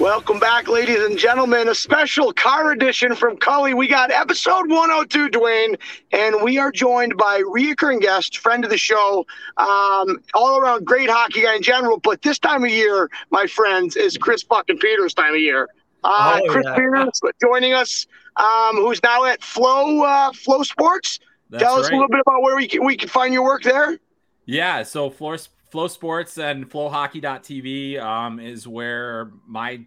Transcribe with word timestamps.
Welcome 0.00 0.38
back, 0.38 0.68
ladies 0.68 1.02
and 1.02 1.18
gentlemen. 1.18 1.68
A 1.68 1.74
special 1.74 2.32
car 2.32 2.70
edition 2.70 3.16
from 3.16 3.36
Cully. 3.36 3.74
We 3.74 3.88
got 3.88 4.12
episode 4.12 4.70
102, 4.70 5.28
Dwayne, 5.28 5.76
and 6.12 6.40
we 6.40 6.56
are 6.56 6.70
joined 6.70 7.16
by 7.16 7.42
reoccurring 7.42 8.00
guest, 8.00 8.38
friend 8.38 8.62
of 8.62 8.70
the 8.70 8.78
show, 8.78 9.26
um, 9.56 10.22
all 10.34 10.60
around 10.60 10.86
great 10.86 11.10
hockey 11.10 11.42
guy 11.42 11.56
in 11.56 11.62
general. 11.62 11.98
But 11.98 12.22
this 12.22 12.38
time 12.38 12.62
of 12.62 12.70
year, 12.70 13.10
my 13.30 13.48
friends, 13.48 13.96
is 13.96 14.16
Chris 14.16 14.44
fucking 14.44 14.78
Peters 14.78 15.14
time 15.14 15.34
of 15.34 15.40
year. 15.40 15.68
Uh, 16.04 16.42
oh, 16.44 16.48
Chris 16.48 16.64
yeah. 16.64 16.76
Peters 16.76 17.20
joining 17.42 17.72
us, 17.72 18.06
um, 18.36 18.76
who's 18.76 19.02
now 19.02 19.24
at 19.24 19.42
Flow 19.42 20.04
uh, 20.04 20.32
Flow 20.32 20.62
Sports. 20.62 21.18
That's 21.50 21.64
Tell 21.64 21.74
us 21.74 21.86
right. 21.86 21.94
a 21.94 21.96
little 21.96 22.08
bit 22.08 22.20
about 22.20 22.42
where 22.42 22.54
we 22.54 22.68
can, 22.68 22.84
we 22.86 22.96
can 22.96 23.08
find 23.08 23.34
your 23.34 23.42
work 23.42 23.64
there. 23.64 23.98
Yeah, 24.46 24.84
so 24.84 25.10
Flow 25.10 25.36
Flow 25.70 25.88
Sports 25.88 26.38
and 26.38 26.68
FlowHockey.tv 26.68 28.00
um, 28.00 28.40
is 28.40 28.66
where 28.66 29.32
my 29.46 29.84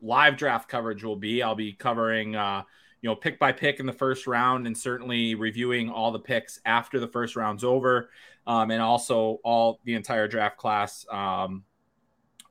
live 0.00 0.36
draft 0.36 0.68
coverage 0.68 1.04
will 1.04 1.16
be. 1.16 1.42
I'll 1.42 1.54
be 1.54 1.72
covering, 1.72 2.34
uh, 2.34 2.62
you 3.02 3.08
know, 3.08 3.14
pick 3.14 3.38
by 3.38 3.52
pick 3.52 3.78
in 3.78 3.86
the 3.86 3.92
first 3.92 4.26
round, 4.26 4.66
and 4.66 4.76
certainly 4.76 5.34
reviewing 5.34 5.90
all 5.90 6.10
the 6.12 6.18
picks 6.18 6.60
after 6.64 6.98
the 6.98 7.08
first 7.08 7.36
round's 7.36 7.62
over, 7.62 8.10
um, 8.46 8.70
and 8.70 8.80
also 8.80 9.38
all 9.44 9.80
the 9.84 9.94
entire 9.94 10.28
draft 10.28 10.56
class 10.56 11.06
um, 11.10 11.64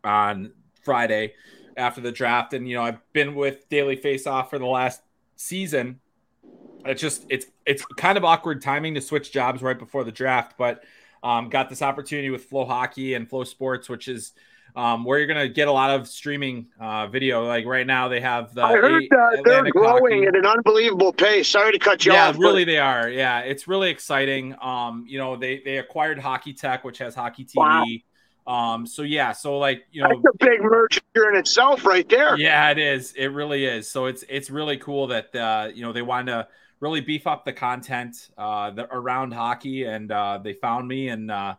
on 0.03 0.53
Friday 0.83 1.33
after 1.75 1.99
the 2.01 2.11
draft. 2.11 2.53
And 2.53 2.67
you 2.67 2.75
know, 2.75 2.83
I've 2.83 3.01
been 3.13 3.35
with 3.35 3.67
Daily 3.69 3.95
Face 3.95 4.27
Off 4.27 4.49
for 4.49 4.59
the 4.59 4.65
last 4.65 5.01
season. 5.35 5.99
It's 6.85 7.01
just 7.01 7.25
it's 7.29 7.47
it's 7.65 7.83
kind 7.97 8.17
of 8.17 8.23
awkward 8.23 8.61
timing 8.61 8.93
to 8.93 9.01
switch 9.01 9.31
jobs 9.31 9.61
right 9.61 9.77
before 9.77 10.03
the 10.03 10.11
draft, 10.11 10.57
but 10.57 10.83
um, 11.27 11.49
got 11.49 11.69
this 11.69 11.81
opportunity 11.81 12.29
with 12.29 12.45
Flow 12.45 12.63
Hockey 12.63 13.13
and 13.13 13.29
Flow 13.29 13.43
Sports, 13.43 13.89
which 13.89 14.07
is 14.07 14.31
um, 14.77 15.03
where 15.03 15.17
you're 15.17 15.27
going 15.27 15.45
to 15.45 15.53
get 15.53 15.67
a 15.67 15.71
lot 15.71 15.89
of 15.89 16.07
streaming 16.07 16.67
uh, 16.79 17.07
video. 17.07 17.45
Like 17.45 17.65
right 17.65 17.85
now, 17.85 18.07
they 18.07 18.21
have 18.21 18.53
the. 18.53 18.63
I 18.63 18.73
heard 18.73 19.03
uh, 19.11 19.41
they're 19.43 19.69
growing 19.71 20.23
hockey. 20.23 20.27
at 20.27 20.35
an 20.37 20.45
unbelievable 20.45 21.11
pace. 21.11 21.49
Sorry 21.49 21.73
to 21.73 21.79
cut 21.79 22.05
you 22.05 22.13
yeah, 22.13 22.29
off. 22.29 22.35
Yeah, 22.35 22.41
really, 22.41 22.63
but... 22.63 22.71
they 22.71 22.77
are. 22.77 23.09
Yeah, 23.09 23.39
it's 23.39 23.67
really 23.67 23.89
exciting. 23.89 24.55
Um, 24.61 25.05
you 25.05 25.17
know, 25.17 25.35
they 25.35 25.59
they 25.59 25.79
acquired 25.79 26.17
Hockey 26.17 26.53
Tech, 26.53 26.85
which 26.85 26.99
has 26.99 27.13
Hockey 27.13 27.43
TV. 27.43 27.55
Wow. 27.55 27.83
Um, 28.75 28.87
so 28.87 29.01
yeah, 29.01 29.33
so 29.33 29.57
like 29.57 29.85
you 29.91 30.03
know, 30.03 30.09
that's 30.09 30.35
a 30.41 30.45
big 30.45 30.61
merger 30.61 31.01
in 31.29 31.35
itself, 31.35 31.83
right 31.83 32.07
there. 32.07 32.37
Yeah, 32.37 32.71
it 32.71 32.77
is. 32.77 33.11
It 33.17 33.27
really 33.27 33.65
is. 33.65 33.91
So 33.91 34.05
it's 34.05 34.23
it's 34.29 34.49
really 34.49 34.77
cool 34.77 35.07
that 35.07 35.35
uh, 35.35 35.71
you 35.73 35.81
know 35.81 35.91
they 35.91 36.01
wanted 36.01 36.31
to 36.31 36.47
really 36.79 37.01
beef 37.01 37.27
up 37.27 37.45
the 37.45 37.53
content 37.53 38.29
uh, 38.37 38.71
the, 38.71 38.85
around 38.93 39.33
hockey, 39.33 39.83
and 39.83 40.11
uh, 40.11 40.39
they 40.43 40.53
found 40.53 40.87
me, 40.87 41.09
and 41.09 41.31
uh, 41.31 41.55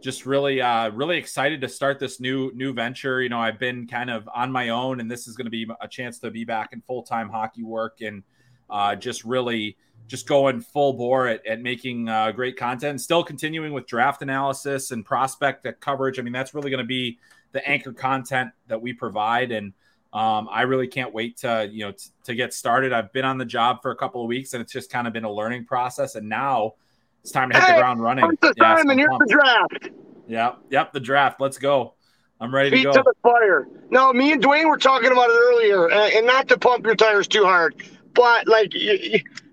just 0.00 0.26
really, 0.26 0.60
uh, 0.60 0.90
really 0.90 1.18
excited 1.18 1.60
to 1.60 1.68
start 1.68 1.98
this 1.98 2.20
new 2.20 2.52
new 2.54 2.72
venture. 2.72 3.22
You 3.22 3.28
know, 3.28 3.40
I've 3.40 3.58
been 3.58 3.86
kind 3.86 4.10
of 4.10 4.28
on 4.34 4.52
my 4.52 4.70
own, 4.70 5.00
and 5.00 5.10
this 5.10 5.26
is 5.26 5.36
going 5.36 5.46
to 5.46 5.50
be 5.50 5.66
a 5.80 5.88
chance 5.88 6.18
to 6.20 6.30
be 6.30 6.44
back 6.44 6.72
in 6.72 6.82
full 6.82 7.02
time 7.02 7.28
hockey 7.28 7.62
work, 7.62 8.00
and 8.00 8.22
uh, 8.68 8.96
just 8.96 9.24
really 9.24 9.76
just 10.06 10.26
going 10.26 10.60
full 10.60 10.94
bore 10.94 11.28
at, 11.28 11.46
at 11.46 11.60
making 11.60 12.08
uh, 12.08 12.32
great 12.32 12.56
content, 12.56 13.00
still 13.00 13.22
continuing 13.22 13.72
with 13.72 13.86
draft 13.86 14.22
analysis 14.22 14.90
and 14.90 15.04
prospect 15.04 15.66
coverage. 15.80 16.18
I 16.18 16.22
mean, 16.22 16.32
that's 16.32 16.52
really 16.52 16.70
going 16.70 16.82
to 16.82 16.86
be 16.86 17.18
the 17.52 17.66
anchor 17.68 17.92
content 17.92 18.50
that 18.68 18.80
we 18.80 18.92
provide, 18.92 19.52
and 19.52 19.72
um, 20.12 20.48
I 20.50 20.62
really 20.62 20.88
can't 20.88 21.14
wait 21.14 21.38
to 21.38 21.68
you 21.70 21.86
know 21.86 21.92
t- 21.92 22.10
to 22.24 22.34
get 22.34 22.52
started. 22.52 22.92
I've 22.92 23.12
been 23.12 23.24
on 23.24 23.38
the 23.38 23.44
job 23.44 23.82
for 23.82 23.90
a 23.90 23.96
couple 23.96 24.22
of 24.22 24.28
weeks, 24.28 24.54
and 24.54 24.62
it's 24.62 24.72
just 24.72 24.90
kind 24.90 25.06
of 25.06 25.12
been 25.12 25.24
a 25.24 25.32
learning 25.32 25.66
process. 25.66 26.16
And 26.16 26.28
now 26.28 26.74
it's 27.22 27.30
time 27.30 27.50
to 27.50 27.56
hit 27.56 27.64
hey, 27.64 27.74
the 27.74 27.80
ground 27.80 28.02
running. 28.02 28.24
The 28.40 28.54
yeah, 28.56 28.76
time, 28.76 28.90
and 28.90 28.98
here's 28.98 29.18
the 29.18 29.26
draft. 29.28 29.94
Yep, 30.26 30.58
yep, 30.70 30.92
the 30.92 31.00
draft. 31.00 31.40
Let's 31.40 31.58
go. 31.58 31.94
I'm 32.40 32.54
ready 32.54 32.70
Feet 32.70 32.84
to 32.84 32.84
go. 32.84 32.92
to 32.92 33.02
the 33.04 33.14
fire. 33.22 33.68
No, 33.90 34.12
me 34.12 34.32
and 34.32 34.42
Dwayne 34.42 34.68
were 34.68 34.78
talking 34.78 35.12
about 35.12 35.28
it 35.28 35.38
earlier, 35.38 35.90
and 35.90 36.26
not 36.26 36.48
to 36.48 36.58
pump 36.58 36.86
your 36.86 36.94
tires 36.94 37.28
too 37.28 37.44
hard, 37.44 37.74
but 38.14 38.48
like 38.48 38.72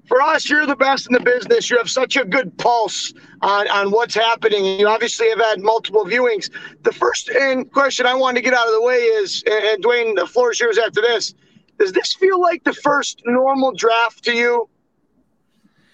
for 0.08 0.22
us, 0.22 0.50
you're 0.50 0.66
the 0.66 0.76
best 0.76 1.08
in 1.08 1.14
the 1.14 1.20
business. 1.20 1.70
You 1.70 1.78
have 1.78 1.90
such 1.90 2.16
a 2.16 2.24
good 2.24 2.58
pulse 2.58 3.14
on, 3.42 3.68
on 3.68 3.92
what's 3.92 4.16
happening. 4.16 4.80
You 4.80 4.88
obviously 4.88 5.30
have 5.30 5.40
had 5.40 5.62
multiple 5.62 6.06
viewings. 6.06 6.50
The 6.84 6.94
first 6.94 7.30
and 7.30 7.72
question 7.72 8.06
I 8.06 8.14
wanted 8.14 8.36
to 8.36 8.42
get 8.44 8.54
out 8.54 8.68
of 8.68 8.74
the 8.74 8.82
way 8.82 8.96
is, 8.96 9.44
and 9.46 9.84
Dwayne, 9.84 10.16
the 10.16 10.26
floor 10.26 10.52
is 10.52 10.60
yours 10.60 10.78
after 10.78 11.02
this. 11.02 11.34
Does 11.78 11.92
this 11.92 12.14
feel 12.14 12.40
like 12.40 12.64
the 12.64 12.74
first 12.74 13.22
normal 13.26 13.74
draft 13.74 14.24
to 14.24 14.34
you 14.34 14.70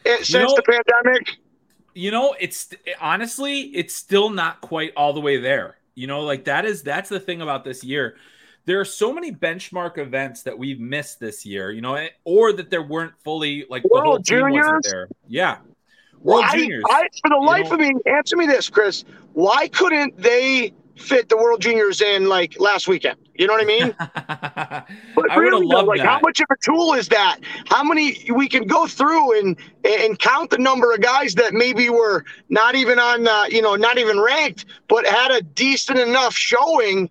eh, 0.05 0.17
since 0.17 0.29
you 0.29 0.39
know, 0.39 0.55
the 0.55 0.63
pandemic? 0.63 1.37
You 1.93 2.11
know, 2.11 2.35
it's 2.39 2.73
honestly, 3.01 3.61
it's 3.61 3.95
still 3.95 4.29
not 4.29 4.61
quite 4.61 4.93
all 4.95 5.13
the 5.13 5.21
way 5.21 5.37
there. 5.37 5.77
You 5.95 6.07
know, 6.07 6.21
like 6.21 6.45
that 6.45 6.65
is 6.65 6.83
that's 6.83 7.09
the 7.09 7.19
thing 7.19 7.41
about 7.41 7.65
this 7.65 7.83
year 7.83 8.15
there 8.65 8.79
are 8.79 8.85
so 8.85 9.13
many 9.13 9.31
benchmark 9.31 9.97
events 9.97 10.43
that 10.43 10.57
we've 10.57 10.79
missed 10.79 11.19
this 11.19 11.45
year, 11.45 11.71
you 11.71 11.81
know, 11.81 12.07
or 12.23 12.53
that 12.53 12.69
there 12.69 12.83
weren't 12.83 13.13
fully 13.23 13.65
like 13.69 13.83
World 13.83 14.03
the 14.03 14.07
whole 14.07 14.19
juniors 14.19 14.83
there. 14.83 15.07
Yeah. 15.27 15.57
World 16.21 16.45
why, 16.45 16.57
juniors. 16.57 16.83
I, 16.89 17.09
for 17.21 17.29
the 17.29 17.35
life 17.35 17.67
know? 17.67 17.73
of 17.73 17.79
me, 17.79 17.93
answer 18.05 18.37
me 18.37 18.45
this, 18.45 18.69
Chris. 18.69 19.03
Why 19.33 19.67
couldn't 19.67 20.17
they 20.17 20.73
fit 20.95 21.27
the 21.27 21.35
World 21.35 21.59
Juniors 21.59 22.01
in 22.01 22.29
like 22.29 22.57
last 22.59 22.87
weekend? 22.87 23.17
You 23.33 23.47
know 23.47 23.53
what 23.53 23.63
I 23.63 23.65
mean? 23.65 23.95
but 25.15 25.31
I 25.31 25.35
really, 25.35 25.67
though, 25.67 25.81
like 25.81 25.97
that. 25.97 26.07
how 26.07 26.19
much 26.21 26.39
of 26.39 26.45
a 26.49 26.55
tool 26.63 26.93
is 26.93 27.09
that? 27.09 27.39
How 27.65 27.83
many 27.83 28.17
we 28.33 28.47
can 28.47 28.65
go 28.67 28.87
through 28.87 29.39
and 29.39 29.57
and 29.83 30.17
count 30.19 30.51
the 30.51 30.57
number 30.57 30.93
of 30.93 31.01
guys 31.01 31.33
that 31.35 31.53
maybe 31.53 31.89
were 31.89 32.23
not 32.47 32.75
even 32.75 32.99
on, 32.99 33.27
uh, 33.27 33.45
you 33.49 33.61
know, 33.61 33.75
not 33.75 33.97
even 33.97 34.19
ranked, 34.19 34.65
but 34.87 35.05
had 35.05 35.31
a 35.31 35.41
decent 35.41 35.99
enough 35.99 36.33
showing 36.33 37.09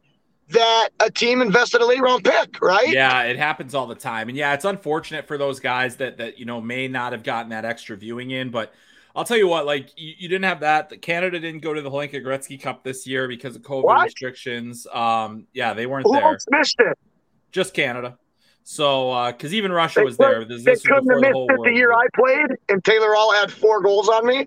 that 0.50 0.90
a 1.00 1.10
team 1.10 1.40
invested 1.40 1.80
a 1.80 1.86
late 1.86 2.00
round 2.00 2.24
pick, 2.24 2.60
right? 2.60 2.88
Yeah, 2.88 3.22
it 3.22 3.38
happens 3.38 3.74
all 3.74 3.86
the 3.86 3.94
time. 3.94 4.28
And 4.28 4.36
yeah, 4.36 4.54
it's 4.54 4.64
unfortunate 4.64 5.26
for 5.26 5.38
those 5.38 5.60
guys 5.60 5.96
that 5.96 6.18
that 6.18 6.38
you 6.38 6.44
know 6.44 6.60
may 6.60 6.88
not 6.88 7.12
have 7.12 7.22
gotten 7.22 7.50
that 7.50 7.64
extra 7.64 7.96
viewing 7.96 8.30
in, 8.30 8.50
but 8.50 8.72
I'll 9.14 9.24
tell 9.24 9.36
you 9.36 9.48
what, 9.48 9.66
like 9.66 9.90
you, 9.96 10.14
you 10.18 10.28
didn't 10.28 10.44
have 10.44 10.60
that. 10.60 11.02
Canada 11.02 11.38
didn't 11.38 11.60
go 11.60 11.74
to 11.74 11.82
the 11.82 11.90
Hlinka 11.90 12.22
Gretzky 12.22 12.60
Cup 12.60 12.82
this 12.82 13.06
year 13.06 13.28
because 13.28 13.56
of 13.56 13.62
COVID 13.62 13.84
what? 13.84 14.04
restrictions. 14.04 14.86
Um, 14.92 15.46
yeah, 15.52 15.74
they 15.74 15.86
weren't 15.86 16.06
Who 16.06 16.14
there. 16.14 16.38
missed 16.50 16.76
it? 16.78 16.98
Just 17.50 17.74
Canada. 17.74 18.18
So, 18.64 19.32
because 19.32 19.52
uh, 19.52 19.56
even 19.56 19.72
Russia 19.72 20.00
they 20.00 20.04
was 20.04 20.16
there. 20.16 20.44
This, 20.44 20.64
they 20.64 20.76
couldn't 20.76 21.10
have 21.10 21.20
missed 21.20 21.32
the 21.32 21.58
it 21.60 21.64
the 21.64 21.72
year 21.72 21.92
I 21.92 22.06
played, 22.14 22.56
and 22.68 22.82
Taylor 22.84 23.12
Hall 23.12 23.32
had 23.32 23.50
four 23.52 23.82
goals 23.82 24.08
on 24.08 24.24
me. 24.26 24.46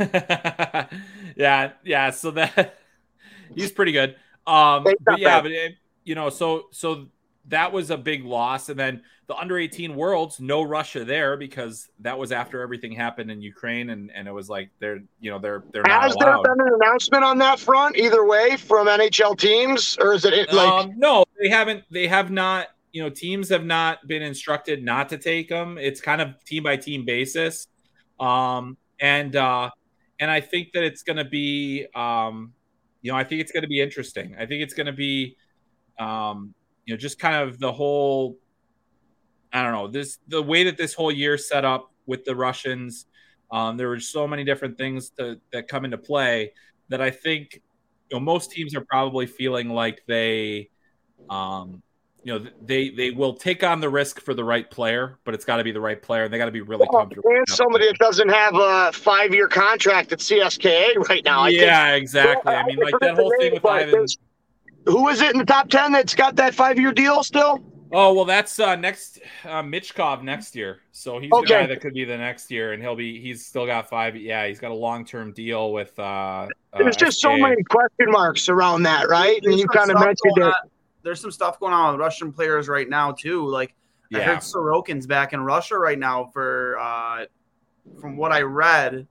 yeah, 1.36 1.72
yeah. 1.84 2.10
So 2.10 2.30
that 2.32 2.78
he's 3.54 3.72
pretty 3.72 3.92
good. 3.92 4.16
Um, 4.48 4.86
but 5.04 5.18
yeah, 5.18 5.42
but 5.42 5.52
it, 5.52 5.74
you 6.04 6.14
know, 6.14 6.30
so 6.30 6.64
so 6.72 7.06
that 7.48 7.72
was 7.72 7.90
a 7.90 7.98
big 7.98 8.24
loss. 8.24 8.68
And 8.68 8.78
then 8.78 9.02
the 9.26 9.36
under 9.36 9.58
18 9.58 9.94
worlds, 9.94 10.40
no 10.40 10.62
Russia 10.62 11.04
there 11.04 11.36
because 11.36 11.88
that 12.00 12.18
was 12.18 12.32
after 12.32 12.62
everything 12.62 12.92
happened 12.92 13.30
in 13.30 13.42
Ukraine, 13.42 13.90
and, 13.90 14.10
and 14.10 14.26
it 14.26 14.32
was 14.32 14.48
like 14.48 14.70
they're 14.80 15.00
you 15.20 15.30
know 15.30 15.38
they're 15.38 15.62
they're 15.70 15.82
not 15.82 16.02
Has 16.02 16.14
allowed. 16.14 16.44
there 16.44 16.56
been 16.56 16.66
an 16.66 16.74
announcement 16.82 17.24
on 17.24 17.38
that 17.38 17.60
front 17.60 17.96
either 17.96 18.24
way 18.24 18.56
from 18.56 18.86
NHL 18.86 19.38
teams, 19.38 19.98
or 20.00 20.14
is 20.14 20.24
it 20.24 20.50
like 20.52 20.68
um, 20.68 20.94
no, 20.96 21.24
they 21.40 21.48
haven't. 21.48 21.84
They 21.90 22.08
have 22.08 22.30
not. 22.30 22.68
You 22.90 23.02
know, 23.02 23.10
teams 23.10 23.50
have 23.50 23.66
not 23.66 24.08
been 24.08 24.22
instructed 24.22 24.82
not 24.82 25.10
to 25.10 25.18
take 25.18 25.50
them. 25.50 25.76
It's 25.76 26.00
kind 26.00 26.22
of 26.22 26.42
team 26.44 26.62
by 26.62 26.78
team 26.78 27.04
basis, 27.04 27.66
um, 28.18 28.78
and 28.98 29.36
uh, 29.36 29.68
and 30.18 30.30
I 30.30 30.40
think 30.40 30.72
that 30.72 30.82
it's 30.82 31.02
going 31.02 31.18
to 31.18 31.24
be, 31.24 31.86
um, 31.94 32.54
you 33.02 33.12
know, 33.12 33.18
I 33.18 33.24
think 33.24 33.40
it's 33.40 33.52
going 33.52 33.62
to 33.62 33.68
be 33.68 33.80
interesting. 33.80 34.34
I 34.38 34.46
think 34.46 34.62
it's 34.62 34.74
going 34.74 34.86
to 34.86 34.92
be, 34.92 35.36
um, 35.98 36.54
you 36.84 36.94
know, 36.94 36.98
just 36.98 37.18
kind 37.18 37.48
of 37.48 37.58
the 37.58 37.72
whole. 37.72 38.36
I 39.52 39.62
don't 39.62 39.72
know 39.72 39.88
this 39.88 40.18
the 40.28 40.42
way 40.42 40.64
that 40.64 40.76
this 40.76 40.92
whole 40.92 41.10
year 41.10 41.38
set 41.38 41.64
up 41.64 41.92
with 42.06 42.24
the 42.24 42.34
Russians. 42.34 43.06
Um, 43.50 43.78
there 43.78 43.88
were 43.88 44.00
so 44.00 44.28
many 44.28 44.44
different 44.44 44.76
things 44.76 45.08
to, 45.18 45.40
that 45.52 45.68
come 45.68 45.86
into 45.86 45.96
play 45.96 46.52
that 46.90 47.00
I 47.00 47.10
think 47.10 47.62
you 48.10 48.16
know 48.16 48.20
most 48.20 48.50
teams 48.50 48.74
are 48.74 48.84
probably 48.84 49.26
feeling 49.26 49.70
like 49.70 50.02
they 50.06 50.70
um 51.30 51.82
you 52.24 52.32
know 52.38 52.46
they 52.60 52.90
they 52.90 53.10
will 53.10 53.32
take 53.34 53.62
on 53.62 53.80
the 53.80 53.88
risk 53.88 54.20
for 54.20 54.34
the 54.34 54.42
right 54.44 54.70
player 54.70 55.18
but 55.24 55.34
it's 55.34 55.44
got 55.44 55.58
to 55.58 55.64
be 55.64 55.70
the 55.72 55.80
right 55.80 56.02
player 56.02 56.24
and 56.24 56.32
they 56.34 56.38
got 56.38 56.46
to 56.46 56.50
be 56.50 56.60
really 56.60 56.86
comfortable 56.92 57.30
and 57.30 57.48
somebody 57.48 57.86
that 57.86 57.96
doesn't 57.98 58.28
have 58.28 58.54
a 58.56 58.90
five 58.92 59.32
year 59.32 59.48
contract 59.48 60.12
at 60.12 60.18
CSKA 60.18 60.96
right 61.08 61.24
now? 61.24 61.40
I 61.42 61.48
yeah 61.50 61.92
exactly 61.94 62.52
i 62.54 62.64
mean 62.66 62.78
like 62.78 62.94
that 63.00 63.14
whole 63.14 63.32
thing 63.38 63.52
with 63.54 63.64
ivan 63.64 64.06
Who 64.86 65.08
is 65.08 65.20
it 65.20 65.32
in 65.32 65.38
the 65.38 65.44
top 65.46 65.68
ten 65.68 65.92
that's 65.92 66.14
got 66.14 66.36
that 66.36 66.54
five 66.54 66.78
year 66.78 66.92
deal 66.92 67.22
still? 67.22 67.62
oh 67.92 68.12
well 68.12 68.24
that's 68.26 68.58
uh 68.60 68.76
next 68.76 69.20
uh 69.44 69.62
Michkov 69.62 70.22
next 70.22 70.54
year 70.54 70.80
so 70.92 71.18
he's 71.20 71.32
Okay. 71.32 71.42
the 71.46 71.48
guy 71.48 71.66
that 71.66 71.80
could 71.80 71.94
be 71.94 72.04
the 72.04 72.18
next 72.18 72.50
year 72.50 72.72
and 72.72 72.82
he'll 72.82 72.96
be 72.96 73.20
he's 73.20 73.46
still 73.46 73.64
got 73.64 73.88
five 73.88 74.14
yeah 74.16 74.46
he's 74.46 74.58
got 74.60 74.70
a 74.72 74.74
long-term 74.74 75.32
deal 75.32 75.72
with 75.72 75.98
uh 75.98 76.48
There's 76.76 76.96
uh, 76.96 76.98
just 76.98 77.20
so 77.20 77.34
many 77.36 77.62
question 77.62 78.10
marks 78.10 78.48
around 78.50 78.82
that, 78.82 79.08
right? 79.08 79.40
And 79.42 79.58
you 79.58 79.66
kind 79.68 79.90
of 79.90 79.98
mentioned 79.98 80.34
going 80.36 80.48
it. 80.48 80.54
On- 80.98 81.02
There's 81.02 81.20
some 81.20 81.30
stuff 81.30 81.58
going 81.60 81.72
on 81.72 81.92
with 81.92 82.00
Russian 82.00 82.32
players 82.32 82.68
right 82.68 82.88
now 82.88 83.12
too. 83.12 83.46
Like 83.46 83.74
I 84.14 84.20
heard 84.20 84.38
Sorokin's 84.38 85.06
back 85.06 85.32
in 85.32 85.40
Russia 85.40 85.78
right 85.78 85.98
now 85.98 86.26
for 86.32 86.78
uh 86.78 87.24
from 88.00 88.16
what 88.16 88.32
I 88.32 88.42
read. 88.42 89.06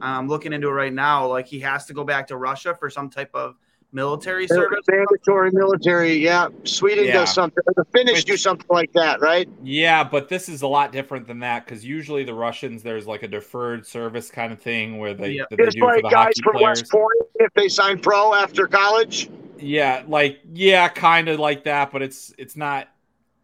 I'm 0.00 0.28
looking 0.28 0.52
into 0.52 0.68
it 0.68 0.72
right 0.72 0.92
now. 0.92 1.26
Like 1.28 1.46
he 1.46 1.60
has 1.60 1.86
to 1.86 1.94
go 1.94 2.04
back 2.04 2.26
to 2.28 2.36
Russia 2.36 2.74
for 2.74 2.90
some 2.90 3.10
type 3.10 3.30
of 3.34 3.54
military 3.92 4.46
service. 4.46 4.80
Mandatory 4.86 5.50
military, 5.52 6.14
yeah. 6.14 6.48
Sweden 6.64 7.06
Yeah. 7.06 7.12
does 7.14 7.32
something. 7.32 7.62
The 7.74 7.84
Finnish 7.92 8.16
Which- 8.16 8.24
do 8.26 8.36
something 8.36 8.66
like 8.68 8.92
that, 8.92 9.20
right? 9.20 9.48
Yeah, 9.62 10.04
but 10.04 10.28
this 10.28 10.48
is 10.48 10.60
a 10.62 10.66
lot 10.66 10.92
different 10.92 11.26
than 11.26 11.38
that 11.40 11.64
because 11.64 11.84
usually 11.86 12.22
the 12.24 12.34
Russians 12.34 12.82
there's 12.82 13.06
like 13.06 13.22
a 13.22 13.28
deferred 13.28 13.86
service 13.86 14.30
kind 14.30 14.52
of 14.52 14.60
thing 14.60 14.98
where 14.98 15.14
they, 15.14 15.30
Yeah. 15.32 15.44
they 15.50 15.56
Just 15.64 15.76
do 15.76 15.80
for 15.80 15.86
like 15.86 16.02
the 16.02 16.08
guys 16.10 16.24
hockey 16.26 16.42
from 16.42 16.52
players. 16.56 16.80
West 16.82 16.90
Point 16.92 17.12
if 17.36 17.52
they 17.54 17.68
sign 17.68 17.98
pro 17.98 18.34
after 18.34 18.66
college. 18.66 19.30
Yeah, 19.58 20.04
like 20.06 20.40
yeah, 20.52 20.88
kind 20.88 21.28
of 21.28 21.38
like 21.38 21.64
that, 21.64 21.90
but 21.90 22.02
it's 22.02 22.32
it's 22.38 22.56
not. 22.56 22.88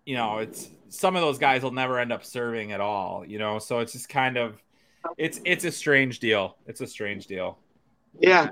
You 0.06 0.16
know, 0.16 0.38
it's 0.38 0.68
some 0.90 1.16
of 1.16 1.22
those 1.22 1.38
guys 1.38 1.62
will 1.62 1.70
never 1.70 1.98
end 1.98 2.12
up 2.12 2.24
serving 2.24 2.72
at 2.72 2.80
all. 2.80 3.24
You 3.26 3.38
know, 3.38 3.58
so 3.58 3.80
it's 3.80 3.92
just 3.92 4.08
kind 4.08 4.36
of 4.36 4.62
it's 5.16 5.40
it's 5.44 5.64
a 5.64 5.72
strange 5.72 6.18
deal. 6.18 6.56
It's 6.66 6.80
a 6.80 6.86
strange 6.86 7.26
deal. 7.26 7.58
Yeah. 8.20 8.50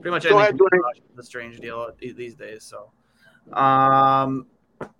Pretty 0.00 0.10
much 0.10 0.24
Go 0.24 0.38
anything 0.38 0.58
ahead, 0.58 0.58
from 0.58 0.92
is 1.14 1.18
a 1.18 1.22
strange 1.22 1.58
deal 1.58 1.90
these 1.98 2.34
days. 2.34 2.62
So, 2.62 2.90
um, 3.56 4.46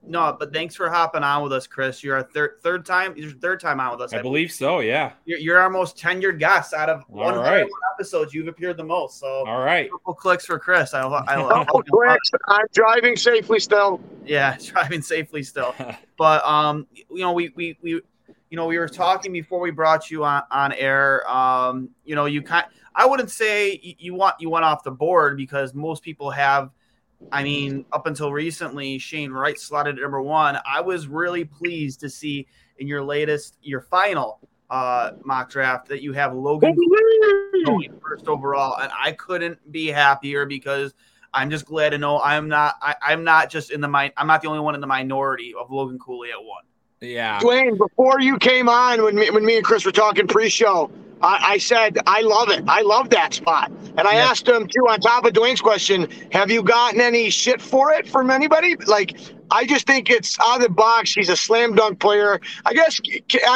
no, 0.06 0.36
but 0.38 0.52
thanks 0.52 0.74
for 0.74 0.88
hopping 0.88 1.22
on 1.22 1.42
with 1.42 1.52
us, 1.52 1.66
Chris. 1.66 2.02
You're 2.04 2.16
our 2.16 2.22
third 2.22 2.60
third 2.62 2.86
time. 2.86 3.16
Your 3.16 3.30
third 3.32 3.60
time 3.60 3.80
on 3.80 3.90
with 3.92 4.00
us. 4.00 4.12
I 4.14 4.22
believe 4.22 4.52
so. 4.52 4.80
Yeah. 4.80 5.12
You're, 5.24 5.38
you're 5.38 5.58
our 5.58 5.68
most 5.68 5.96
tenured 5.96 6.38
guest 6.38 6.72
out 6.74 6.88
of 6.88 7.00
All 7.10 7.16
101 7.16 7.44
right. 7.52 7.66
episodes. 7.94 8.32
You've 8.32 8.48
appeared 8.48 8.76
the 8.76 8.84
most. 8.84 9.18
So, 9.18 9.26
All 9.46 9.60
right. 9.64 9.90
couple 9.90 10.14
clicks 10.14 10.46
for 10.46 10.58
Chris. 10.58 10.94
I, 10.94 11.02
I, 11.02 11.34
I, 11.34 11.64
Oh, 11.72 11.82
clicks. 11.82 12.30
I'm 12.48 12.66
driving 12.72 13.16
safely 13.16 13.58
still. 13.58 14.00
yeah, 14.24 14.56
driving 14.64 15.02
safely 15.02 15.42
still. 15.42 15.74
But 16.18 16.42
um, 16.46 16.86
you 16.94 17.18
know, 17.18 17.32
we 17.32 17.52
we 17.56 17.76
we, 17.82 17.90
you 17.90 18.56
know, 18.56 18.66
we 18.66 18.78
were 18.78 18.88
talking 18.88 19.32
before 19.32 19.60
we 19.60 19.70
brought 19.70 20.10
you 20.10 20.24
on 20.24 20.44
on 20.50 20.72
air. 20.72 21.28
Um, 21.30 21.90
you 22.04 22.14
know, 22.14 22.24
you 22.24 22.40
kind. 22.40 22.64
I 22.94 23.04
wouldn't 23.04 23.30
say 23.30 23.78
you, 23.82 23.94
you 23.98 24.14
want 24.14 24.36
you 24.40 24.48
went 24.48 24.64
off 24.64 24.82
the 24.82 24.90
board 24.92 25.36
because 25.36 25.74
most 25.74 26.02
people 26.02 26.30
have. 26.30 26.70
I 27.32 27.42
mean, 27.42 27.84
up 27.92 28.06
until 28.06 28.32
recently, 28.32 28.98
Shane 28.98 29.32
Wright 29.32 29.58
slotted 29.58 29.96
at 29.96 30.02
number 30.02 30.22
one. 30.22 30.58
I 30.66 30.80
was 30.80 31.08
really 31.08 31.44
pleased 31.44 32.00
to 32.00 32.10
see 32.10 32.46
in 32.78 32.86
your 32.86 33.02
latest, 33.02 33.56
your 33.62 33.80
final 33.80 34.40
uh, 34.70 35.12
mock 35.24 35.50
draft 35.50 35.88
that 35.88 36.02
you 36.02 36.12
have 36.12 36.34
Logan 36.34 36.76
going 37.64 37.98
first 38.00 38.28
overall, 38.28 38.78
and 38.80 38.92
I 38.98 39.12
couldn't 39.12 39.72
be 39.72 39.88
happier 39.88 40.46
because 40.46 40.94
I'm 41.32 41.50
just 41.50 41.66
glad 41.66 41.90
to 41.90 41.98
know 41.98 42.20
I'm 42.20 42.48
not 42.48 42.76
I, 42.80 42.94
I'm 43.02 43.24
not 43.24 43.50
just 43.50 43.70
in 43.70 43.80
the 43.80 43.88
mi- 43.88 44.12
I'm 44.16 44.26
not 44.26 44.42
the 44.42 44.48
only 44.48 44.60
one 44.60 44.74
in 44.74 44.80
the 44.80 44.86
minority 44.86 45.54
of 45.58 45.70
Logan 45.70 45.98
Cooley 45.98 46.30
at 46.30 46.42
one. 46.42 46.64
Yeah. 47.00 47.40
Dwayne, 47.40 47.76
before 47.76 48.20
you 48.20 48.38
came 48.38 48.68
on, 48.68 49.02
when 49.02 49.14
me, 49.14 49.30
when 49.30 49.44
me 49.44 49.56
and 49.56 49.64
Chris 49.64 49.84
were 49.84 49.92
talking 49.92 50.26
pre-show, 50.26 50.90
I, 51.22 51.52
I 51.52 51.58
said 51.58 51.98
I 52.06 52.20
love 52.20 52.50
it. 52.50 52.64
I 52.68 52.82
love 52.82 53.10
that 53.10 53.34
spot, 53.34 53.70
and 53.96 54.00
I 54.06 54.16
Yeah. 54.16 54.24
asked 54.26 54.46
him 54.48 54.66
too. 54.66 54.86
On 54.88 55.00
top 55.00 55.24
of 55.24 55.32
Dwayne's 55.32 55.60
question, 55.60 56.08
have 56.32 56.50
you 56.50 56.62
gotten 56.62 57.00
any 57.00 57.30
shit 57.30 57.60
for 57.60 57.92
it 57.92 58.08
from 58.08 58.30
anybody? 58.30 58.76
Like, 58.86 59.16
I 59.50 59.64
just 59.66 59.86
think 59.86 60.10
it's 60.10 60.38
out 60.40 60.56
of 60.56 60.62
the 60.62 60.68
box. 60.68 61.14
He's 61.14 61.28
a 61.28 61.36
slam 61.36 61.74
dunk 61.74 62.00
player. 62.00 62.40
I 62.64 62.74
guess 62.74 63.00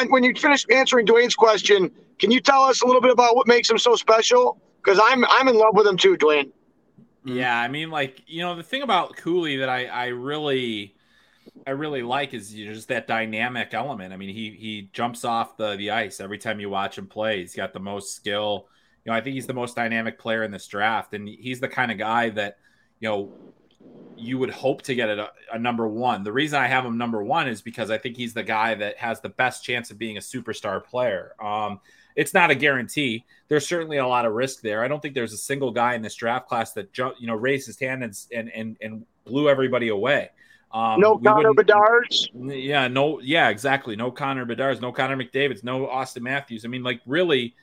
when 0.08 0.24
you 0.24 0.34
finish 0.34 0.64
answering 0.70 1.06
Dwayne's 1.06 1.34
question, 1.36 1.90
can 2.18 2.30
you 2.30 2.40
tell 2.40 2.62
us 2.62 2.82
a 2.82 2.86
little 2.86 3.02
bit 3.02 3.10
about 3.12 3.36
what 3.36 3.46
makes 3.46 3.68
him 3.70 3.78
so 3.78 3.94
special? 3.94 4.60
Because 4.82 4.98
I'm 5.02 5.24
I'm 5.26 5.48
in 5.48 5.56
love 5.56 5.74
with 5.74 5.86
him 5.86 5.96
too, 5.96 6.16
Dwayne. 6.16 6.50
Yeah, 7.24 7.54
I 7.58 7.68
mean, 7.68 7.90
like 7.90 8.22
you 8.26 8.40
know, 8.40 8.56
the 8.56 8.62
thing 8.62 8.82
about 8.82 9.16
Cooley 9.16 9.58
that 9.58 9.68
I 9.68 9.86
I 9.86 10.06
really 10.06 10.94
I 11.66 11.70
really 11.70 12.02
like 12.02 12.34
is 12.34 12.50
just 12.52 12.88
that 12.88 13.06
dynamic 13.06 13.74
element. 13.74 14.12
I 14.12 14.16
mean, 14.16 14.34
he 14.34 14.50
he 14.50 14.90
jumps 14.92 15.24
off 15.24 15.56
the 15.56 15.76
the 15.76 15.90
ice 15.90 16.20
every 16.20 16.38
time 16.38 16.60
you 16.60 16.70
watch 16.70 16.98
him 16.98 17.06
play. 17.06 17.40
He's 17.40 17.54
got 17.54 17.72
the 17.72 17.80
most 17.80 18.14
skill. 18.14 18.68
You 19.04 19.12
know, 19.12 19.16
I 19.16 19.20
think 19.20 19.34
he's 19.34 19.46
the 19.46 19.54
most 19.54 19.76
dynamic 19.76 20.18
player 20.18 20.42
in 20.42 20.50
this 20.50 20.66
draft, 20.66 21.14
and 21.14 21.28
he's 21.28 21.60
the 21.60 21.68
kind 21.68 21.90
of 21.90 21.98
guy 21.98 22.30
that 22.30 22.58
you 22.98 23.08
know 23.08 23.32
you 24.16 24.38
would 24.38 24.50
hope 24.50 24.82
to 24.82 24.94
get 24.94 25.08
a, 25.08 25.30
a 25.52 25.58
number 25.58 25.88
one. 25.88 26.22
The 26.22 26.32
reason 26.32 26.58
I 26.58 26.66
have 26.66 26.84
him 26.84 26.98
number 26.98 27.22
one 27.22 27.48
is 27.48 27.62
because 27.62 27.90
I 27.90 27.98
think 27.98 28.16
he's 28.16 28.34
the 28.34 28.42
guy 28.42 28.74
that 28.74 28.98
has 28.98 29.20
the 29.20 29.30
best 29.30 29.64
chance 29.64 29.90
of 29.90 29.98
being 29.98 30.18
a 30.18 30.20
superstar 30.20 30.84
player. 30.84 31.32
Um, 31.42 31.80
it's 32.16 32.34
not 32.34 32.50
a 32.50 32.54
guarantee. 32.54 33.24
There's 33.48 33.66
certainly 33.66 33.96
a 33.96 34.06
lot 34.06 34.26
of 34.26 34.32
risk 34.32 34.60
there. 34.60 34.84
I 34.84 34.88
don't 34.88 35.00
think 35.00 35.14
there's 35.14 35.32
a 35.32 35.38
single 35.38 35.70
guy 35.70 35.94
in 35.94 36.02
this 36.02 36.14
draft 36.14 36.48
class 36.48 36.72
that 36.72 36.96
you 37.18 37.26
know 37.26 37.34
raised 37.34 37.66
his 37.66 37.78
hand 37.78 38.04
and 38.04 38.14
and 38.32 38.50
and, 38.50 38.76
and 38.80 39.06
blew 39.24 39.48
everybody 39.48 39.88
away. 39.88 40.30
Um, 40.72 41.00
no 41.00 41.18
Connor 41.18 41.52
Bedard's. 41.52 42.30
yeah, 42.32 42.86
no, 42.86 43.20
yeah, 43.20 43.48
exactly. 43.48 43.96
No 43.96 44.10
Connor 44.10 44.44
Bedard's, 44.44 44.80
no 44.80 44.92
Connor 44.92 45.16
McDavid's, 45.16 45.64
no 45.64 45.88
Austin 45.88 46.22
Matthews. 46.22 46.64
I 46.64 46.68
mean, 46.68 46.84
like 46.84 47.00
really, 47.06 47.54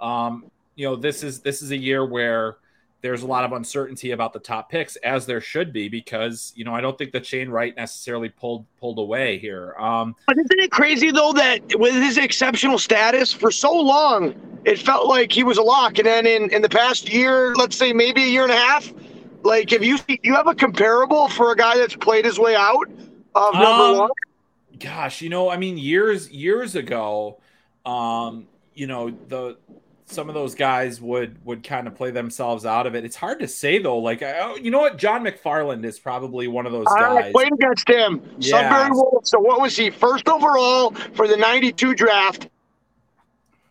um, 0.00 0.44
you 0.76 0.86
know, 0.86 0.96
this 0.96 1.22
is 1.24 1.40
this 1.40 1.60
is 1.62 1.72
a 1.72 1.76
year 1.76 2.04
where 2.04 2.56
there's 3.02 3.22
a 3.22 3.26
lot 3.26 3.44
of 3.44 3.52
uncertainty 3.52 4.12
about 4.12 4.32
the 4.32 4.38
top 4.38 4.70
picks, 4.70 4.94
as 4.96 5.26
there 5.26 5.40
should 5.40 5.72
be, 5.72 5.88
because 5.88 6.52
you 6.54 6.64
know 6.64 6.72
I 6.72 6.80
don't 6.80 6.96
think 6.96 7.10
that 7.12 7.26
Shane 7.26 7.50
Wright 7.50 7.76
necessarily 7.76 8.28
pulled 8.28 8.64
pulled 8.78 8.98
away 8.98 9.38
here. 9.38 9.74
Um, 9.74 10.14
But 10.28 10.38
isn't 10.38 10.60
it 10.60 10.70
crazy 10.70 11.10
though 11.10 11.32
that 11.32 11.60
with 11.74 11.94
his 11.94 12.16
exceptional 12.16 12.78
status 12.78 13.32
for 13.32 13.50
so 13.50 13.72
long, 13.72 14.34
it 14.64 14.78
felt 14.78 15.08
like 15.08 15.32
he 15.32 15.42
was 15.42 15.58
a 15.58 15.62
lock, 15.62 15.98
and 15.98 16.06
then 16.06 16.26
in 16.26 16.48
in 16.50 16.62
the 16.62 16.68
past 16.68 17.12
year, 17.12 17.54
let's 17.56 17.76
say 17.76 17.92
maybe 17.92 18.22
a 18.22 18.28
year 18.28 18.44
and 18.44 18.52
a 18.52 18.56
half, 18.56 18.92
like 19.42 19.72
if 19.72 19.82
you 19.84 19.98
you 20.22 20.34
have 20.34 20.46
a 20.46 20.54
comparable 20.54 21.28
for 21.28 21.52
a 21.52 21.56
guy 21.56 21.76
that's 21.78 21.96
played 21.96 22.24
his 22.24 22.38
way 22.38 22.54
out 22.56 22.88
of 23.34 23.54
number 23.54 23.66
Um, 23.66 23.98
one. 23.98 24.10
gosh, 24.78 25.20
you 25.22 25.28
know, 25.28 25.50
I 25.50 25.56
mean, 25.56 25.78
years 25.78 26.30
years 26.30 26.74
ago, 26.76 27.38
um, 27.86 28.46
you 28.74 28.86
know, 28.86 29.10
the 29.28 29.56
some 30.06 30.28
of 30.28 30.34
those 30.34 30.54
guys 30.54 31.00
would 31.00 31.42
would 31.46 31.62
kind 31.64 31.86
of 31.86 31.94
play 31.94 32.10
themselves 32.10 32.66
out 32.66 32.86
of 32.86 32.94
it. 32.94 33.04
It's 33.04 33.16
hard 33.16 33.40
to 33.40 33.48
say 33.48 33.78
though. 33.78 33.98
Like, 33.98 34.22
I, 34.22 34.40
oh, 34.40 34.56
you 34.56 34.70
know 34.70 34.80
what, 34.80 34.98
John 34.98 35.24
McFarland 35.24 35.84
is 35.84 35.98
probably 35.98 36.48
one 36.48 36.66
of 36.66 36.72
those 36.72 36.86
I 36.96 37.00
guys. 37.22 37.32
played 37.32 37.52
against 37.52 37.88
him. 37.88 38.20
Yeah. 38.38 38.68
Sudbury 38.68 38.90
Wolves. 38.92 39.30
So 39.30 39.40
what 39.40 39.60
was 39.60 39.74
he? 39.76 39.88
First 39.90 40.28
overall 40.28 40.90
for 41.14 41.26
the 41.26 41.36
'92 41.36 41.94
draft. 41.94 42.48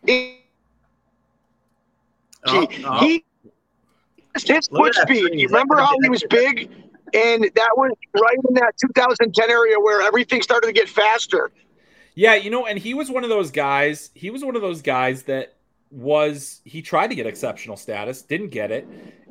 He, 0.06 0.38
Oh, 2.44 2.66
he, 2.66 2.84
oh. 2.84 2.98
he 2.98 3.24
his 4.34 4.70
Look 4.70 4.94
foot 4.94 4.94
speed. 4.94 5.30
You 5.32 5.46
remember 5.48 5.76
how 5.76 5.94
he 6.02 6.08
was 6.08 6.24
big, 6.28 6.70
and 7.14 7.44
that 7.44 7.70
was 7.76 7.92
right 8.20 8.36
in 8.48 8.54
that 8.54 8.74
2010 8.80 9.50
area 9.50 9.78
where 9.78 10.02
everything 10.02 10.42
started 10.42 10.66
to 10.66 10.72
get 10.72 10.88
faster. 10.88 11.50
Yeah, 12.14 12.34
you 12.34 12.50
know, 12.50 12.66
and 12.66 12.78
he 12.78 12.94
was 12.94 13.10
one 13.10 13.24
of 13.24 13.30
those 13.30 13.50
guys. 13.50 14.10
He 14.14 14.30
was 14.30 14.44
one 14.44 14.56
of 14.56 14.62
those 14.62 14.82
guys 14.82 15.24
that 15.24 15.54
was 15.90 16.60
he 16.64 16.82
tried 16.82 17.08
to 17.08 17.14
get 17.14 17.26
exceptional 17.26 17.76
status, 17.76 18.22
didn't 18.22 18.50
get 18.50 18.70
it, 18.70 18.86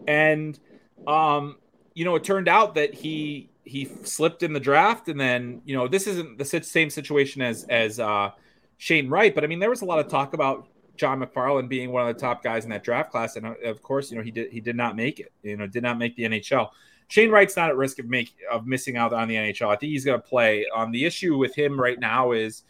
and 0.08 0.60
um, 1.08 1.58
you 1.94 2.06
know, 2.06 2.16
it 2.16 2.24
turned 2.24 2.48
out 2.48 2.76
that 2.76 2.94
he 2.94 3.50
he 3.64 3.86
slipped 4.04 4.44
in 4.44 4.54
the 4.54 4.60
draft, 4.60 5.08
and 5.08 5.20
then 5.20 5.62
you 5.66 5.76
know 5.76 5.88
this 5.88 6.08
isn't 6.08 6.38
the 6.38 6.46
same 6.46 6.90
situation 6.90 7.42
as 7.42 7.66
as 7.66 8.00
uh, 8.00 8.32
Shane 8.78 9.10
Wright, 9.10 9.34
but 9.34 9.44
I 9.44 9.48
mean 9.48 9.60
there 9.60 9.70
was 9.70 9.82
a 9.82 9.86
lot 9.86 10.00
of 10.00 10.08
talk 10.08 10.34
about 10.34 10.68
John 10.98 11.22
McFarland 11.22 11.70
being 11.70 11.92
one 11.92 12.08
of 12.08 12.14
the 12.14 12.20
top 12.20 12.44
guys 12.44 12.64
in 12.64 12.70
that 12.72 12.84
draft 12.84 13.12
class, 13.12 13.36
and 13.36 13.46
uh, 13.46 13.54
of 13.64 13.82
course, 13.82 14.12
you 14.12 14.18
know 14.18 14.24
he 14.24 14.32
did 14.32 14.52
he 14.52 14.60
did 14.60 14.76
not 14.76 14.96
make 14.96 15.20
it. 15.20 15.32
You 15.44 15.58
know, 15.58 15.68
did 15.68 15.84
not 15.84 15.98
make 15.98 16.16
the 16.16 16.24
NHL. 16.24 16.70
Shane 17.08 17.30
Wright's 17.30 17.58
not 17.58 17.70
at 17.70 17.76
risk 17.76 18.00
of 18.00 18.08
make 18.08 18.36
of 18.50 18.66
missing 18.66 18.98
out 18.98 19.12
on 19.12 19.28
the 19.28 19.36
NHL. 19.36 19.68
I 19.68 19.76
think 19.76 19.92
he's 19.92 20.06
going 20.06 20.22
to 20.22 20.28
play. 20.28 20.66
Um, 20.74 20.92
the 20.92 21.06
issue 21.06 21.38
with 21.38 21.54
him 21.56 21.80
right 21.80 22.00
now 22.00 22.32
is 22.32 22.64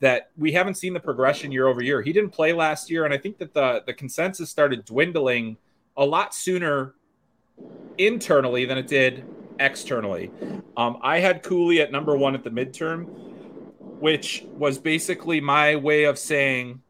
that 0.00 0.30
we 0.36 0.52
haven't 0.52 0.74
seen 0.74 0.92
the 0.92 1.00
progression 1.00 1.50
year 1.50 1.66
over 1.66 1.82
year. 1.82 2.02
He 2.02 2.12
didn't 2.12 2.30
play 2.30 2.52
last 2.52 2.90
year, 2.90 3.04
and 3.04 3.14
I 3.14 3.18
think 3.18 3.38
that 3.38 3.54
the 3.54 3.82
the 3.86 3.94
consensus 3.94 4.50
started 4.50 4.84
dwindling 4.84 5.56
a 5.96 6.04
lot 6.04 6.34
sooner 6.34 6.94
internally 7.98 8.66
than 8.66 8.76
it 8.76 8.86
did 8.86 9.24
externally. 9.58 10.30
Um, 10.76 10.98
I 11.02 11.18
had 11.18 11.42
Cooley 11.42 11.80
at 11.80 11.90
number 11.90 12.16
one 12.16 12.34
at 12.34 12.44
the 12.44 12.50
midterm, 12.50 13.06
which 14.00 14.44
was 14.52 14.78
basically 14.78 15.40
my 15.40 15.76
way 15.76 16.04
of 16.04 16.18
saying 16.18 16.82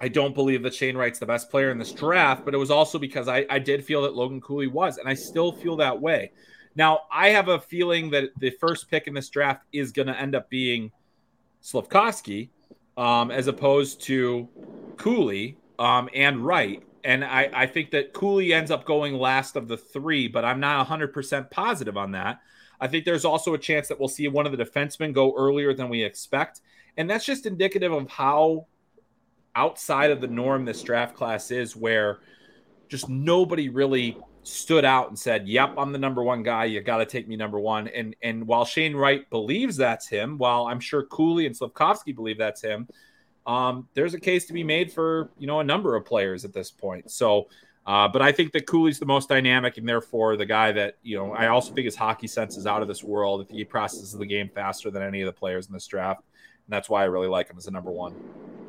I 0.00 0.08
don't 0.08 0.34
believe 0.34 0.62
that 0.62 0.74
Shane 0.74 0.96
Wright's 0.96 1.18
the 1.18 1.26
best 1.26 1.50
player 1.50 1.70
in 1.70 1.78
this 1.78 1.92
draft, 1.92 2.44
but 2.44 2.54
it 2.54 2.58
was 2.58 2.70
also 2.70 2.98
because 2.98 3.26
I, 3.26 3.44
I 3.50 3.58
did 3.58 3.84
feel 3.84 4.02
that 4.02 4.14
Logan 4.14 4.40
Cooley 4.40 4.68
was, 4.68 4.98
and 4.98 5.08
I 5.08 5.14
still 5.14 5.50
feel 5.50 5.76
that 5.76 6.00
way. 6.00 6.30
Now, 6.76 7.00
I 7.10 7.30
have 7.30 7.48
a 7.48 7.58
feeling 7.58 8.10
that 8.10 8.30
the 8.38 8.50
first 8.50 8.88
pick 8.88 9.08
in 9.08 9.14
this 9.14 9.28
draft 9.28 9.64
is 9.72 9.90
going 9.90 10.06
to 10.06 10.18
end 10.18 10.36
up 10.36 10.48
being 10.48 10.92
Slafkovsky 11.62 12.50
um, 12.96 13.32
as 13.32 13.48
opposed 13.48 14.00
to 14.02 14.48
Cooley 14.96 15.56
um, 15.78 16.08
and 16.14 16.44
Wright. 16.44 16.84
And 17.02 17.24
I, 17.24 17.50
I 17.52 17.66
think 17.66 17.90
that 17.92 18.12
Cooley 18.12 18.52
ends 18.52 18.70
up 18.70 18.84
going 18.84 19.14
last 19.14 19.56
of 19.56 19.66
the 19.66 19.76
three, 19.76 20.28
but 20.28 20.44
I'm 20.44 20.60
not 20.60 20.86
100% 20.86 21.50
positive 21.50 21.96
on 21.96 22.12
that. 22.12 22.40
I 22.80 22.86
think 22.86 23.04
there's 23.04 23.24
also 23.24 23.54
a 23.54 23.58
chance 23.58 23.88
that 23.88 23.98
we'll 23.98 24.08
see 24.08 24.28
one 24.28 24.46
of 24.46 24.56
the 24.56 24.64
defensemen 24.64 25.12
go 25.12 25.34
earlier 25.36 25.74
than 25.74 25.88
we 25.88 26.04
expect. 26.04 26.60
And 26.96 27.08
that's 27.10 27.24
just 27.24 27.46
indicative 27.46 27.92
of 27.92 28.08
how 28.08 28.66
outside 29.58 30.12
of 30.12 30.20
the 30.20 30.28
norm 30.28 30.64
this 30.64 30.80
draft 30.82 31.16
class 31.16 31.50
is, 31.50 31.74
where 31.74 32.20
just 32.88 33.08
nobody 33.08 33.68
really 33.68 34.16
stood 34.44 34.84
out 34.84 35.08
and 35.08 35.18
said, 35.18 35.48
"Yep, 35.48 35.74
I'm 35.76 35.92
the 35.92 35.98
number 35.98 36.22
one 36.22 36.44
guy. 36.44 36.66
You 36.66 36.80
got 36.80 36.98
to 36.98 37.06
take 37.06 37.26
me 37.26 37.34
number 37.36 37.58
one." 37.58 37.88
And 37.88 38.14
and 38.22 38.46
while 38.46 38.64
Shane 38.64 38.94
Wright 38.94 39.28
believes 39.30 39.76
that's 39.76 40.06
him, 40.06 40.38
while 40.38 40.66
I'm 40.66 40.78
sure 40.78 41.02
Cooley 41.02 41.46
and 41.46 41.58
Slafkovsky 41.58 42.14
believe 42.14 42.38
that's 42.38 42.62
him, 42.62 42.86
um, 43.46 43.88
there's 43.94 44.14
a 44.14 44.20
case 44.20 44.46
to 44.46 44.52
be 44.52 44.62
made 44.62 44.92
for 44.92 45.30
you 45.38 45.48
know 45.48 45.58
a 45.58 45.64
number 45.64 45.96
of 45.96 46.04
players 46.04 46.44
at 46.44 46.52
this 46.54 46.70
point. 46.70 47.10
So. 47.10 47.48
Uh, 47.86 48.06
but 48.06 48.20
I 48.20 48.32
think 48.32 48.52
that 48.52 48.66
Cooley's 48.66 48.98
the 48.98 49.06
most 49.06 49.30
dynamic, 49.30 49.78
and 49.78 49.88
therefore 49.88 50.36
the 50.36 50.44
guy 50.44 50.72
that 50.72 50.98
you 51.02 51.16
know. 51.16 51.32
I 51.32 51.46
also 51.46 51.72
think 51.72 51.86
his 51.86 51.96
hockey 51.96 52.26
sense 52.26 52.58
is 52.58 52.66
out 52.66 52.82
of 52.82 52.88
this 52.88 53.02
world. 53.02 53.40
If 53.40 53.48
he 53.48 53.64
processes 53.64 54.12
the 54.12 54.26
game 54.26 54.50
faster 54.54 54.90
than 54.90 55.02
any 55.02 55.22
of 55.22 55.26
the 55.26 55.32
players 55.32 55.68
in 55.68 55.72
this 55.72 55.86
draft, 55.86 56.20
and 56.68 56.74
that's 56.74 56.90
why 56.90 57.00
I 57.02 57.06
really 57.06 57.28
like 57.28 57.48
him 57.48 57.56
as 57.56 57.66
a 57.66 57.70
number 57.70 57.90
one. 57.90 58.14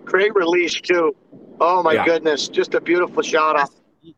Great 0.05 0.33
release 0.33 0.79
too. 0.79 1.13
Oh 1.59 1.83
my 1.83 1.93
yeah. 1.93 2.05
goodness, 2.05 2.47
just 2.47 2.73
a 2.73 2.79
beautiful 2.79 3.21
shot 3.21 3.59
off. 3.59 3.71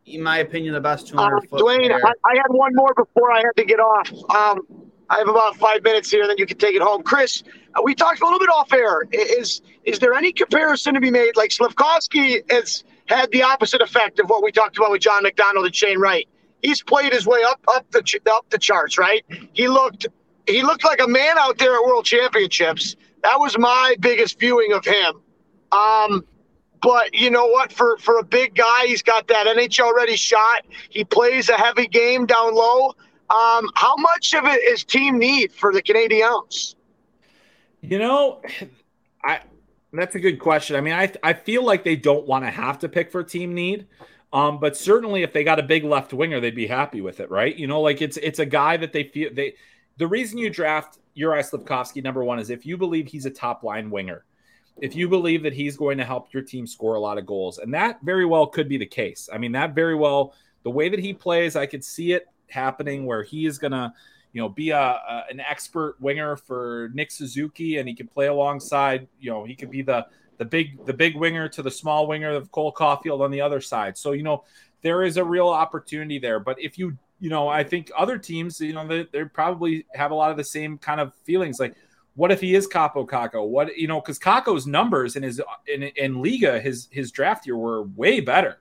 In 0.06 0.22
my 0.22 0.38
opinion, 0.38 0.72
the 0.72 0.80
best 0.80 1.08
200 1.08 1.36
uh, 1.36 1.40
foot. 1.50 1.60
Dwayne, 1.60 1.90
I, 1.92 2.12
I, 2.24 2.36
had 2.36 2.46
one 2.48 2.72
more 2.74 2.94
before 2.94 3.32
I 3.32 3.38
had 3.38 3.50
to 3.56 3.64
get 3.64 3.80
off. 3.80 4.08
Um, 4.30 4.64
I 5.10 5.18
have 5.18 5.28
about 5.28 5.56
five 5.56 5.82
minutes 5.82 6.08
here, 6.10 6.26
then 6.28 6.36
you 6.38 6.46
can 6.46 6.56
take 6.56 6.76
it 6.76 6.80
home. 6.80 7.02
Chris, 7.02 7.42
uh, 7.74 7.82
we 7.82 7.96
talked 7.96 8.20
a 8.20 8.24
little 8.24 8.38
bit 8.38 8.48
off 8.48 8.72
air. 8.72 9.02
Is 9.10 9.60
is 9.82 9.98
there 9.98 10.14
any 10.14 10.32
comparison 10.32 10.94
to 10.94 11.00
be 11.00 11.10
made? 11.10 11.36
Like 11.36 11.50
Slafkovsky 11.50 12.48
has 12.52 12.84
had 13.06 13.32
the 13.32 13.42
opposite 13.42 13.82
effect 13.82 14.20
of 14.20 14.30
what 14.30 14.44
we 14.44 14.52
talked 14.52 14.76
about 14.76 14.92
with 14.92 15.02
John 15.02 15.24
McDonald 15.24 15.66
and 15.66 15.74
Shane 15.74 15.98
Wright. 15.98 16.28
He's 16.62 16.80
played 16.80 17.12
his 17.12 17.26
way 17.26 17.42
up 17.42 17.60
up 17.66 17.90
the 17.90 18.20
up 18.30 18.48
the 18.50 18.58
charts, 18.58 18.96
right? 18.96 19.24
He 19.52 19.66
looked 19.66 20.06
he 20.46 20.62
looked 20.62 20.84
like 20.84 21.00
a 21.00 21.08
man 21.08 21.36
out 21.38 21.58
there 21.58 21.74
at 21.74 21.84
World 21.84 22.04
Championships. 22.04 22.94
That 23.22 23.38
was 23.38 23.56
my 23.58 23.96
biggest 24.00 24.38
viewing 24.38 24.72
of 24.72 24.84
him. 24.84 25.20
Um, 25.70 26.24
but 26.82 27.14
you 27.14 27.30
know 27.30 27.46
what? 27.46 27.72
For 27.72 27.96
for 27.98 28.18
a 28.18 28.24
big 28.24 28.54
guy, 28.54 28.86
he's 28.86 29.02
got 29.02 29.28
that 29.28 29.46
NHL 29.46 29.94
ready 29.94 30.16
shot. 30.16 30.66
He 30.90 31.04
plays 31.04 31.48
a 31.48 31.56
heavy 31.56 31.86
game 31.86 32.26
down 32.26 32.54
low. 32.54 32.94
Um, 33.30 33.70
how 33.74 33.96
much 33.96 34.34
of 34.34 34.44
it 34.44 34.62
is 34.62 34.84
team 34.84 35.18
need 35.18 35.52
for 35.52 35.72
the 35.72 35.80
Canadiens? 35.80 36.74
You 37.80 37.98
know, 37.98 38.42
I 39.24 39.40
that's 39.92 40.14
a 40.16 40.20
good 40.20 40.38
question. 40.40 40.76
I 40.76 40.80
mean, 40.80 40.94
I 40.94 41.12
I 41.22 41.32
feel 41.32 41.64
like 41.64 41.84
they 41.84 41.96
don't 41.96 42.26
want 42.26 42.44
to 42.44 42.50
have 42.50 42.80
to 42.80 42.88
pick 42.88 43.12
for 43.12 43.22
team 43.22 43.54
need. 43.54 43.86
Um, 44.32 44.58
but 44.58 44.76
certainly 44.76 45.22
if 45.22 45.32
they 45.34 45.44
got 45.44 45.58
a 45.58 45.62
big 45.62 45.84
left 45.84 46.14
winger, 46.14 46.40
they'd 46.40 46.56
be 46.56 46.66
happy 46.66 47.02
with 47.02 47.20
it, 47.20 47.30
right? 47.30 47.54
You 47.54 47.66
know, 47.66 47.80
like 47.80 48.00
it's 48.00 48.16
it's 48.16 48.38
a 48.38 48.46
guy 48.46 48.76
that 48.78 48.92
they 48.92 49.04
feel 49.04 49.30
they 49.32 49.54
the 50.02 50.08
reason 50.08 50.36
you 50.36 50.50
draft 50.50 50.98
Uri 51.14 51.42
Slafkovsky 51.42 52.02
number 52.02 52.24
one 52.24 52.40
is 52.40 52.50
if 52.50 52.66
you 52.66 52.76
believe 52.76 53.06
he's 53.06 53.24
a 53.24 53.30
top 53.30 53.62
line 53.62 53.88
winger 53.88 54.24
if 54.80 54.96
you 54.96 55.08
believe 55.08 55.42
that 55.42 55.52
he's 55.52 55.76
going 55.76 55.96
to 55.98 56.04
help 56.04 56.32
your 56.32 56.42
team 56.42 56.66
score 56.66 56.94
a 56.94 57.00
lot 57.00 57.18
of 57.18 57.24
goals. 57.24 57.58
And 57.58 57.72
that 57.74 58.00
very 58.02 58.24
well 58.24 58.46
could 58.46 58.68
be 58.68 58.78
the 58.78 58.86
case. 58.86 59.28
I 59.32 59.38
mean, 59.38 59.52
that 59.52 59.74
very 59.74 59.94
well, 59.94 60.34
the 60.62 60.70
way 60.70 60.88
that 60.88 60.98
he 60.98 61.12
plays, 61.12 61.56
I 61.56 61.66
could 61.66 61.84
see 61.84 62.12
it 62.12 62.26
happening 62.48 63.06
where 63.06 63.22
he 63.22 63.46
is 63.46 63.58
going 63.58 63.72
to, 63.72 63.92
you 64.32 64.40
know, 64.40 64.48
be 64.48 64.70
a, 64.70 64.80
a, 64.80 65.24
an 65.30 65.40
expert 65.40 65.96
winger 66.00 66.36
for 66.36 66.90
Nick 66.94 67.10
Suzuki 67.10 67.76
and 67.76 67.88
he 67.88 67.94
can 67.94 68.08
play 68.08 68.26
alongside, 68.26 69.06
you 69.20 69.30
know, 69.30 69.44
he 69.44 69.54
could 69.54 69.70
be 69.70 69.82
the 69.82 70.06
the 70.38 70.44
big 70.46 70.84
the 70.86 70.94
big 70.94 71.14
winger 71.14 71.48
to 71.50 71.62
the 71.62 71.70
small 71.70 72.06
winger 72.06 72.30
of 72.30 72.50
Cole 72.50 72.72
Caufield 72.72 73.20
on 73.20 73.30
the 73.30 73.40
other 73.40 73.60
side. 73.60 73.96
So, 73.98 74.12
you 74.12 74.22
know, 74.22 74.42
there 74.80 75.04
is 75.04 75.16
a 75.16 75.24
real 75.24 75.48
opportunity 75.48 76.18
there. 76.18 76.40
But 76.40 76.60
if 76.60 76.78
you, 76.78 76.96
you 77.22 77.30
know, 77.30 77.46
I 77.46 77.62
think 77.62 77.88
other 77.96 78.18
teams, 78.18 78.60
you 78.60 78.72
know, 78.72 78.84
they, 78.84 79.06
they 79.12 79.24
probably 79.24 79.86
have 79.94 80.10
a 80.10 80.14
lot 80.14 80.32
of 80.32 80.36
the 80.36 80.42
same 80.42 80.76
kind 80.76 81.00
of 81.00 81.14
feelings 81.22 81.60
like, 81.60 81.76
what 82.14 82.32
if 82.32 82.40
he 82.40 82.56
is 82.56 82.66
Kaapo 82.66 83.08
Kakko? 83.08 83.46
What 83.46 83.76
you 83.76 83.86
know, 83.86 84.00
because 84.00 84.18
Kakko's 84.18 84.66
numbers 84.66 85.14
in 85.14 85.22
his 85.22 85.40
in, 85.72 85.84
in 85.84 86.16
Liiga, 86.16 86.60
his 86.60 86.88
his 86.90 87.12
draft 87.12 87.46
year 87.46 87.56
were 87.56 87.84
way 87.84 88.18
better 88.18 88.58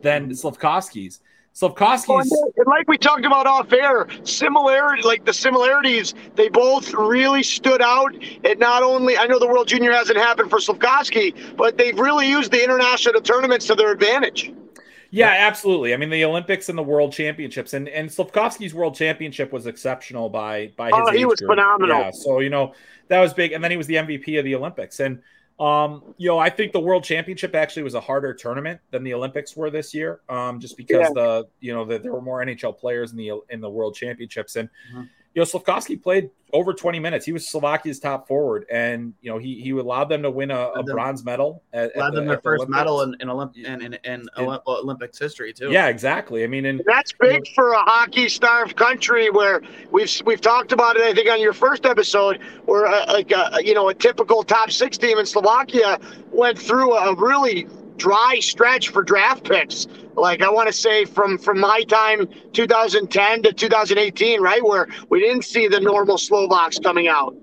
than 0.00 0.28
mm-hmm. 0.28 0.46
Slafkovsky's. 0.46 1.20
Slafkovsky's 1.54 2.30
and 2.56 2.66
like 2.66 2.86
we 2.86 2.98
talked 2.98 3.24
about 3.24 3.46
off 3.46 3.72
air, 3.72 4.06
similarity 4.24 5.02
like 5.02 5.24
the 5.24 5.32
similarities, 5.32 6.14
they 6.34 6.50
both 6.50 6.92
really 6.92 7.42
stood 7.42 7.80
out. 7.80 8.14
It 8.14 8.58
not 8.58 8.82
only 8.82 9.16
I 9.16 9.26
know 9.26 9.38
the 9.38 9.48
World 9.48 9.68
Junior 9.68 9.90
hasn't 9.90 10.18
happened 10.18 10.50
for 10.50 10.58
Slafkovsky, 10.58 11.56
but 11.56 11.78
they've 11.78 11.98
really 11.98 12.28
used 12.28 12.52
the 12.52 12.62
international 12.62 13.22
tournaments 13.22 13.66
to 13.68 13.74
their 13.74 13.90
advantage. 13.90 14.52
Yeah, 15.14 15.28
absolutely. 15.28 15.92
I 15.92 15.98
mean, 15.98 16.08
the 16.08 16.24
Olympics 16.24 16.70
and 16.70 16.78
the 16.78 16.82
World 16.82 17.12
Championships, 17.12 17.74
and 17.74 17.86
and 17.86 18.08
Slafkovsky's 18.08 18.72
World 18.72 18.94
Championship 18.94 19.52
was 19.52 19.66
exceptional 19.66 20.30
by 20.30 20.72
by 20.74 20.86
his. 20.86 20.94
Oh, 20.94 21.12
he 21.12 21.26
was 21.26 21.38
group. 21.38 21.50
phenomenal. 21.50 21.98
Yeah, 21.98 22.10
so 22.10 22.40
you 22.40 22.48
know 22.48 22.72
that 23.08 23.20
was 23.20 23.34
big, 23.34 23.52
and 23.52 23.62
then 23.62 23.70
he 23.70 23.76
was 23.76 23.86
the 23.86 23.96
MVP 23.96 24.38
of 24.38 24.46
the 24.46 24.54
Olympics, 24.54 25.00
and 25.00 25.22
um, 25.60 26.02
you 26.16 26.28
know, 26.28 26.38
I 26.38 26.48
think 26.48 26.72
the 26.72 26.80
World 26.80 27.04
Championship 27.04 27.54
actually 27.54 27.82
was 27.82 27.92
a 27.92 28.00
harder 28.00 28.32
tournament 28.32 28.80
than 28.90 29.04
the 29.04 29.12
Olympics 29.12 29.54
were 29.54 29.68
this 29.68 29.92
year, 29.92 30.20
um, 30.30 30.58
just 30.58 30.78
because 30.78 31.02
yeah. 31.02 31.10
the 31.14 31.44
you 31.60 31.74
know 31.74 31.84
the, 31.84 31.98
there 31.98 32.12
were 32.12 32.22
more 32.22 32.42
NHL 32.42 32.78
players 32.78 33.10
in 33.10 33.18
the 33.18 33.32
in 33.50 33.60
the 33.60 33.68
World 33.68 33.94
Championships, 33.94 34.56
and 34.56 34.70
mm-hmm 34.90 35.02
you 35.34 35.40
know, 35.40 35.46
Slafkovsky 35.46 36.00
played 36.02 36.30
over 36.52 36.74
20 36.74 36.98
minutes. 37.00 37.24
He 37.24 37.32
was 37.32 37.48
Slovakia's 37.48 37.98
top 37.98 38.28
forward, 38.28 38.66
and 38.70 39.14
you 39.22 39.30
know, 39.30 39.38
he 39.38 39.60
he 39.60 39.70
allowed 39.70 40.10
them 40.10 40.22
to 40.22 40.30
win 40.30 40.50
a, 40.50 40.68
a 40.70 40.82
bronze 40.82 41.24
medal. 41.24 41.62
At, 41.72 41.96
allowed 41.96 42.08
at 42.08 42.10
the, 42.12 42.20
them 42.20 42.28
their 42.28 42.40
first 42.40 42.60
Olympics. 42.60 42.76
medal 42.76 43.02
in 43.02 43.16
in, 43.20 43.28
Olymp- 43.28 43.56
in, 43.56 43.82
in, 43.82 43.98
in, 44.04 44.28
Olympics 44.36 45.18
history 45.18 45.52
too. 45.52 45.70
Yeah, 45.70 45.88
exactly. 45.88 46.44
I 46.44 46.46
mean, 46.46 46.66
and 46.66 46.82
that's 46.86 47.12
big 47.12 47.32
you 47.32 47.38
know, 47.38 47.44
for 47.54 47.72
a 47.72 47.80
hockey 47.80 48.28
starved 48.28 48.76
country 48.76 49.30
where 49.30 49.62
we've 49.90 50.10
we've 50.26 50.40
talked 50.40 50.72
about 50.72 50.96
it. 50.96 51.02
I 51.02 51.14
think 51.14 51.30
on 51.30 51.40
your 51.40 51.54
first 51.54 51.86
episode, 51.86 52.40
where 52.66 52.86
uh, 52.86 53.12
like 53.12 53.30
a, 53.30 53.54
uh, 53.54 53.58
you 53.58 53.72
know 53.72 53.88
a 53.88 53.94
typical 53.94 54.42
top 54.42 54.70
six 54.70 54.98
team 54.98 55.18
in 55.18 55.24
Slovakia 55.24 55.98
went 56.30 56.58
through 56.58 56.92
a 56.92 57.14
really 57.14 57.66
dry 57.96 58.38
stretch 58.40 58.88
for 58.88 59.02
draft 59.02 59.44
picks. 59.44 59.86
Like 60.14 60.42
I 60.42 60.50
want 60.50 60.68
to 60.68 60.72
say 60.72 61.04
from 61.04 61.38
from 61.38 61.58
my 61.58 61.82
time 61.88 62.28
2010 62.52 63.42
to 63.42 63.52
2018, 63.52 64.40
right, 64.40 64.62
where 64.62 64.88
we 65.08 65.20
didn't 65.20 65.44
see 65.44 65.68
the 65.68 65.80
normal 65.80 66.18
Slovaks 66.18 66.78
coming 66.78 67.08
out. 67.08 67.34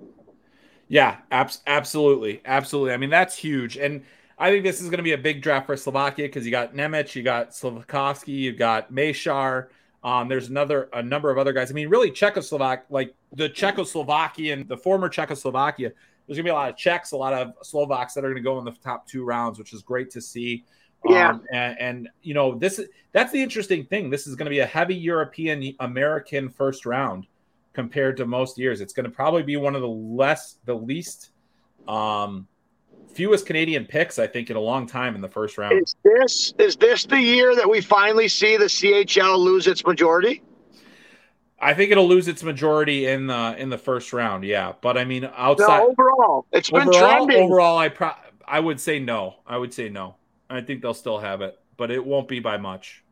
Yeah, 0.87 1.17
abs- 1.31 1.61
absolutely, 1.67 2.41
absolutely. 2.45 2.93
I 2.93 2.97
mean 2.97 3.09
that's 3.09 3.35
huge, 3.35 3.77
and 3.77 4.03
I 4.37 4.51
think 4.51 4.63
this 4.63 4.79
is 4.79 4.89
going 4.89 4.97
to 4.97 5.03
be 5.03 5.11
a 5.11 5.17
big 5.17 5.41
draft 5.41 5.65
for 5.65 5.75
Slovakia 5.75 6.25
because 6.25 6.45
you 6.45 6.51
got 6.51 6.73
Nemec, 6.73 7.13
you 7.13 7.23
got 7.23 7.51
Slafkovsky, 7.51 8.29
you 8.29 8.53
got 8.53 8.91
Mesar. 8.91 9.67
Um, 10.01 10.29
there's 10.29 10.47
another 10.47 10.89
a 10.93 11.03
number 11.03 11.29
of 11.29 11.37
other 11.37 11.51
guys. 11.51 11.69
I 11.69 11.73
mean, 11.73 11.89
really 11.89 12.09
Czechoslovak, 12.09 12.83
like 12.89 13.13
the 13.33 13.49
Czechoslovakian, 13.49 14.67
the 14.67 14.77
former 14.77 15.09
Czechoslovakia 15.09 15.91
there's 16.29 16.37
gonna 16.37 16.43
be 16.43 16.51
a 16.51 16.53
lot 16.53 16.69
of 16.69 16.77
Czechs, 16.77 17.11
a 17.11 17.17
lot 17.17 17.33
of 17.33 17.53
Slovaks 17.63 18.13
that 18.13 18.23
are 18.23 18.29
gonna 18.29 18.41
go 18.41 18.59
in 18.59 18.65
the 18.65 18.71
top 18.71 19.07
two 19.07 19.25
rounds, 19.25 19.57
which 19.57 19.73
is 19.73 19.81
great 19.81 20.11
to 20.11 20.21
see. 20.21 20.63
Yeah, 21.05 21.31
um, 21.31 21.43
and, 21.51 21.79
and, 21.79 22.09
you 22.21 22.33
know 22.33 22.55
this 22.55 22.79
that's 23.13 23.31
the 23.31 23.41
interesting 23.41 23.85
thing. 23.85 24.09
This 24.09 24.27
is 24.27 24.35
going 24.35 24.45
to 24.45 24.49
be 24.49 24.59
a 24.59 24.65
heavy 24.65 24.95
European 24.95 25.73
American 25.79 26.49
first 26.49 26.85
round 26.85 27.25
compared 27.73 28.17
to 28.17 28.25
most 28.25 28.59
years. 28.59 28.81
It's 28.81 28.91
going 28.91 29.05
to 29.05 29.09
probably 29.09 29.41
be 29.41 29.55
one 29.55 29.75
of 29.75 29.81
the 29.81 29.87
less 29.87 30.57
the 30.65 30.73
least 30.73 31.31
um, 31.87 32.47
fewest 33.13 33.45
Canadian 33.45 33.85
picks 33.85 34.19
I 34.19 34.27
think 34.27 34.49
in 34.49 34.57
a 34.57 34.59
long 34.59 34.85
time 34.85 35.15
in 35.15 35.21
the 35.21 35.29
first 35.29 35.57
round. 35.57 35.81
Is 35.81 35.95
this 36.03 36.53
is 36.59 36.75
this 36.75 37.05
the 37.05 37.19
year 37.19 37.55
that 37.55 37.67
we 37.67 37.81
finally 37.81 38.27
see 38.27 38.57
the 38.57 38.65
CHL 38.65 39.39
lose 39.39 39.67
its 39.67 39.85
majority? 39.85 40.43
I 41.61 41.73
think 41.73 41.91
it'll 41.91 42.07
lose 42.07 42.27
its 42.27 42.43
majority 42.43 43.05
in 43.07 43.27
the 43.27 43.55
in 43.57 43.69
the 43.69 43.77
first 43.77 44.13
round. 44.13 44.43
Yeah, 44.43 44.73
but 44.81 44.97
I 44.97 45.05
mean 45.05 45.29
outside 45.35 45.79
no, 45.79 45.89
overall, 45.89 46.45
it's 46.51 46.69
been 46.69 46.91
trending. 46.91 47.43
overall, 47.43 47.77
I 47.77 47.89
pro- 47.89 48.15
I 48.47 48.59
would 48.59 48.79
say 48.79 48.99
no. 48.99 49.35
I 49.45 49.57
would 49.57 49.73
say 49.73 49.89
no. 49.89 50.15
I 50.49 50.61
think 50.61 50.81
they'll 50.81 50.93
still 50.93 51.19
have 51.19 51.41
it, 51.41 51.59
but 51.77 51.91
it 51.91 52.03
won't 52.03 52.27
be 52.27 52.39
by 52.39 52.57
much. 52.57 53.03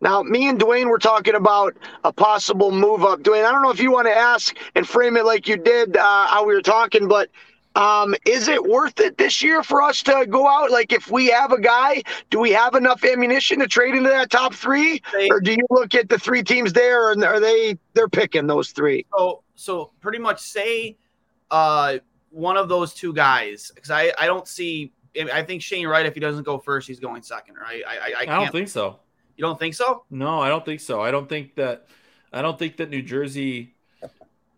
Now, 0.00 0.22
me 0.22 0.48
and 0.48 0.58
Dwayne 0.58 0.88
were 0.88 0.98
talking 0.98 1.34
about 1.34 1.74
a 2.04 2.12
possible 2.12 2.70
move 2.70 3.02
up. 3.02 3.20
Dwayne, 3.20 3.46
I 3.46 3.50
don't 3.50 3.62
know 3.62 3.70
if 3.70 3.80
you 3.80 3.90
want 3.90 4.06
to 4.06 4.14
ask 4.14 4.54
and 4.74 4.86
frame 4.86 5.16
it 5.16 5.24
like 5.24 5.48
you 5.48 5.56
did 5.56 5.96
uh, 5.96 6.26
how 6.26 6.46
we 6.46 6.54
were 6.54 6.62
talking, 6.62 7.08
but 7.08 7.30
um, 7.76 8.14
is 8.24 8.48
it 8.48 8.64
worth 8.64 8.98
it 9.00 9.18
this 9.18 9.42
year 9.42 9.62
for 9.62 9.82
us 9.82 10.02
to 10.04 10.26
go 10.28 10.48
out? 10.48 10.70
Like, 10.70 10.92
if 10.92 11.10
we 11.10 11.26
have 11.26 11.52
a 11.52 11.60
guy, 11.60 12.02
do 12.30 12.40
we 12.40 12.50
have 12.50 12.74
enough 12.74 13.04
ammunition 13.04 13.60
to 13.60 13.66
trade 13.66 13.94
into 13.94 14.08
that 14.08 14.30
top 14.30 14.54
three, 14.54 15.02
or 15.30 15.40
do 15.40 15.52
you 15.52 15.66
look 15.70 15.94
at 15.94 16.08
the 16.08 16.18
three 16.18 16.42
teams 16.42 16.72
there 16.72 17.12
and 17.12 17.22
are 17.22 17.38
they 17.38 17.78
they're 17.92 18.08
picking 18.08 18.46
those 18.46 18.70
three? 18.70 19.04
So, 19.16 19.42
so 19.54 19.90
pretty 20.00 20.18
much 20.18 20.40
say 20.40 20.96
uh, 21.50 21.98
one 22.30 22.56
of 22.56 22.68
those 22.70 22.94
two 22.94 23.12
guys, 23.12 23.70
because 23.74 23.90
I 23.90 24.10
I 24.18 24.26
don't 24.26 24.48
see. 24.48 24.92
I 25.32 25.42
think 25.42 25.62
Shane 25.62 25.86
Wright, 25.86 26.04
if 26.04 26.14
he 26.14 26.20
doesn't 26.20 26.44
go 26.44 26.58
first, 26.58 26.88
he's 26.88 27.00
going 27.00 27.22
second, 27.22 27.56
right? 27.56 27.82
I 27.86 27.90
I, 27.90 27.96
I, 27.96 28.06
I 28.06 28.24
can't, 28.24 28.42
don't 28.42 28.52
think 28.52 28.68
so. 28.68 29.00
You 29.36 29.42
don't 29.42 29.58
think 29.58 29.74
so? 29.74 30.04
No, 30.10 30.40
I 30.40 30.48
don't 30.48 30.64
think 30.64 30.80
so. 30.80 31.02
I 31.02 31.10
don't 31.10 31.28
think 31.28 31.54
that. 31.56 31.86
I 32.32 32.42
don't 32.42 32.58
think 32.58 32.78
that 32.78 32.90
New 32.90 33.02
Jersey. 33.02 33.74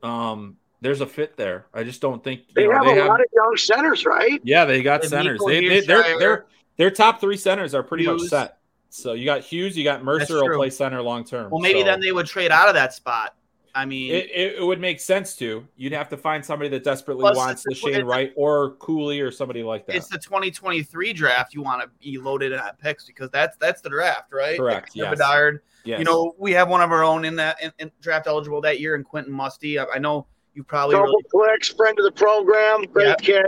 Um, 0.03 0.57
there's 0.81 1.01
a 1.01 1.07
fit 1.07 1.37
there. 1.37 1.67
I 1.75 1.83
just 1.85 2.01
don't 2.01 2.23
think 2.23 2.43
They 2.55 2.63
you 2.63 2.69
know, 2.69 2.75
have 2.77 2.85
they 2.85 3.01
a 3.01 3.07
lot 3.07 3.21
of 3.21 3.27
young 3.35 3.57
centers, 3.57 4.05
right? 4.07 4.41
Yeah, 4.45 4.65
they 4.65 4.83
got 4.83 5.01
And 5.03 5.11
centers. 5.11 5.41
Nico 5.41 5.49
They, 5.49 5.69
they, 5.69 5.81
their 5.81 6.03
Hughes, 6.05 6.19
their 6.21 6.47
their 6.77 6.91
top 6.91 7.21
three 7.21 7.37
centers 7.37 7.75
are 7.75 7.83
pretty 7.83 8.07
much 8.07 8.21
set. 8.23 8.59
So 8.91 9.13
you 9.13 9.25
got 9.25 9.43
Hughes, 9.43 9.77
you 9.77 9.85
got 9.85 10.03
Mercer 10.05 10.43
will 10.43 10.57
play 10.57 10.71
center 10.71 11.03
long 11.03 11.25
term. 11.25 11.51
Well, 11.51 11.61
maybe 11.61 11.81
So 11.81 11.87
then 11.87 12.01
they 12.01 12.13
would 12.13 12.27
trade 12.27 12.51
out 12.51 12.69
of 12.69 12.75
that 12.75 12.95
spot. 12.95 13.35
I 13.75 13.85
mean, 13.85 14.13
it, 14.13 14.31
it, 14.31 14.55
it 14.57 14.65
would 14.65 14.81
make 14.81 14.99
sense 14.99 15.37
to. 15.37 15.65
You'd 15.77 15.93
have 15.93 16.09
to 16.09 16.17
find 16.17 16.45
somebody 16.45 16.69
that 16.71 16.83
desperately 16.83 17.21
Plus, 17.21 17.37
wants 17.37 17.63
the 17.65 17.73
it's- 17.73 17.95
Shane 17.95 18.05
Wright 18.07 18.33
or 18.35 18.73
Cooley 18.77 19.21
or 19.21 19.31
somebody 19.31 19.63
like 19.63 19.87
that. 19.87 19.95
it's 19.95 20.09
the 20.09 20.19
2023 20.19 21.13
draft. 21.13 21.55
You 21.55 21.63
want 21.63 21.83
to 21.83 21.91
be 22.01 22.19
loaded 22.19 22.53
at 22.53 22.79
picks 22.81 23.05
because 23.05 23.31
that's 23.31 23.57
that's 23.59 23.81
the 23.83 23.91
draft, 23.91 24.33
right? 24.33 24.59
Correct, 24.59 24.89
Like, 24.89 24.97
yes. 24.97 25.11
Bedard. 25.11 25.61
yes. 25.85 25.99
You 25.99 26.05
know, 26.07 26.35
we 26.39 26.53
have 26.53 26.69
one 26.69 26.81
of 26.81 26.91
our 26.91 27.05
own 27.05 27.25
in 27.25 27.37
that 27.37 27.63
in, 27.63 27.73
in 27.79 27.91
draft 28.01 28.27
eligible 28.27 28.61
that 28.63 28.81
year 28.81 28.95
in 28.97 29.05
Quentin 29.05 29.33
Musty. 29.33 29.79
I, 29.79 29.85
I 29.95 29.99
know 29.99 30.27
you 30.59 30.65
probably 30.65 30.97
Double 30.97 31.07
really, 31.07 31.23
clicks, 31.31 31.69
friend 31.69 31.97
of 32.01 32.05
the 32.05 32.11
program, 32.11 32.83
great 32.87 33.07
Yep. 33.07 33.21
kid. 33.21 33.47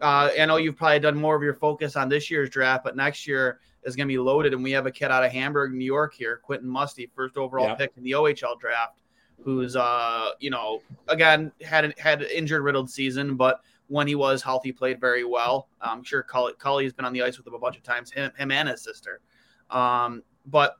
uh, 0.00 0.30
I 0.36 0.44
know 0.46 0.56
you've 0.56 0.74
probably 0.76 0.98
done 0.98 1.16
more 1.16 1.36
of 1.36 1.42
your 1.44 1.54
focus 1.54 1.94
on 1.94 2.08
this 2.08 2.28
year's 2.32 2.50
draft, 2.50 2.82
but 2.82 2.96
next 2.96 3.28
year 3.28 3.60
is 3.84 3.94
going 3.94 4.08
to 4.08 4.12
be 4.12 4.18
loaded. 4.18 4.52
And 4.52 4.60
we 4.60 4.72
have 4.72 4.84
a 4.84 4.90
kid 4.90 5.12
out 5.12 5.22
of 5.22 5.30
Hamburg, 5.30 5.72
New 5.72 5.84
York 5.84 6.12
here, 6.14 6.38
Quentin 6.42 6.68
Musty, 6.68 7.08
first 7.14 7.36
overall 7.36 7.66
Yeah. 7.68 7.74
pick 7.76 7.92
in 7.96 8.02
the 8.02 8.10
OHL 8.16 8.56
draft, 8.58 8.98
who's, 9.44 9.76
uh, 9.76 10.30
you 10.40 10.50
know, 10.50 10.82
again, 11.06 11.52
had 11.64 11.84
an, 11.84 11.94
had 11.96 12.22
an 12.22 12.28
injured 12.34 12.64
riddled 12.64 12.90
season, 12.90 13.36
but 13.36 13.60
when 13.86 14.08
he 14.08 14.16
was 14.16 14.42
healthy, 14.42 14.72
played 14.72 15.00
very 15.00 15.22
well. 15.22 15.68
I'm 15.80 16.02
sure 16.02 16.24
Cully, 16.24 16.54
Cully 16.58 16.82
has 16.82 16.92
been 16.92 17.04
on 17.04 17.12
the 17.12 17.22
ice 17.22 17.38
with 17.38 17.46
him 17.46 17.54
a 17.54 17.58
bunch 17.60 17.76
of 17.76 17.84
times, 17.84 18.10
him, 18.10 18.32
him 18.36 18.50
and 18.50 18.68
his 18.68 18.82
sister. 18.82 19.20
Um, 19.70 20.24
but 20.46 20.78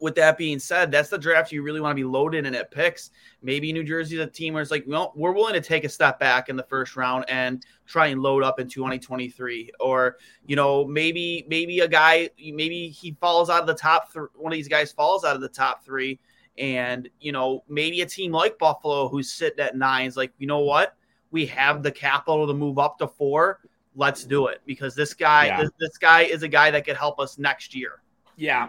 with 0.00 0.14
that 0.14 0.38
being 0.38 0.58
said, 0.58 0.90
that's 0.90 1.10
the 1.10 1.18
draft 1.18 1.52
you 1.52 1.62
really 1.62 1.80
want 1.80 1.92
to 1.92 1.94
be 2.02 2.04
loaded 2.04 2.46
in 2.46 2.54
at 2.54 2.70
picks. 2.70 3.10
Maybe 3.42 3.72
New 3.72 3.84
Jersey's 3.84 4.18
a 4.18 4.26
team 4.26 4.54
where 4.54 4.62
it's 4.62 4.70
like, 4.70 4.84
well, 4.86 5.12
we're 5.14 5.32
willing 5.32 5.54
to 5.54 5.60
take 5.60 5.84
a 5.84 5.88
step 5.88 6.18
back 6.18 6.48
in 6.48 6.56
the 6.56 6.62
first 6.64 6.96
round 6.96 7.24
and 7.28 7.64
try 7.86 8.06
and 8.08 8.22
load 8.22 8.42
up 8.42 8.58
in 8.60 8.68
2023. 8.68 9.70
Or, 9.78 10.16
you 10.46 10.56
know, 10.56 10.84
maybe 10.86 11.44
maybe 11.48 11.80
a 11.80 11.88
guy, 11.88 12.30
maybe 12.38 12.88
he 12.88 13.16
falls 13.20 13.50
out 13.50 13.60
of 13.60 13.66
the 13.66 13.74
top 13.74 14.10
three. 14.12 14.28
One 14.34 14.52
of 14.52 14.56
these 14.56 14.68
guys 14.68 14.90
falls 14.90 15.24
out 15.24 15.36
of 15.36 15.42
the 15.42 15.48
top 15.48 15.84
three. 15.84 16.18
And, 16.58 17.08
you 17.20 17.32
know, 17.32 17.62
maybe 17.68 18.00
a 18.02 18.06
team 18.06 18.32
like 18.32 18.58
Buffalo 18.58 19.08
who's 19.08 19.32
sitting 19.32 19.60
at 19.60 19.76
nine 19.76 20.06
is 20.06 20.16
like, 20.16 20.32
you 20.38 20.46
know 20.46 20.58
what? 20.60 20.96
We 21.30 21.46
have 21.46 21.82
the 21.82 21.92
capital 21.92 22.46
to 22.46 22.52
move 22.54 22.78
up 22.78 22.98
to 22.98 23.06
four. 23.06 23.60
Let's 23.94 24.24
do 24.24 24.46
it 24.46 24.60
because 24.66 24.94
this 24.94 25.14
guy, 25.14 25.46
Yeah. 25.46 25.62
this, 25.62 25.70
this 25.78 25.98
guy 25.98 26.22
is 26.22 26.42
a 26.42 26.48
guy 26.48 26.70
that 26.70 26.84
could 26.84 26.96
help 26.96 27.18
us 27.20 27.38
next 27.38 27.74
year. 27.74 28.02
Yeah. 28.36 28.68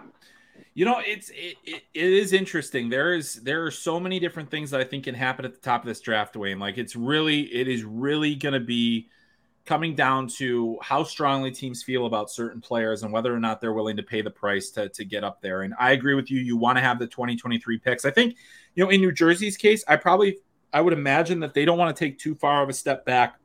You 0.73 0.85
know, 0.85 1.01
it's 1.05 1.29
it, 1.29 1.57
it, 1.65 1.83
it 1.93 2.13
is 2.13 2.31
interesting. 2.31 2.89
There 2.89 3.13
is 3.13 3.35
there 3.35 3.65
are 3.65 3.71
so 3.71 3.99
many 3.99 4.19
different 4.19 4.49
things 4.49 4.71
that 4.71 4.79
I 4.79 4.85
think 4.85 5.03
can 5.03 5.15
happen 5.15 5.43
at 5.43 5.53
the 5.53 5.59
top 5.59 5.81
of 5.81 5.87
this 5.87 5.99
draft, 5.99 6.35
Wayne. 6.37 6.59
Like 6.59 6.77
it's 6.77 6.95
really 6.95 7.41
it 7.53 7.67
is 7.67 7.83
really 7.83 8.35
going 8.35 8.53
to 8.53 8.61
be 8.61 9.09
coming 9.65 9.95
down 9.95 10.27
to 10.27 10.77
how 10.81 11.03
strongly 11.03 11.51
teams 11.51 11.83
feel 11.83 12.05
about 12.05 12.31
certain 12.31 12.61
players 12.61 13.03
and 13.03 13.11
whether 13.11 13.33
or 13.33 13.39
not 13.39 13.61
they're 13.61 13.73
willing 13.73 13.97
to 13.97 14.03
pay 14.03 14.21
the 14.21 14.31
price 14.31 14.69
to 14.71 14.87
to 14.89 15.03
get 15.03 15.25
up 15.25 15.41
there. 15.41 15.63
And 15.63 15.73
I 15.77 15.91
agree 15.91 16.15
with 16.15 16.31
you. 16.31 16.39
You 16.39 16.55
want 16.55 16.77
to 16.77 16.81
have 16.81 16.99
the 16.99 17.07
2023 17.07 17.77
picks. 17.79 18.05
I 18.05 18.11
think, 18.11 18.37
you 18.75 18.83
know, 18.83 18.89
in 18.89 19.01
New 19.01 19.11
Jersey's 19.11 19.57
case, 19.57 19.83
I 19.89 19.97
probably 19.97 20.37
I 20.71 20.79
would 20.79 20.93
imagine 20.93 21.41
that 21.41 21.53
they 21.53 21.65
don't 21.65 21.77
want 21.77 21.93
to 21.95 21.99
take 21.99 22.17
too 22.17 22.35
far 22.35 22.63
of 22.63 22.69
a 22.69 22.73
step 22.73 23.05
back 23.05 23.40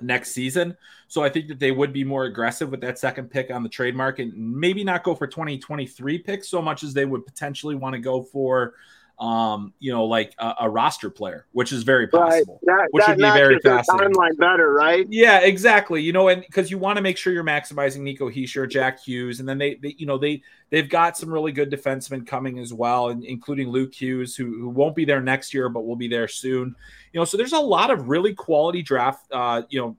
next 0.00 0.32
season. 0.32 0.76
So 1.08 1.22
I 1.22 1.28
think 1.28 1.48
that 1.48 1.58
they 1.58 1.70
would 1.70 1.92
be 1.92 2.04
more 2.04 2.24
aggressive 2.24 2.70
with 2.70 2.80
that 2.82 2.98
second 2.98 3.30
pick 3.30 3.50
on 3.50 3.62
the 3.62 3.68
trade 3.68 3.96
market 3.96 4.34
and 4.34 4.56
maybe 4.56 4.84
not 4.84 5.04
go 5.04 5.14
for 5.14 5.26
2023 5.26 6.18
picks 6.18 6.48
so 6.48 6.60
much 6.60 6.82
as 6.82 6.94
they 6.94 7.04
would 7.04 7.24
potentially 7.26 7.74
want 7.74 7.94
to 7.94 7.98
go 7.98 8.22
for 8.22 8.74
um, 9.20 9.72
you 9.80 9.90
know, 9.92 10.04
like 10.04 10.32
a, 10.38 10.54
a 10.60 10.70
roster 10.70 11.10
player, 11.10 11.46
which 11.52 11.72
is 11.72 11.82
very 11.82 12.04
Right. 12.04 12.12
possible. 12.12 12.60
That, 12.62 12.88
Which 12.92 13.04
that 13.04 13.16
would 13.16 13.22
be 13.24 13.30
very 13.30 13.58
fascinating. 13.58 14.12
timeline 14.14 14.36
better, 14.38 14.72
right? 14.72 15.06
Yeah, 15.10 15.40
exactly. 15.40 16.02
You 16.02 16.12
know, 16.12 16.28
and 16.28 16.42
because 16.42 16.70
you 16.70 16.78
want 16.78 16.96
to 16.98 17.02
make 17.02 17.16
sure 17.16 17.32
you're 17.32 17.42
maximizing 17.42 18.00
Nico 18.00 18.30
Hischier, 18.30 18.70
Jack 18.70 19.00
Hughes, 19.00 19.40
and 19.40 19.48
then 19.48 19.58
they, 19.58 19.74
they, 19.74 19.96
you 19.98 20.06
know, 20.06 20.18
they 20.18 20.40
they've 20.70 20.88
got 20.88 21.16
some 21.16 21.30
really 21.32 21.50
good 21.50 21.70
defensemen 21.70 22.26
coming 22.26 22.60
as 22.60 22.72
well, 22.72 23.08
and 23.08 23.24
including 23.24 23.68
Luke 23.70 23.92
Hughes, 23.92 24.36
who, 24.36 24.44
who 24.60 24.68
won't 24.68 24.94
be 24.94 25.04
there 25.04 25.20
next 25.20 25.52
year, 25.52 25.68
but 25.68 25.84
will 25.84 25.96
be 25.96 26.08
there 26.08 26.28
soon. 26.28 26.76
You 27.12 27.20
know, 27.20 27.24
so 27.24 27.36
there's 27.36 27.52
a 27.54 27.58
lot 27.58 27.90
of 27.90 28.08
really 28.08 28.34
quality 28.34 28.82
draft, 28.82 29.26
uh, 29.32 29.62
you 29.68 29.80
know, 29.80 29.96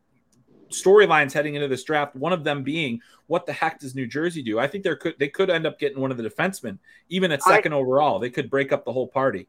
storylines 0.69 1.33
heading 1.33 1.55
into 1.55 1.67
this 1.67 1.83
draft. 1.83 2.15
One 2.15 2.33
of 2.33 2.43
them 2.43 2.63
being, 2.63 3.01
what 3.27 3.45
the 3.45 3.53
heck 3.53 3.79
does 3.79 3.95
New 3.95 4.07
Jersey 4.07 4.41
do? 4.41 4.59
I 4.59 4.67
think 4.67 4.83
they 4.83 4.95
could 4.95 5.15
they 5.19 5.27
could 5.29 5.49
end 5.49 5.65
up 5.65 5.79
getting 5.79 5.99
one 5.99 6.11
of 6.11 6.17
the 6.17 6.23
defensemen, 6.23 6.77
even 7.09 7.31
at 7.31 7.41
I- 7.45 7.55
second 7.55 7.73
overall. 7.73 8.19
They 8.19 8.29
could 8.29 8.49
break 8.49 8.71
up 8.71 8.85
the 8.85 8.93
whole 8.93 9.07
party. 9.07 9.47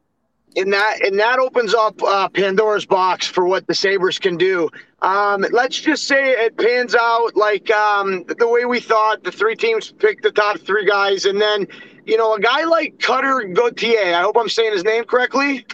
and 0.56 0.72
that 0.72 0.96
and 1.06 1.18
that 1.20 1.38
opens 1.38 1.74
up 1.74 2.02
uh, 2.02 2.28
Pandora's 2.28 2.84
box 2.86 3.26
for 3.26 3.46
what 3.46 3.66
the 3.66 3.74
Sabres 3.74 4.18
can 4.18 4.36
do. 4.36 4.68
Um, 5.02 5.46
let's 5.52 5.80
just 5.80 6.08
say 6.08 6.32
it 6.32 6.56
pans 6.56 6.94
out 6.94 7.36
like 7.36 7.70
um, 7.70 8.24
the 8.38 8.48
way 8.48 8.64
we 8.64 8.80
thought. 8.80 9.22
The 9.22 9.32
three 9.32 9.56
teams 9.56 9.92
picked 9.92 10.22
the 10.22 10.32
top 10.32 10.58
three 10.58 10.84
guys, 10.86 11.24
and 11.24 11.40
then 11.40 11.66
you 12.04 12.16
know 12.16 12.34
a 12.34 12.40
guy 12.40 12.64
like 12.64 12.98
Cutter 12.98 13.44
Gauthier. 13.54 14.14
I 14.14 14.22
hope 14.22 14.36
I'm 14.36 14.48
saying 14.48 14.72
his 14.72 14.84
name 14.84 15.04
correctly. 15.04 15.64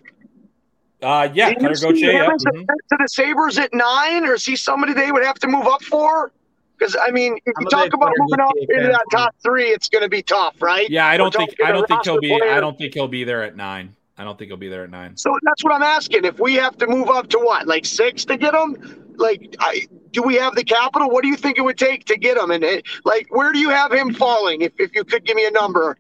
Uh, 1.03 1.29
yeah, 1.35 1.51
Do 1.51 1.57
Cutter 1.61 1.75
see 1.75 1.87
Gauthier. 1.87 2.11
him 2.11 2.17
yep, 2.17 2.33
as 2.35 2.45
a 2.45 2.51
mhm. 2.51 2.67
to 2.67 2.97
the 2.99 3.09
Sabres 3.09 3.59
at 3.59 3.75
nine, 3.75 4.25
or 4.25 4.35
is 4.35 4.45
he 4.45 4.57
somebody 4.57 4.95
they 4.95 5.13
would 5.13 5.25
have 5.25 5.39
to 5.41 5.47
move 5.49 5.67
up 5.67 5.83
for? 5.83 6.33
Because 6.79 6.97
I 7.01 7.11
mean, 7.11 7.39
if 7.47 7.55
I'm 7.57 7.65
you 7.65 7.69
talk 7.69 7.93
about 7.93 8.13
moving 8.17 8.41
up 8.41 8.53
Gauthier 8.55 8.77
into 8.79 8.89
that 8.93 9.05
top 9.13 9.35
three, 9.43 9.69
it's 9.69 9.89
going 9.89 10.03
to 10.03 10.09
be 10.09 10.23
tough, 10.23 10.61
right? 10.61 10.89
Yeah, 10.89 11.07
I 11.07 11.17
don't 11.17 11.35
We're 11.35 11.39
think 11.39 11.51
talking 11.51 11.67
I 11.67 11.73
don't 11.73 11.89
think 11.89 12.05
he'll 12.05 12.15
roster 12.15 12.21
be 12.21 12.43
I 12.51 12.61
don't 12.61 12.79
think 12.79 12.95
he'll 12.95 13.09
be 13.09 13.25
there 13.25 13.43
at 13.43 13.57
nine. 13.57 13.95
I 14.19 14.25
don't 14.25 14.39
think 14.39 14.49
he'll 14.49 14.57
be 14.57 14.69
there 14.69 14.85
at 14.85 14.91
nine. 14.91 15.17
So 15.17 15.37
that's 15.43 15.63
what 15.63 15.75
I'm 15.75 15.83
asking. 15.83 16.25
If 16.25 16.39
we 16.39 16.55
have 16.55 16.79
to 16.79 16.87
move 16.87 17.11
up 17.11 17.29
to 17.29 17.39
what, 17.39 17.67
like 17.67 17.85
six 17.85 18.25
to 18.27 18.39
get 18.39 18.55
him, 18.55 19.15
like, 19.19 19.55
I, 19.59 19.87
do 20.13 20.23
we 20.23 20.37
have 20.37 20.55
the 20.55 20.65
capital? 20.65 21.11
What 21.11 21.23
do 21.23 21.29
you 21.29 21.37
think 21.37 21.59
it 21.59 21.63
would 21.63 21.77
take 21.77 22.07
to 22.07 22.17
get 22.17 22.37
him? 22.39 22.51
And 22.51 22.65
it, 22.65 22.87
like, 23.05 23.27
where 23.31 23.53
do 23.53 23.59
you 23.59 23.69
have 23.69 23.93
him 23.93 24.15
falling? 24.15 24.63
If, 24.63 24.73
if 24.79 24.95
you 24.95 25.05
could 25.05 25.25
give 25.25 25.37
me 25.37 25.47
a 25.47 25.51
number, 25.51 25.99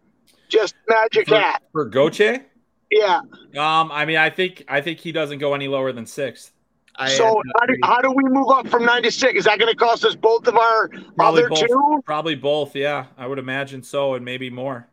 just 0.49 0.75
magic 0.89 1.29
For, 1.29 1.37
hat. 1.37 1.63
for 1.73 1.85
Gauthier, 1.85 2.45
Yeah. 2.90 3.20
um, 3.57 3.90
I 3.92 4.05
mean, 4.05 4.16
I 4.16 4.31
think 4.31 4.64
I 4.68 4.81
think 4.81 5.01
he 5.01 5.12
doesn't 5.12 5.38
go 5.38 5.55
any 5.55 5.68
lower 5.68 5.92
than 5.92 6.07
sixth. 6.07 6.53
I 6.99 7.09
So 7.11 7.42
how 7.61 7.66
do, 7.66 7.77
how 7.85 8.01
do 8.01 8.11
we 8.11 8.25
move 8.25 8.49
up 8.51 8.68
from 8.68 8.85
nine 8.85 9.03
to 9.03 9.11
six? 9.12 9.40
Is 9.40 9.44
that 9.44 9.59
going 9.59 9.70
to 9.70 9.77
cost 9.77 10.05
us 10.05 10.14
both 10.14 10.46
of 10.46 10.57
our 10.57 10.88
Probably 10.88 11.42
other 11.42 11.49
both. 11.49 11.66
two? 11.66 12.03
Probably 12.07 12.35
both. 12.35 12.75
Yeah, 12.75 13.07
I 13.18 13.27
would 13.27 13.38
imagine 13.38 13.83
so, 13.83 14.14
and 14.14 14.25
maybe 14.25 14.49
more. 14.51 14.88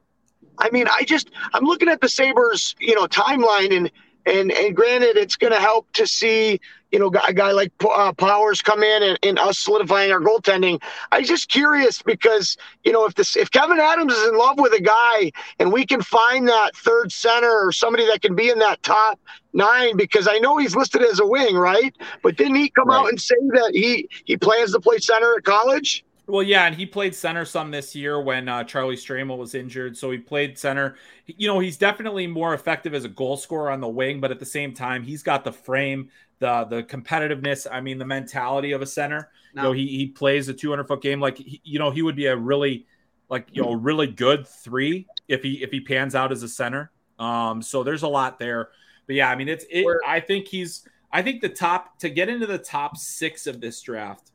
I 0.57 0.69
mean, 0.71 0.87
I 0.87 1.03
just 1.03 1.31
I'm 1.53 1.63
looking 1.63 1.89
at 1.89 2.01
the 2.01 2.09
Sabres, 2.09 2.75
you 2.79 2.95
know, 2.95 3.05
timeline, 3.07 3.75
and 3.75 3.91
and 4.25 4.51
and 4.51 4.75
granted, 4.75 5.17
it's 5.17 5.35
going 5.35 5.53
to 5.53 5.59
help 5.59 5.91
to 5.93 6.05
see, 6.05 6.59
you 6.93 6.99
know, 6.99 7.11
a 7.27 7.33
guy 7.33 7.51
like 7.51 7.71
uh, 7.83 8.13
Powers 8.13 8.61
come 8.61 8.83
in 8.83 9.01
and, 9.01 9.19
and 9.23 9.39
us 9.39 9.57
solidifying 9.57 10.11
our 10.11 10.21
goaltending. 10.21 10.79
I'm 11.11 11.25
just 11.25 11.49
curious 11.49 12.03
because 12.03 12.55
you 12.83 12.91
know 12.91 13.05
if 13.05 13.15
this 13.15 13.35
if 13.35 13.49
Kevin 13.49 13.79
Adams 13.79 14.13
is 14.13 14.29
in 14.29 14.37
love 14.37 14.59
with 14.59 14.73
a 14.73 14.81
guy 14.81 15.31
and 15.57 15.73
we 15.73 15.87
can 15.87 16.03
find 16.03 16.47
that 16.47 16.75
third 16.75 17.11
center 17.11 17.49
or 17.49 17.71
somebody 17.71 18.05
that 18.05 18.21
can 18.21 18.35
be 18.35 18.49
in 18.49 18.59
that 18.59 18.83
top 18.83 19.19
nine 19.53 19.97
because 19.97 20.27
I 20.27 20.37
know 20.37 20.57
he's 20.57 20.75
listed 20.75 21.01
as 21.01 21.19
a 21.19 21.25
wing, 21.25 21.55
right? 21.55 21.95
But 22.21 22.37
didn't 22.37 22.55
he 22.55 22.69
come 22.69 22.91
out 22.91 23.09
and 23.09 23.19
say 23.19 23.35
that 23.53 23.71
he 23.73 24.07
he 24.25 24.37
plans 24.37 24.71
to 24.73 24.79
play 24.79 24.99
center 24.99 25.35
at 25.35 25.43
college? 25.43 26.05
Well, 26.25 26.43
yeah, 26.43 26.65
and 26.65 26.75
he 26.75 26.85
played 26.85 27.13
center 27.13 27.43
some 27.43 27.71
this 27.71 27.95
year 27.95 28.21
when 28.21 28.47
uh, 28.47 28.63
Charlie 28.63 28.95
Stramel 28.95 29.37
was 29.37 29.55
injured. 29.55 29.97
So 29.97 30.09
he 30.09 30.19
played 30.19 30.57
center. 30.57 30.95
You 31.25 31.47
know, 31.47 31.59
he's 31.59 31.77
definitely 31.77 32.27
more 32.27 32.53
effective 32.53 32.93
as 32.93 33.03
a 33.03 33.09
goal 33.09 33.35
scorer 33.35 33.69
on 33.69 33.81
the 33.81 33.89
wing, 33.89 34.21
but 34.21 34.31
at 34.31 34.39
the 34.39 34.45
same 34.45 34.73
time, 34.73 35.03
he's 35.03 35.21
got 35.21 35.43
the 35.43 35.51
frame, 35.51 36.09
the 36.43 36.65
the 36.65 36.83
competitiveness. 36.83 37.65
I 37.71 37.79
mean, 37.79 37.97
the 37.97 38.05
mentality 38.05 38.73
of 38.73 38.81
a 38.81 38.85
center. 38.85 39.29
You 39.55 39.61
know, 39.61 39.71
he 39.71 39.87
he 39.87 40.07
plays 40.07 40.49
a 40.49 40.53
200 40.53 40.87
foot 40.87 41.01
game. 41.01 41.21
Like, 41.21 41.37
he, 41.37 41.61
you 41.63 41.79
know, 41.79 41.89
he 41.89 42.01
would 42.01 42.15
be 42.15 42.25
a 42.25 42.35
really, 42.35 42.85
like, 43.29 43.47
you 43.53 43.61
know, 43.61 43.73
really 43.73 44.07
good 44.07 44.45
three 44.45 45.07
if 45.27 45.41
he 45.41 45.63
if 45.63 45.71
he 45.71 45.79
pans 45.79 46.15
out 46.15 46.31
as 46.31 46.43
a 46.43 46.49
center. 46.49 46.91
Um, 47.17 47.61
so 47.61 47.83
there's 47.83 48.03
a 48.03 48.07
lot 48.07 48.39
there. 48.39 48.69
But 49.07 49.15
yeah, 49.15 49.29
I 49.29 49.35
mean, 49.35 49.47
it's 49.47 49.65
it. 49.69 49.85
I 50.05 50.19
think 50.19 50.47
he's. 50.47 50.87
I 51.11 51.21
think 51.21 51.41
the 51.41 51.49
top 51.49 51.99
to 51.99 52.09
get 52.09 52.27
into 52.27 52.45
the 52.45 52.57
top 52.57 52.97
six 52.97 53.47
of 53.47 53.61
this 53.61 53.81
draft 53.81 54.31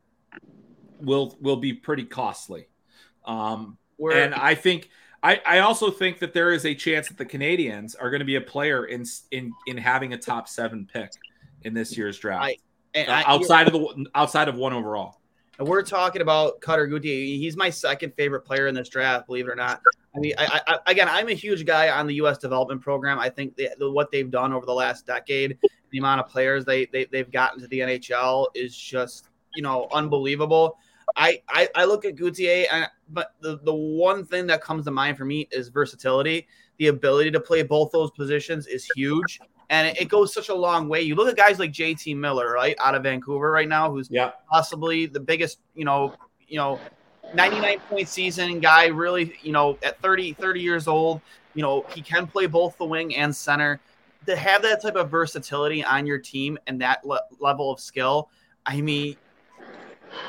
will 1.00 1.36
will 1.40 1.56
be 1.56 1.74
pretty 1.74 2.04
costly. 2.04 2.68
Um, 3.26 3.76
and 4.00 4.34
I 4.34 4.54
think 4.54 4.88
I, 5.22 5.40
I 5.44 5.58
also 5.58 5.90
think 5.90 6.20
that 6.20 6.32
there 6.32 6.52
is 6.52 6.64
a 6.64 6.74
chance 6.74 7.08
that 7.08 7.18
the 7.18 7.26
Canadiens 7.26 7.96
are 8.00 8.08
going 8.08 8.20
to 8.20 8.24
be 8.24 8.36
a 8.36 8.40
player 8.40 8.86
in 8.86 9.04
in 9.30 9.52
in 9.66 9.76
having 9.76 10.14
a 10.14 10.18
top 10.18 10.48
seven 10.48 10.88
pick 10.90 11.10
in 11.64 11.74
this 11.74 11.96
year's 11.96 12.18
draft. 12.18 12.44
I, 12.44 12.56
uh, 13.00 13.22
outside 13.26 13.66
of 13.66 13.72
the 13.72 14.06
outside 14.14 14.48
of 14.48 14.56
one 14.56 14.72
overall. 14.72 15.20
And 15.58 15.66
we're 15.66 15.82
talking 15.82 16.22
about 16.22 16.60
Cutter 16.60 16.86
Gauthier. 16.86 17.24
He's 17.36 17.56
my 17.56 17.68
second 17.68 18.14
favorite 18.14 18.42
player 18.42 18.68
in 18.68 18.74
this 18.76 18.88
draft, 18.88 19.26
believe 19.26 19.48
it 19.48 19.50
or 19.50 19.56
not. 19.56 19.80
I 20.14 20.20
mean, 20.20 20.32
I, 20.38 20.60
I, 20.68 20.78
again, 20.86 21.08
I'm 21.10 21.28
a 21.28 21.34
huge 21.34 21.66
guy 21.66 21.90
on 21.90 22.06
the 22.06 22.14
U.S. 22.16 22.38
development 22.38 22.80
program. 22.80 23.18
I 23.18 23.28
think 23.28 23.56
the, 23.56 23.70
the, 23.76 23.90
what 23.90 24.12
they've 24.12 24.30
done 24.30 24.52
over 24.52 24.64
the 24.64 24.72
last 24.72 25.04
decade, 25.04 25.58
the 25.90 25.98
amount 25.98 26.20
of 26.20 26.28
players 26.28 26.64
they, 26.64 26.86
they 26.86 27.06
they've 27.06 27.30
gotten 27.30 27.60
to 27.60 27.66
the 27.66 27.80
NHL 27.80 28.46
is 28.54 28.76
just 28.76 29.28
you 29.54 29.62
know 29.62 29.88
unbelievable. 29.92 30.78
I, 31.16 31.42
I, 31.48 31.68
I 31.74 31.84
look 31.86 32.04
at 32.04 32.16
Gauthier, 32.16 32.66
and, 32.70 32.86
but 33.08 33.34
the, 33.40 33.58
the 33.64 33.74
one 33.74 34.24
thing 34.24 34.46
that 34.48 34.60
comes 34.60 34.84
to 34.84 34.90
mind 34.90 35.16
for 35.16 35.24
me 35.24 35.48
is 35.50 35.68
versatility. 35.68 36.46
The 36.76 36.88
ability 36.88 37.32
to 37.32 37.40
play 37.40 37.62
both 37.62 37.90
those 37.90 38.10
positions 38.12 38.66
is 38.66 38.86
huge 38.94 39.40
and 39.70 39.88
it, 39.88 40.02
it, 40.02 40.09
goes 40.09 40.33
such 40.33 40.48
a 40.48 40.54
long 40.54 40.88
way. 40.88 41.02
You 41.02 41.14
look 41.14 41.28
at 41.28 41.37
guys 41.37 41.59
like 41.59 41.72
JT 41.72 42.16
Miller, 42.16 42.52
right, 42.52 42.76
out 42.83 42.94
of 42.94 43.02
Vancouver 43.02 43.50
right 43.50 43.68
now, 43.68 43.90
who's 43.90 44.09
yeah. 44.11 44.33
possibly 44.50 45.07
the 45.07 45.20
biggest, 45.20 45.59
you 45.74 45.85
know, 45.85 46.14
you 46.46 46.57
know, 46.57 46.81
99 47.35 47.78
point 47.90 48.09
season 48.09 48.61
guy, 48.61 48.87
really, 48.87 49.35
you 49.42 49.52
know, 49.52 49.78
at 49.83 50.00
30, 50.00 50.33
30 50.35 50.61
years 50.61 50.88
old, 50.88 51.20
you 51.54 51.62
know, 51.62 51.85
he 51.94 52.00
can 52.00 52.26
play 52.26 52.46
both 52.46 52.76
the 52.78 52.85
wing 52.85 53.14
and 53.16 53.35
center. 53.35 53.81
To 54.26 54.37
have 54.37 54.62
that 54.62 54.83
type 54.83 54.96
of 54.96 55.11
versatility 55.11 55.85
on 55.85 56.07
your 56.07 56.18
team 56.18 56.59
and 56.66 56.81
that 56.81 57.07
le- 57.07 57.22
level 57.40 57.70
of 57.70 57.81
skill, 57.81 58.28
I 58.66 58.81
mean, 58.81 59.16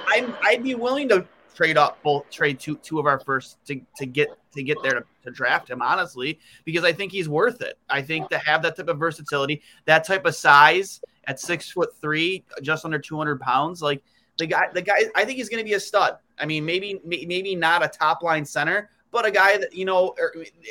I'm 0.07 0.33
I'd 0.41 0.63
be 0.63 0.75
willing 0.75 1.09
to 1.09 1.25
trade 1.55 1.77
up 1.77 2.01
both 2.03 2.29
trade 2.29 2.59
two 2.59 2.77
two 2.77 2.99
of 2.99 3.05
our 3.05 3.19
first 3.19 3.57
to, 3.65 3.81
to 3.97 4.05
get 4.05 4.29
to 4.53 4.63
get 4.63 4.77
there 4.83 4.93
to, 4.93 5.03
to 5.23 5.31
draft 5.31 5.69
him 5.69 5.81
honestly 5.81 6.39
because 6.65 6.83
I 6.83 6.91
think 6.91 7.11
he's 7.11 7.29
worth 7.29 7.61
it. 7.61 7.77
I 7.89 8.01
think 8.01 8.29
to 8.29 8.37
have 8.39 8.61
that 8.63 8.75
type 8.75 8.87
of 8.87 8.97
versatility, 8.97 9.61
that 9.85 10.05
type 10.05 10.25
of 10.25 10.35
size 10.35 11.01
at 11.25 11.39
six 11.39 11.69
foot 11.69 11.89
three, 12.01 12.43
just 12.61 12.85
under 12.85 12.99
two 12.99 13.17
hundred 13.17 13.39
pounds, 13.39 13.81
like 13.81 14.01
the 14.37 14.47
guy 14.47 14.67
the 14.73 14.81
guy 14.81 15.05
I 15.15 15.25
think 15.25 15.37
he's 15.37 15.49
going 15.49 15.63
to 15.63 15.67
be 15.67 15.73
a 15.73 15.79
stud. 15.79 16.17
I 16.39 16.45
mean, 16.45 16.65
maybe 16.65 16.99
maybe 17.05 17.55
not 17.55 17.83
a 17.83 17.87
top 17.87 18.23
line 18.23 18.45
center, 18.45 18.89
but 19.11 19.25
a 19.25 19.31
guy 19.31 19.57
that 19.57 19.73
you 19.73 19.85
know, 19.85 20.15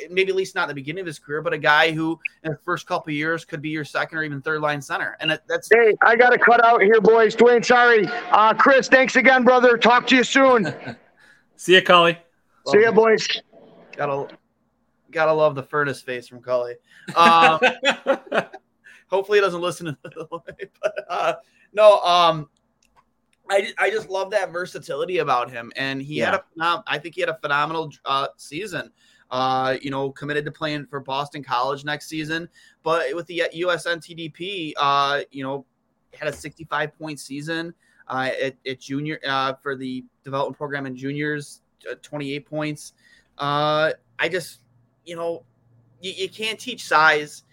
maybe 0.09 0.29
at 0.29 0.35
least 0.35 0.55
not 0.55 0.63
in 0.63 0.69
the 0.69 0.75
beginning 0.75 1.01
of 1.01 1.07
his 1.07 1.19
career, 1.19 1.41
but 1.41 1.53
a 1.53 1.57
guy 1.57 1.91
who 1.91 2.19
in 2.43 2.51
the 2.51 2.57
first 2.57 2.87
couple 2.87 3.13
years 3.13 3.45
could 3.45 3.61
be 3.61 3.69
your 3.69 3.85
second 3.85 4.17
or 4.17 4.23
even 4.23 4.41
third 4.41 4.61
line 4.61 4.81
center. 4.81 5.15
And 5.19 5.39
that's 5.47 5.69
hey, 5.71 5.93
I 6.01 6.15
got 6.15 6.31
to 6.31 6.39
cut 6.39 6.63
out 6.63 6.81
here, 6.81 6.99
boys. 6.99 7.35
Dwayne, 7.35 7.63
sorry. 7.63 8.07
Uh, 8.31 8.53
Chris, 8.53 8.87
thanks 8.87 9.15
again, 9.15 9.43
brother. 9.43 9.77
Talk 9.77 10.07
to 10.07 10.15
you 10.15 10.23
soon. 10.23 10.73
See 11.55 11.75
you, 11.75 11.81
Cully. 11.81 12.17
See 12.67 12.79
you, 12.79 12.91
boys. 12.91 13.27
Gotta 13.99 14.33
gotta 15.11 15.33
love 15.33 15.55
the 15.55 15.63
furnace 15.63 16.01
face 16.01 16.25
from 16.25 16.41
Cully. 16.41 16.75
Um, 17.17 17.59
hopefully, 19.07 19.39
he 19.39 19.41
doesn't 19.41 19.59
listen 19.59 19.87
to 19.87 19.97
the 20.03 20.25
way. 20.31 20.69
but 20.81 20.93
uh, 21.09 21.33
no. 21.73 21.99
Um, 21.99 22.49
I, 23.49 23.73
I 23.77 23.89
just 23.89 24.09
love 24.09 24.31
that 24.31 24.53
versatility 24.53 25.17
about 25.17 25.51
him, 25.51 25.73
and 25.75 26.01
he 26.01 26.19
yeah. 26.19 26.31
had 26.31 26.41
a 26.61 26.83
I 26.87 26.97
think 26.97 27.15
he 27.15 27.21
had 27.21 27.29
a 27.29 27.37
phenomenal 27.41 27.91
uh, 28.05 28.27
season. 28.37 28.89
Uh, 29.31 29.75
you 29.81 29.91
know, 29.91 30.11
committed 30.11 30.45
to 30.45 30.51
playing 30.51 30.85
for 30.85 31.01
Boston 31.01 31.43
College 31.43 31.83
next 31.83 32.07
season, 32.07 32.47
but 32.83 33.13
with 33.13 33.27
the 33.27 33.43
USNTDP, 33.53 34.71
uh, 34.77 35.23
you 35.29 35.43
know, 35.43 35.65
had 36.17 36.29
a 36.29 36.33
65 36.33 36.97
point 36.97 37.19
season 37.19 37.73
uh, 38.07 38.29
at, 38.41 38.55
at 38.65 38.79
junior 38.79 39.19
uh, 39.27 39.55
for 39.61 39.75
the 39.75 40.05
development 40.23 40.57
program 40.57 40.85
in 40.85 40.95
juniors, 40.95 41.61
uh, 41.91 41.95
28 42.01 42.45
points. 42.45 42.93
Uh, 43.39 43.93
I 44.19 44.29
just, 44.29 44.59
you 45.05 45.15
know, 45.15 45.43
you, 46.01 46.11
you 46.11 46.29
can't 46.29 46.59
teach 46.59 46.85
size, 46.85 47.43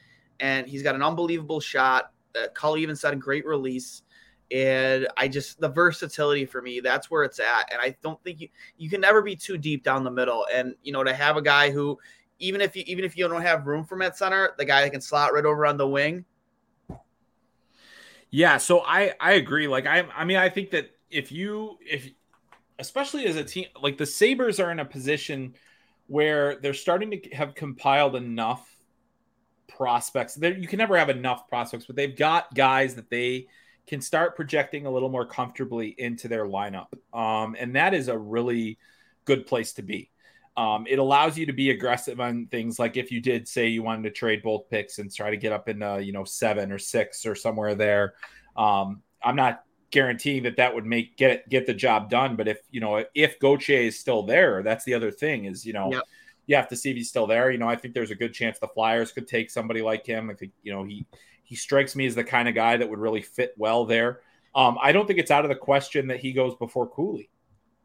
and 0.41 0.67
he's 0.67 0.83
got 0.83 0.95
an 0.95 1.03
unbelievable 1.03 1.61
shot. 1.61 2.13
Uh, 2.35 2.49
Cully 2.49 2.83
even 2.83 2.97
said 2.97 3.15
a 3.15 3.17
great 3.17 3.47
release 3.47 4.03
and 4.51 5.09
I 5.17 5.27
just 5.29 5.61
the 5.61 5.69
versatility 5.69 6.45
for 6.45 6.63
me 6.63 6.81
that's 6.81 7.11
where 7.11 7.25
it's 7.25 7.41
at 7.41 7.73
and 7.73 7.81
I 7.81 7.97
don't 8.03 8.23
think 8.23 8.41
you 8.41 8.49
you 8.77 8.89
can 8.89 9.01
never 9.01 9.21
be 9.21 9.35
too 9.35 9.59
deep 9.59 9.83
down 9.83 10.05
the 10.05 10.11
middle 10.11 10.47
and 10.53 10.75
you 10.83 10.93
know 10.93 11.03
to 11.03 11.13
have 11.13 11.37
a 11.37 11.43
guy 11.43 11.71
who 11.71 11.99
even 12.39 12.61
if 12.61 12.77
you 12.77 12.85
even 12.87 13.05
if 13.05 13.17
you 13.17 13.27
don't 13.29 13.43
have 13.43 13.67
room 13.67 13.85
for 13.85 14.01
at 14.03 14.17
center 14.17 14.55
the 14.57 14.65
guy 14.65 14.83
that 14.83 14.91
can 14.91 15.01
slot 15.01 15.33
right 15.33 15.45
over 15.45 15.67
on 15.67 15.77
the 15.77 15.89
wing 15.89 16.25
yeah 18.31 18.57
so 18.57 18.81
I 18.81 19.15
I 19.21 19.33
agree 19.33 19.67
like 19.67 19.87
I 19.87 20.07
I 20.15 20.25
mean 20.25 20.37
I 20.37 20.49
think 20.49 20.71
that 20.71 20.91
if 21.11 21.33
you 21.33 21.79
if 21.81 22.09
especially 22.79 23.27
as 23.27 23.35
a 23.35 23.45
team 23.45 23.67
like 23.83 23.99
the 23.99 24.07
Sabres 24.07 24.61
are 24.61 24.71
in 24.71 24.79
a 24.79 24.85
position 24.85 25.55
where 26.07 26.57
they're 26.57 26.75
starting 26.75 27.11
to 27.11 27.31
have 27.31 27.55
compiled 27.55 28.17
enough 28.17 28.69
prospects 29.69 30.39
you 30.41 30.69
can 30.69 30.79
never 30.79 30.97
have 30.97 31.11
enough 31.11 31.49
prospects 31.49 31.85
but 31.87 31.97
they've 31.97 32.17
got 32.17 32.55
guys 32.55 32.95
that 32.95 33.11
they 33.11 33.47
can 33.87 34.01
start 34.01 34.37
projecting 34.37 34.87
a 34.87 34.91
little 34.91 35.09
more 35.09 35.27
comfortably 35.27 35.95
into 35.99 36.29
their 36.29 36.45
lineup. 36.47 36.87
Um, 37.13 37.57
and 37.59 37.77
that 37.77 37.95
is 37.95 38.09
a 38.09 38.19
really 38.19 38.79
good 39.25 39.47
place 39.47 39.73
to 39.75 39.83
be. 39.83 40.11
Um, 40.57 40.87
it 40.89 40.99
allows 40.99 41.37
you 41.37 41.47
to 41.47 41.53
be 41.53 41.71
aggressive 41.71 42.19
on 42.19 42.47
things 42.47 42.79
like 42.79 42.97
if 42.97 43.13
you 43.13 43.21
did 43.21 43.47
say 43.47 43.69
you 43.69 43.83
wanted 43.83 44.05
to 44.05 44.11
trade 44.11 44.43
both 44.43 44.71
picks 44.71 44.99
and 44.99 45.15
try 45.15 45.31
to 45.31 45.37
get 45.37 45.53
up 45.53 45.69
in, 45.69 45.83
uh, 45.83 45.97
you 45.97 46.13
know, 46.13 46.25
seven 46.25 46.73
or 46.73 46.79
six 46.79 47.27
or 47.27 47.35
somewhere 47.35 47.75
there. 47.75 48.15
Um, 48.57 49.03
I'm 49.23 49.37
not 49.37 49.63
guaranteeing 49.91 50.43
that 50.45 50.57
that 50.57 50.75
would 50.75 50.85
make 50.85 51.17
get 51.17 51.31
it, 51.31 51.49
get 51.49 51.67
the 51.67 51.75
job 51.75 52.11
done. 52.11 52.37
But 52.37 52.49
if 52.49 52.59
you 52.71 52.81
know 52.81 53.05
if 53.15 53.39
Gauthier 53.39 53.81
is 53.81 53.99
still 53.99 54.23
there, 54.23 54.63
that's 54.63 54.85
the 54.85 54.95
other 54.95 55.11
thing 55.11 55.45
is 55.45 55.65
you 55.65 55.73
know 55.73 55.93
yep. 55.93 56.03
you 56.47 56.57
have 56.57 56.69
to 56.69 56.77
see 56.77 56.91
if 56.91 56.97
he's 56.97 57.09
still 57.09 57.27
there. 57.27 57.51
You 57.51 57.59
know, 57.59 57.69
I 57.69 57.77
think 57.77 57.95
there's 57.95 58.11
a 58.11 58.17
good 58.17 58.33
chance 58.33 58.59
the 58.59 58.69
Flyers 58.69 59.13
could 59.13 59.29
take 59.29 59.51
somebody 59.51 59.83
like 59.83 60.07
him. 60.07 60.31
I 60.31 60.35
think 60.35 60.53
you 60.63 60.73
know 60.73 60.85
he 60.85 61.07
he 61.45 61.55
strikes 61.55 61.95
me 61.95 62.07
as 62.07 62.15
the 62.15 62.25
kind 62.25 62.49
of 62.49 62.55
guy 62.55 62.77
that 62.77 62.89
would 62.89 62.99
really 62.99 63.23
fit 63.23 63.55
well 63.57 63.85
there. 63.85 64.21
Um, 64.55 64.79
I 64.81 64.93
don't 64.93 65.07
think 65.07 65.19
it's 65.19 65.31
out 65.31 65.45
of 65.45 65.49
the 65.49 65.57
question 65.57 66.09
that 66.09 66.19
he 66.19 66.33
goes 66.33 66.57
before 66.57 66.89
Cooley. 66.89 67.31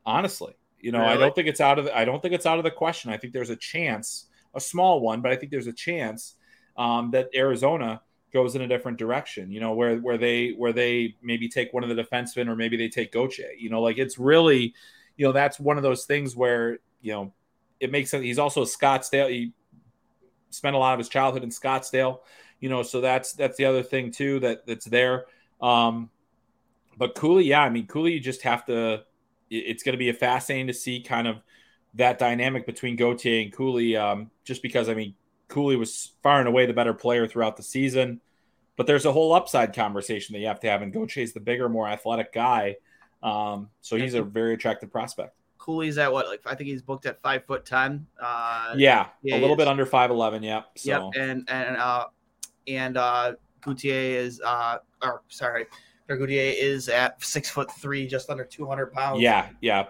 Honestly, 0.05 0.55
you 0.79 0.91
know, 0.91 0.99
really? 0.99 1.11
I 1.11 1.17
don't 1.17 1.35
think 1.35 1.47
it's 1.47 1.61
out 1.61 1.77
of 1.77 1.85
the, 1.85 1.95
I 1.95 2.05
don't 2.05 2.21
think 2.21 2.33
it's 2.33 2.45
out 2.45 2.57
of 2.57 2.63
the 2.63 2.71
question. 2.71 3.11
I 3.11 3.17
think 3.17 3.33
there's 3.33 3.49
a 3.49 3.55
chance, 3.55 4.27
a 4.55 4.59
small 4.59 5.01
one, 5.01 5.21
but 5.21 5.31
I 5.31 5.35
think 5.35 5.51
there's 5.51 5.67
a 5.67 5.73
chance 5.73 6.35
um, 6.77 7.11
that 7.11 7.29
Arizona 7.35 8.01
goes 8.33 8.55
in 8.55 8.61
a 8.61 8.67
different 8.67 8.97
direction. 8.97 9.51
You 9.51 9.59
know, 9.59 9.73
where 9.73 9.97
where 9.97 10.17
they 10.17 10.49
where 10.49 10.73
they 10.73 11.15
maybe 11.21 11.49
take 11.49 11.73
one 11.73 11.83
of 11.83 11.95
the 11.95 12.03
defensemen 12.03 12.47
or 12.47 12.55
maybe 12.55 12.77
they 12.77 12.89
take 12.89 13.11
Gauthier. 13.11 13.51
You 13.57 13.69
know, 13.69 13.81
like 13.81 13.97
it's 13.97 14.17
really, 14.17 14.73
you 15.17 15.25
know, 15.25 15.31
that's 15.31 15.59
one 15.59 15.77
of 15.77 15.83
those 15.83 16.05
things 16.05 16.35
where 16.35 16.79
you 17.01 17.13
know 17.13 17.33
it 17.79 17.91
makes 17.91 18.11
sense. 18.11 18.23
He's 18.23 18.39
also 18.39 18.63
Scottsdale. 18.63 19.29
He 19.29 19.53
spent 20.49 20.75
a 20.75 20.79
lot 20.79 20.93
of 20.93 20.99
his 20.99 21.09
childhood 21.09 21.43
in 21.43 21.49
Scottsdale 21.49 22.19
you 22.61 22.69
know, 22.69 22.83
so 22.83 23.01
that's 23.01 23.33
that's 23.33 23.57
the 23.57 23.65
other 23.65 23.83
thing 23.83 24.11
too 24.11 24.39
that 24.39 24.65
that's 24.65 24.85
there. 24.85 25.25
Um, 25.59 26.09
but 26.95 27.15
Cooley, 27.15 27.45
yeah, 27.45 27.61
I 27.61 27.69
mean 27.69 27.87
Cooley, 27.87 28.13
you 28.13 28.19
just 28.21 28.43
have 28.43 28.65
to. 28.67 29.03
It's 29.49 29.83
going 29.83 29.93
to 29.93 29.97
be 29.97 30.09
a 30.09 30.13
fascinating 30.13 30.67
to 30.67 30.73
see 30.73 31.01
kind 31.01 31.27
of 31.27 31.41
that 31.95 32.19
dynamic 32.19 32.65
between 32.65 32.95
Gauthier 32.95 33.41
and 33.41 33.51
Cooley, 33.51 33.97
um, 33.97 34.29
just 34.45 34.61
because 34.61 34.87
I 34.87 34.93
mean 34.93 35.15
Cooley 35.51 35.75
was 35.75 36.13
far 36.23 36.39
and 36.39 36.47
away 36.47 36.65
the 36.65 36.73
better 36.73 36.93
player 36.93 37.27
throughout 37.27 37.57
the 37.57 37.63
season, 37.63 38.21
but 38.77 38.87
there's 38.87 39.05
a 39.05 39.11
whole 39.11 39.33
upside 39.33 39.75
conversation 39.75 40.33
that 40.33 40.39
you 40.39 40.47
have 40.47 40.59
to 40.61 40.69
have, 40.69 40.81
and 40.81 40.91
go 40.91 41.05
chase 41.05 41.33
the 41.33 41.39
bigger, 41.39 41.69
more 41.69 41.87
athletic 41.87 42.33
guy, 42.33 42.77
um, 43.21 43.69
so 43.81 43.97
he's 43.97 44.15
a 44.15 44.23
very 44.23 44.53
attractive 44.55 44.91
prospect. 44.91 45.35
Cooley's 45.59 45.99
at 45.99 46.11
what? 46.11 46.27
Like 46.27 46.41
I 46.47 46.55
think 46.55 46.69
he's 46.69 46.81
booked 46.81 47.05
at 47.05 47.21
five 47.21 47.45
foot 47.45 47.65
ten. 47.65 48.07
Uh, 48.19 48.73
yeah, 48.75 49.09
a 49.23 49.39
little 49.39 49.55
bit 49.55 49.67
under 49.67 49.85
five 49.85 50.09
eleven. 50.09 50.41
Yep. 50.41 50.65
So. 50.77 50.89
Yep. 50.89 51.01
And 51.21 51.49
and 51.49 51.77
uh, 51.77 52.07
and 52.67 52.97
uh, 52.97 53.33
Gauthier 53.61 54.19
is, 54.19 54.41
uh, 54.41 54.77
or 55.03 55.21
sorry, 55.27 55.65
Gauthier 56.17 56.53
is 56.57 56.89
at 56.89 57.21
six 57.23 57.49
foot 57.49 57.71
three, 57.79 58.07
just 58.07 58.29
under 58.29 58.43
200 58.43 58.91
pounds. 58.93 59.21
Yeah, 59.21 59.49
yeah, 59.61 59.85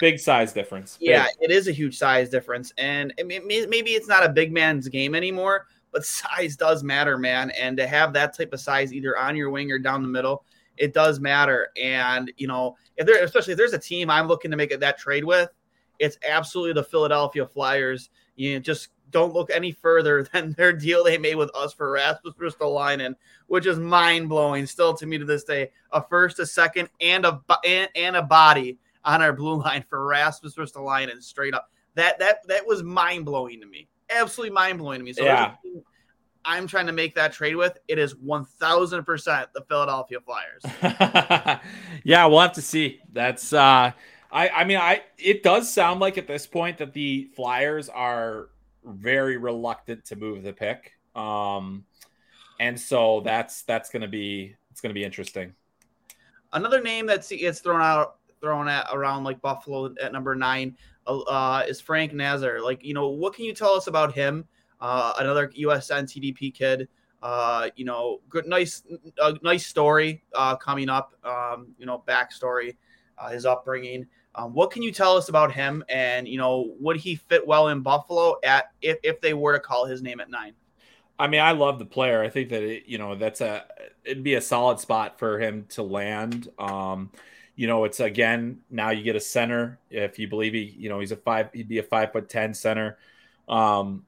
big 0.00 0.18
size 0.18 0.52
difference. 0.52 0.96
Big. 0.98 1.08
Yeah, 1.08 1.26
it 1.40 1.50
is 1.50 1.68
a 1.68 1.72
huge 1.72 1.96
size 1.96 2.28
difference, 2.28 2.72
and 2.78 3.12
maybe 3.24 3.90
it's 3.90 4.08
not 4.08 4.24
a 4.24 4.28
big 4.28 4.52
man's 4.52 4.88
game 4.88 5.14
anymore, 5.14 5.66
but 5.92 6.04
size 6.06 6.56
does 6.56 6.82
matter, 6.82 7.18
man. 7.18 7.50
And 7.50 7.76
to 7.76 7.86
have 7.86 8.12
that 8.14 8.36
type 8.36 8.52
of 8.52 8.60
size 8.60 8.92
either 8.92 9.16
on 9.18 9.36
your 9.36 9.50
wing 9.50 9.70
or 9.70 9.78
down 9.78 10.02
the 10.02 10.08
middle, 10.08 10.44
it 10.76 10.94
does 10.94 11.20
matter. 11.20 11.68
And 11.80 12.32
you 12.36 12.46
know, 12.46 12.76
if 12.96 13.06
there, 13.06 13.22
especially 13.22 13.52
if 13.52 13.58
there's 13.58 13.72
a 13.72 13.78
team 13.78 14.10
I'm 14.10 14.26
looking 14.26 14.50
to 14.50 14.56
make 14.56 14.78
that 14.78 14.98
trade 14.98 15.24
with, 15.24 15.50
it's 15.98 16.18
absolutely 16.28 16.72
the 16.72 16.84
Philadelphia 16.84 17.46
Flyers. 17.46 18.10
You 18.36 18.54
know, 18.54 18.60
just 18.60 18.88
don't 19.10 19.34
look 19.34 19.50
any 19.52 19.72
further 19.72 20.22
than 20.32 20.52
their 20.52 20.72
deal 20.72 21.04
they 21.04 21.18
made 21.18 21.36
with 21.36 21.50
us 21.54 21.72
for 21.72 21.90
Rasmus 21.92 22.34
Ristolainen, 22.34 23.14
which 23.46 23.66
is 23.66 23.78
mind 23.78 24.28
blowing 24.28 24.66
still 24.66 24.94
to 24.94 25.06
me 25.06 25.18
to 25.18 25.24
this 25.24 25.44
day. 25.44 25.70
A 25.92 26.02
first, 26.02 26.38
a 26.38 26.46
second, 26.46 26.88
and 27.00 27.24
a 27.24 27.40
and, 27.64 27.88
and 27.94 28.16
a 28.16 28.22
body 28.22 28.78
on 29.04 29.22
our 29.22 29.32
blue 29.32 29.60
line 29.62 29.84
for 29.88 30.06
Rasmus 30.06 30.54
Ristolainen 30.54 31.22
straight 31.22 31.54
up. 31.54 31.70
That 31.94 32.18
that 32.18 32.46
that 32.48 32.66
was 32.66 32.82
mind 32.82 33.24
blowing 33.24 33.60
to 33.60 33.66
me. 33.66 33.88
Absolutely 34.10 34.54
mind 34.54 34.78
blowing 34.78 35.00
to 35.00 35.04
me. 35.04 35.12
So 35.12 35.24
yeah. 35.24 35.54
there's, 35.62 35.74
a 35.74 35.76
team, 35.76 35.84
I'm 36.44 36.66
trying 36.66 36.86
to 36.86 36.92
make 36.92 37.14
that 37.14 37.32
trade 37.32 37.56
with, 37.56 37.78
it 37.86 37.98
is 37.98 38.14
1000% 38.14 39.46
the 39.52 39.62
Philadelphia 39.68 40.18
Flyers. 40.20 41.60
yeah, 42.04 42.26
we'll 42.26 42.40
have 42.40 42.54
to 42.54 42.62
see. 42.62 43.00
That's 43.12 43.52
uh 43.52 43.92
I 44.32 44.48
I 44.48 44.64
mean 44.64 44.78
I 44.78 45.02
it 45.18 45.42
does 45.42 45.72
sound 45.72 46.00
like 46.00 46.18
at 46.18 46.26
this 46.26 46.46
point 46.46 46.78
that 46.78 46.92
the 46.92 47.30
Flyers 47.34 47.88
are 47.88 48.48
very 48.84 49.36
reluctant 49.36 50.04
to 50.06 50.16
move 50.16 50.42
the 50.42 50.52
pick. 50.52 50.92
Um 51.14 51.84
and 52.60 52.78
so 52.78 53.20
that's 53.24 53.62
that's 53.62 53.90
going 53.90 54.02
to 54.02 54.08
be 54.08 54.54
it's 54.70 54.80
going 54.80 54.90
to 54.90 54.94
be 54.94 55.04
interesting. 55.04 55.54
Another 56.52 56.82
name 56.82 57.06
that 57.06 57.26
gets 57.28 57.60
thrown 57.60 57.80
out 57.80 58.16
thrown 58.40 58.68
at 58.68 58.86
around 58.92 59.24
like 59.24 59.40
Buffalo 59.40 59.94
at 60.02 60.12
number 60.12 60.34
9 60.34 60.76
uh, 61.06 61.64
is 61.66 61.80
Frank 61.80 62.12
Nazar. 62.12 62.60
Like, 62.60 62.84
you 62.84 62.94
know, 62.94 63.08
what 63.08 63.34
can 63.34 63.44
you 63.44 63.54
tell 63.54 63.72
us 63.72 63.86
about 63.86 64.14
him? 64.14 64.44
Uh, 64.80 65.12
another 65.18 65.48
USN 65.48 66.04
TDP 66.04 66.54
kid. 66.54 66.88
Uh, 67.22 67.68
you 67.76 67.84
know, 67.84 68.20
good, 68.30 68.46
nice, 68.46 68.82
uh, 69.20 69.34
nice 69.42 69.66
story 69.66 70.22
uh, 70.34 70.56
coming 70.56 70.88
up. 70.88 71.14
Um, 71.22 71.68
you 71.78 71.84
know, 71.84 72.02
backstory, 72.08 72.70
uh, 72.70 72.74
his 73.28 73.44
upbringing. 73.44 74.06
Um, 74.34 74.54
what 74.54 74.70
can 74.70 74.82
you 74.82 74.92
tell 74.92 75.16
us 75.16 75.28
about 75.28 75.52
him? 75.52 75.84
And 75.88 76.28
you 76.28 76.38
know, 76.38 76.74
would 76.78 76.96
he 76.96 77.16
fit 77.16 77.46
well 77.46 77.68
in 77.68 77.80
Buffalo 77.80 78.36
at 78.44 78.72
if 78.80 78.98
if 79.02 79.20
they 79.20 79.34
were 79.34 79.52
to 79.52 79.60
call 79.60 79.86
his 79.86 80.02
name 80.02 80.20
at 80.20 80.30
nine? 80.30 80.54
I 81.18 81.26
mean, 81.26 81.40
I 81.40 81.52
love 81.52 81.78
the 81.78 81.84
player. 81.84 82.22
I 82.22 82.30
think 82.30 82.48
that 82.48 82.62
it, 82.62 82.84
you 82.86 82.98
know 82.98 83.14
that's 83.14 83.40
a 83.40 83.64
it'd 84.04 84.24
be 84.24 84.34
a 84.34 84.40
solid 84.40 84.80
spot 84.80 85.18
for 85.18 85.38
him 85.38 85.66
to 85.70 85.82
land. 85.82 86.48
Um, 86.58 87.10
you 87.56 87.66
know, 87.66 87.84
it's 87.84 88.00
again 88.00 88.60
now 88.70 88.90
you 88.90 89.02
get 89.02 89.16
a 89.16 89.20
center 89.20 89.78
if 89.90 90.18
you 90.18 90.28
believe 90.28 90.54
he, 90.54 90.74
you 90.78 90.88
know, 90.88 91.00
he's 91.00 91.12
a 91.12 91.16
five, 91.16 91.50
he'd 91.52 91.68
be 91.68 91.78
a 91.78 91.82
five 91.82 92.12
foot 92.12 92.28
ten 92.28 92.54
center. 92.54 92.96
Um, 93.48 94.06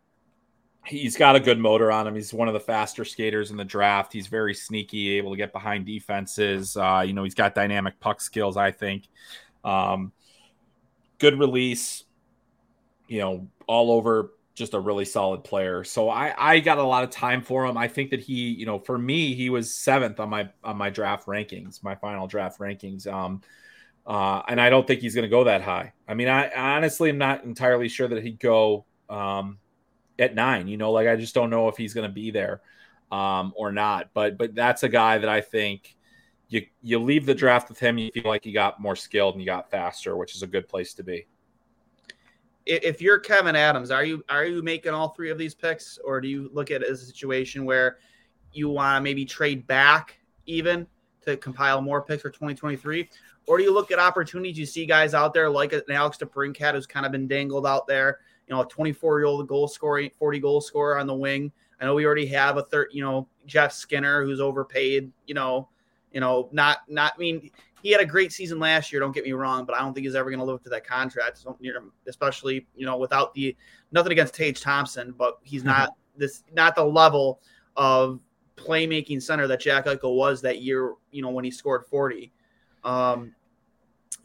he's 0.85 1.17
got 1.17 1.37
a 1.37 1.41
good 1.41 1.59
motor 1.59 1.93
on 1.93 2.07
him. 2.07 2.15
He's 2.15 2.33
one 2.33 2.49
of 2.49 2.55
the 2.55 2.61
faster 2.61 3.05
skaters 3.05 3.51
in 3.51 3.57
the 3.57 3.65
draft. 3.65 4.13
He's 4.13 4.27
very 4.27 4.55
sneaky, 4.55 5.17
able 5.17 5.31
to 5.31 5.37
get 5.37 5.53
behind 5.53 5.87
defenses. 5.87 6.77
Uh, 6.77 7.05
you 7.07 7.13
know, 7.13 7.25
he's 7.25 7.35
got 7.35 7.55
dynamic 7.55 8.01
puck 8.01 8.21
skills, 8.21 8.57
I 8.57 8.71
think. 8.73 9.05
Um, 9.65 10.13
good 11.19 11.39
release, 11.39 12.05
you 13.07 13.21
know, 13.21 13.49
all 13.67 13.93
over 13.93 14.33
just 14.55 14.75
a 14.75 14.81
really 14.81 15.05
solid 15.05 15.45
player. 15.45 15.83
So 15.85 16.11
I, 16.11 16.35
I 16.37 16.61
got 16.61 16.79
a 16.79 16.83
lot 16.83 17.05
of 17.05 17.11
time 17.11 17.43
for 17.43 17.65
him. 17.65 17.79
I 17.79 17.89
think 17.89 18.11
that 18.11 18.21
he, 18.21 18.51
you 18.51 18.67
know, 18.67 18.79
for 18.79 18.99
me, 18.99 19.35
he 19.35 19.51
was 19.51 19.75
seventh 19.75 20.21
on 20.21 20.29
my 20.29 20.51
on 20.63 20.77
my 20.77 20.91
draft 20.91 21.27
rankings, 21.27 21.83
my 21.83 21.95
final 21.95 22.27
draft 22.27 22.59
rankings. 22.59 23.07
Um, 23.07 23.41
uh, 24.07 24.43
and 24.49 24.61
I 24.61 24.69
don't 24.69 24.87
think 24.87 25.01
he's 25.01 25.15
going 25.15 25.23
to 25.23 25.29
go 25.29 25.45
that 25.45 25.63
high. 25.63 25.93
I 26.09 26.15
mean, 26.15 26.29
I, 26.29 26.49
I 26.49 26.77
honestly 26.77 27.09
am 27.09 27.19
not 27.19 27.45
entirely 27.45 27.89
sure 27.89 28.09
that 28.09 28.23
he'd 28.23 28.41
go 28.41 28.85
um, 29.09 29.59
at 30.19 30.35
nine. 30.35 30.69
You 30.69 30.77
know, 30.77 30.93
like 30.93 31.09
I 31.09 31.17
just 31.17 31.35
don't 31.35 31.51
know 31.51 31.69
if 31.69 31.77
he's 31.77 31.95
going 31.95 32.09
to 32.09 32.13
be 32.13 32.31
there 32.31 32.61
um, 33.13 33.53
or 33.57 33.71
not. 33.71 34.11
But 34.15 34.39
but 34.39 34.55
that's 34.55 34.83
a 34.83 34.89
guy 34.89 35.19
that 35.19 35.29
I 35.29 35.41
think 35.41 35.97
you 36.49 36.67
you 36.83 36.99
leave 36.99 37.27
the 37.27 37.35
draft 37.35 37.69
with 37.69 37.79
him. 37.79 37.99
You 37.99 38.11
feel 38.11 38.25
like 38.25 38.47
you 38.47 38.53
got 38.53 38.81
more 38.81 38.97
skilled 38.97 39.35
and 39.35 39.43
you 39.43 39.47
got 39.47 39.71
faster, 39.71 40.17
which 40.17 40.35
is 40.35 40.43
a 40.43 40.47
good 40.47 40.69
place 40.69 40.95
to 40.95 41.05
be. 41.05 41.27
If 42.65 43.03
you're 43.03 43.19
Kevin 43.19 43.57
Adams, 43.57 43.91
are 43.91 44.05
you 44.05 44.25
are 44.29 44.45
you 44.45 44.63
making 44.63 44.93
all 44.93 45.11
three 45.11 45.31
of 45.31 45.39
these 45.39 45.55
picks, 45.55 45.99
or 46.05 46.21
do 46.21 46.29
you 46.29 46.51
look 46.53 46.71
at 46.71 46.83
it 46.83 46.89
as 46.89 47.03
a 47.03 47.07
situation 47.07 47.65
where 47.65 47.99
you 48.53 48.69
want 48.69 48.97
to 48.97 49.01
maybe 49.01 49.25
trade 49.25 49.67
back 49.67 50.19
even 50.47 50.87
to 51.23 51.37
compile 51.37 51.81
more 51.81 52.03
picks 52.03 52.23
for 52.23 52.31
2023? 52.31 53.09
Or 53.49 53.59
do 53.59 53.65
you 53.65 53.75
look 53.75 53.91
at 53.91 53.99
opportunities? 53.99 54.57
You 54.57 54.67
see 54.67 54.87
guys 54.87 55.15
out 55.15 55.35
there 55.35 55.51
like 55.51 55.73
an 55.73 55.83
Alex 55.91 56.19
DeBrincat 56.19 56.75
who's 56.75 56.87
kind 56.87 57.05
of 57.05 57.11
been 57.11 57.27
dangled 57.27 57.67
out 57.67 57.89
there 57.89 58.21
you 58.53 58.59
know, 58.59 58.65
a 58.65 58.69
24 58.69 59.19
year 59.19 59.27
old 59.27 59.49
goal 59.49 59.67
scoring, 59.67 60.11
40 60.19 60.39
goal 60.39 60.61
scorer 60.61 60.99
on 60.99 61.07
the 61.07 61.15
wing. 61.15 61.51
I 61.81 61.87
know 61.87 61.95
we 61.95 62.05
already 62.05 62.27
have 62.27 62.59
a 62.59 62.63
third, 62.63 62.89
you 62.93 63.03
know, 63.03 63.27
Jeff 63.47 63.73
Skinner 63.73 64.23
who's 64.23 64.41
overpaid, 64.41 65.11
you 65.27 65.33
know, 65.33 65.71
you 66.13 66.21
know, 66.21 66.51
not, 66.53 66.81
not, 66.87 67.15
I 67.17 67.19
mean, 67.19 67.51
he 67.83 67.91
had 67.93 68.03
a 68.03 68.07
great 68.07 68.31
season 68.31 68.59
last 68.59 68.93
year. 68.93 69.01
Don't 69.01 69.15
get 69.15 69.25
me 69.25 69.33
wrong, 69.33 69.65
but 69.65 69.75
I 69.75 69.79
don't 69.79 69.95
think 69.95 70.05
he's 70.05 70.15
ever 70.15 70.29
going 70.29 70.39
to 70.39 70.45
live 70.45 70.57
up 70.57 70.65
to 70.65 70.69
that 70.69 70.87
contract. 70.87 71.43
especially, 72.07 72.67
you 72.77 72.85
know, 72.85 72.99
without 72.99 73.33
the 73.33 73.57
nothing 73.91 74.13
against 74.13 74.35
Tage 74.35 74.61
Thompson, 74.61 75.15
but 75.17 75.39
he's 75.43 75.65
not 75.65 75.89
mm-hmm. 75.89 76.21
this, 76.21 76.45
not 76.53 76.75
the 76.75 76.85
level 76.85 77.41
of 77.77 78.21
playmaking 78.57 79.23
center 79.23 79.47
that 79.47 79.61
Jack 79.61 79.87
Eichel 79.87 80.15
was 80.15 80.43
that 80.43 80.61
year. 80.61 80.93
You 81.11 81.23
know, 81.23 81.31
when 81.31 81.45
he 81.45 81.51
scored 81.51 81.87
40. 81.87 82.31
Um, 82.85 83.35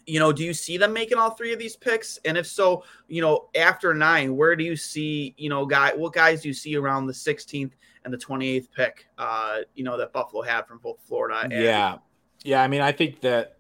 you 0.08 0.20
know, 0.20 0.32
do 0.32 0.44
you 0.44 0.54
see 0.54 0.78
them 0.78 0.94
making 0.94 1.18
all 1.18 1.32
three 1.32 1.52
of 1.52 1.60
these 1.60 1.76
picks? 1.76 2.18
And 2.24 2.38
if 2.38 2.48
so, 2.48 2.84
you 3.10 3.22
know, 3.22 3.50
after 3.56 3.94
nine, 3.94 4.38
where 4.38 4.56
do 4.56 4.64
you 4.64 4.78
see, 4.78 5.36
you 5.38 5.50
know, 5.50 5.66
guy, 5.66 5.94
what 5.94 6.14
guys 6.14 6.42
do 6.42 6.48
you 6.48 6.54
see 6.54 6.78
around 6.78 7.08
the 7.08 7.14
16th 7.14 7.74
and 8.06 8.14
the 8.14 8.18
28th 8.18 8.70
pick, 8.72 9.08
uh, 9.18 9.58
you 9.76 9.84
know, 9.84 9.98
that 9.98 10.14
Buffalo 10.14 10.42
had 10.42 10.66
from 10.66 10.80
both 10.80 10.98
Florida 11.06 11.42
and. 11.44 11.52
Yeah. 11.52 11.98
Yeah. 12.46 12.64
I 12.64 12.70
mean, 12.70 12.80
I 12.80 12.94
think 12.94 13.20
that 13.22 13.58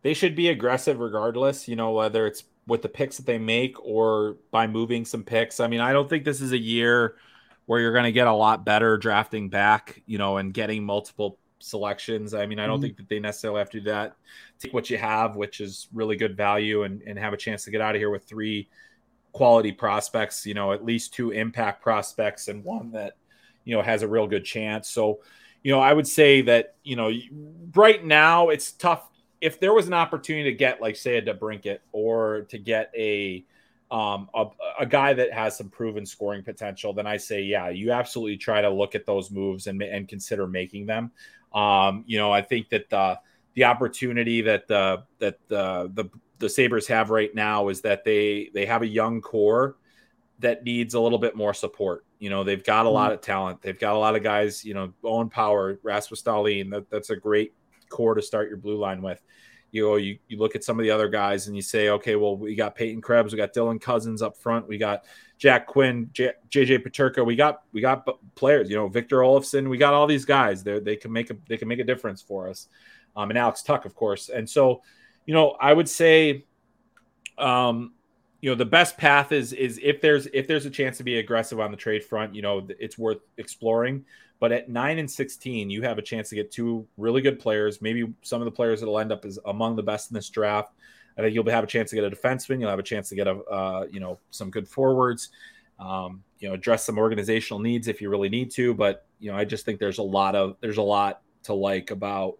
they 0.00 0.14
should 0.14 0.34
be 0.34 0.48
aggressive 0.48 0.98
regardless, 0.98 1.68
you 1.68 1.76
know, 1.76 1.92
whether 1.92 2.26
it's 2.26 2.44
with 2.66 2.80
the 2.80 2.88
picks 2.88 3.18
that 3.18 3.26
they 3.26 3.38
make 3.38 3.76
or 3.84 4.36
by 4.50 4.66
moving 4.66 5.04
some 5.04 5.22
picks. 5.22 5.60
I 5.60 5.66
mean, 5.66 5.80
I 5.80 5.92
don't 5.92 6.08
think 6.08 6.24
this 6.24 6.40
is 6.40 6.52
a 6.52 6.58
year 6.58 7.16
where 7.66 7.78
you're 7.78 7.92
going 7.92 8.04
to 8.04 8.12
get 8.12 8.26
a 8.26 8.32
lot 8.32 8.64
better 8.64 8.96
drafting 8.96 9.50
back, 9.50 10.02
you 10.06 10.16
know, 10.16 10.38
and 10.38 10.54
getting 10.54 10.84
multiple 10.84 11.38
selections. 11.62 12.34
I 12.34 12.46
mean, 12.46 12.58
I 12.58 12.66
don't 12.66 12.76
mm-hmm. 12.76 12.82
think 12.82 12.96
that 12.98 13.08
they 13.08 13.20
necessarily 13.20 13.58
have 13.58 13.70
to 13.70 13.80
do 13.80 13.90
that. 13.90 14.16
Take 14.58 14.74
what 14.74 14.90
you 14.90 14.98
have, 14.98 15.36
which 15.36 15.60
is 15.60 15.88
really 15.92 16.16
good 16.16 16.36
value, 16.36 16.82
and, 16.82 17.02
and 17.02 17.18
have 17.18 17.32
a 17.32 17.36
chance 17.36 17.64
to 17.64 17.70
get 17.70 17.80
out 17.80 17.94
of 17.94 18.00
here 18.00 18.10
with 18.10 18.24
three 18.24 18.68
quality 19.32 19.72
prospects, 19.72 20.46
you 20.46 20.54
know, 20.54 20.72
at 20.72 20.84
least 20.84 21.14
two 21.14 21.30
impact 21.30 21.82
prospects 21.82 22.48
and 22.48 22.62
one 22.62 22.90
that, 22.92 23.14
you 23.64 23.74
know, 23.74 23.82
has 23.82 24.02
a 24.02 24.08
real 24.08 24.26
good 24.26 24.44
chance. 24.44 24.88
So, 24.88 25.20
you 25.62 25.72
know, 25.72 25.80
I 25.80 25.92
would 25.92 26.06
say 26.06 26.42
that, 26.42 26.74
you 26.84 26.96
know, 26.96 27.10
right 27.74 28.04
now 28.04 28.50
it's 28.50 28.72
tough. 28.72 29.08
If 29.40 29.58
there 29.58 29.72
was 29.72 29.86
an 29.86 29.94
opportunity 29.94 30.50
to 30.50 30.56
get, 30.56 30.80
like, 30.80 30.96
say, 30.96 31.16
a 31.16 31.22
DeBrincat 31.22 31.78
or 31.92 32.42
to 32.50 32.58
get 32.58 32.92
a, 32.96 33.44
um, 33.90 34.28
a, 34.34 34.46
a, 34.80 34.86
guy 34.86 35.12
that 35.12 35.32
has 35.32 35.58
some 35.58 35.68
proven 35.68 36.06
scoring 36.06 36.42
potential, 36.42 36.92
then 36.92 37.06
I 37.06 37.16
say, 37.16 37.42
yeah, 37.42 37.68
you 37.68 37.92
absolutely 37.92 38.36
try 38.36 38.62
to 38.62 38.70
look 38.70 38.94
at 38.94 39.04
those 39.04 39.30
moves 39.30 39.66
and, 39.66 39.82
and 39.82 40.08
consider 40.08 40.46
making 40.46 40.86
them. 40.86 41.10
Um, 41.54 42.04
you 42.06 42.18
know, 42.18 42.32
I 42.32 42.42
think 42.42 42.68
that 42.70 42.90
the 42.90 43.18
the 43.54 43.64
opportunity 43.64 44.42
that 44.42 44.68
the 44.68 45.04
that 45.18 45.38
the 45.48 45.90
the 45.94 46.10
the 46.38 46.48
Sabres 46.48 46.86
have 46.88 47.10
right 47.10 47.34
now 47.34 47.68
is 47.68 47.82
that 47.82 48.04
they 48.04 48.50
they 48.54 48.66
have 48.66 48.82
a 48.82 48.86
young 48.86 49.20
core 49.20 49.76
that 50.40 50.64
needs 50.64 50.94
a 50.94 51.00
little 51.00 51.18
bit 51.18 51.36
more 51.36 51.54
support. 51.54 52.04
You 52.18 52.30
know, 52.30 52.44
they've 52.44 52.62
got 52.62 52.84
a 52.84 52.88
mm-hmm. 52.88 52.94
lot 52.94 53.12
of 53.12 53.20
talent. 53.20 53.62
They've 53.62 53.78
got 53.78 53.94
a 53.94 53.98
lot 53.98 54.16
of 54.16 54.22
guys, 54.22 54.64
you 54.64 54.74
know, 54.74 54.92
Owen 55.04 55.28
Power, 55.28 55.78
Rasmus 55.82 56.22
Dahlin. 56.22 56.70
That, 56.70 56.90
that's 56.90 57.10
a 57.10 57.16
great 57.16 57.54
core 57.88 58.14
to 58.14 58.22
start 58.22 58.48
your 58.48 58.58
blue 58.58 58.76
line 58.76 59.02
with. 59.02 59.22
You 59.72 59.88
know, 59.88 59.96
you, 59.96 60.18
you 60.28 60.38
look 60.38 60.54
at 60.54 60.62
some 60.62 60.78
of 60.78 60.84
the 60.84 60.90
other 60.90 61.08
guys 61.08 61.48
and 61.48 61.56
you 61.56 61.62
say, 61.62 61.88
okay, 61.88 62.14
well, 62.14 62.36
we 62.36 62.54
got 62.54 62.76
Peyton 62.76 63.00
Krebs, 63.00 63.32
we 63.32 63.38
got 63.38 63.52
Dylan 63.52 63.80
Cozens 63.80 64.22
up 64.22 64.36
front, 64.36 64.68
we 64.68 64.78
got 64.78 65.04
Jack 65.42 65.66
Quinn, 65.66 66.08
J- 66.12 66.34
JJ 66.50 66.86
Peterka. 66.86 67.26
We 67.26 67.34
got 67.34 67.62
we 67.72 67.80
got 67.80 68.08
players. 68.36 68.70
You 68.70 68.76
know, 68.76 68.86
Victor 68.86 69.18
Olofsson. 69.18 69.68
We 69.68 69.76
got 69.76 69.92
all 69.92 70.06
these 70.06 70.24
guys. 70.24 70.62
They 70.62 70.78
they 70.78 70.94
can 70.94 71.10
make 71.10 71.30
a 71.30 71.36
they 71.48 71.56
can 71.56 71.66
make 71.66 71.80
a 71.80 71.84
difference 71.84 72.22
for 72.22 72.48
us. 72.48 72.68
Um, 73.16 73.28
and 73.30 73.36
Alex 73.36 73.60
Tuch, 73.64 73.84
of 73.84 73.96
course. 73.96 74.28
And 74.28 74.48
so, 74.48 74.82
you 75.26 75.34
know, 75.34 75.56
I 75.60 75.72
would 75.72 75.88
say, 75.88 76.44
um, 77.38 77.92
you 78.40 78.50
know, 78.50 78.54
the 78.54 78.64
best 78.64 78.96
path 78.96 79.32
is 79.32 79.52
is 79.52 79.80
if 79.82 80.00
there's 80.00 80.26
if 80.32 80.46
there's 80.46 80.64
a 80.64 80.70
chance 80.70 80.98
to 80.98 81.02
be 81.02 81.18
aggressive 81.18 81.58
on 81.58 81.72
the 81.72 81.76
trade 81.76 82.04
front. 82.04 82.36
You 82.36 82.42
know, 82.42 82.64
it's 82.78 82.96
worth 82.96 83.18
exploring. 83.36 84.04
But 84.42 84.50
at 84.50 84.68
nine 84.68 84.98
and 84.98 85.08
sixteen, 85.08 85.70
you 85.70 85.82
have 85.82 85.98
a 85.98 86.02
chance 86.02 86.28
to 86.30 86.34
get 86.34 86.50
two 86.50 86.84
really 86.96 87.22
good 87.22 87.38
players. 87.38 87.80
Maybe 87.80 88.12
some 88.22 88.40
of 88.40 88.44
the 88.44 88.50
players 88.50 88.80
that'll 88.80 88.98
end 88.98 89.12
up 89.12 89.24
as 89.24 89.38
among 89.46 89.76
the 89.76 89.84
best 89.84 90.10
in 90.10 90.16
this 90.16 90.28
draft. 90.30 90.74
I 91.16 91.20
think 91.20 91.32
you'll 91.32 91.48
have 91.48 91.62
a 91.62 91.66
chance 91.68 91.90
to 91.90 91.94
get 91.94 92.02
a 92.02 92.10
defenseman. 92.10 92.58
You'll 92.58 92.68
have 92.68 92.80
a 92.80 92.82
chance 92.82 93.08
to 93.10 93.14
get 93.14 93.28
a 93.28 93.36
uh, 93.44 93.86
you 93.88 94.00
know 94.00 94.18
some 94.32 94.50
good 94.50 94.66
forwards. 94.66 95.28
Um, 95.78 96.24
you 96.40 96.48
know, 96.48 96.54
address 96.54 96.84
some 96.84 96.98
organizational 96.98 97.60
needs 97.60 97.86
if 97.86 98.00
you 98.00 98.10
really 98.10 98.28
need 98.28 98.50
to. 98.54 98.74
But 98.74 99.06
you 99.20 99.30
know, 99.30 99.38
I 99.38 99.44
just 99.44 99.64
think 99.64 99.78
there's 99.78 99.98
a 99.98 100.02
lot 100.02 100.34
of 100.34 100.56
there's 100.60 100.78
a 100.78 100.82
lot 100.82 101.20
to 101.44 101.54
like 101.54 101.92
about 101.92 102.38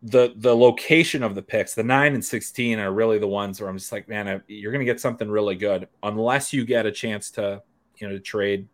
the 0.00 0.32
the 0.36 0.54
location 0.54 1.24
of 1.24 1.34
the 1.34 1.42
picks. 1.42 1.74
The 1.74 1.82
nine 1.82 2.14
and 2.14 2.24
sixteen 2.24 2.78
are 2.78 2.92
really 2.92 3.18
the 3.18 3.26
ones 3.26 3.60
where 3.60 3.68
I'm 3.68 3.78
just 3.78 3.90
like, 3.90 4.08
man, 4.08 4.44
you're 4.46 4.70
going 4.70 4.86
to 4.86 4.92
get 4.92 5.00
something 5.00 5.28
really 5.28 5.56
good 5.56 5.88
unless 6.04 6.52
you 6.52 6.64
get 6.64 6.86
a 6.86 6.92
chance 6.92 7.32
to 7.32 7.60
you 7.96 8.06
know 8.06 8.12
to 8.12 8.20
trade 8.20 8.68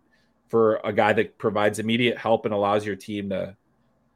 for 0.49 0.81
a 0.85 0.93
guy 0.93 1.13
that 1.13 1.39
provides 1.39 1.79
immediate 1.79 2.17
help 2.19 2.45
and 2.45 2.55
allows 2.55 2.87
your 2.87 2.97
team 2.97 3.31
to 3.31 3.57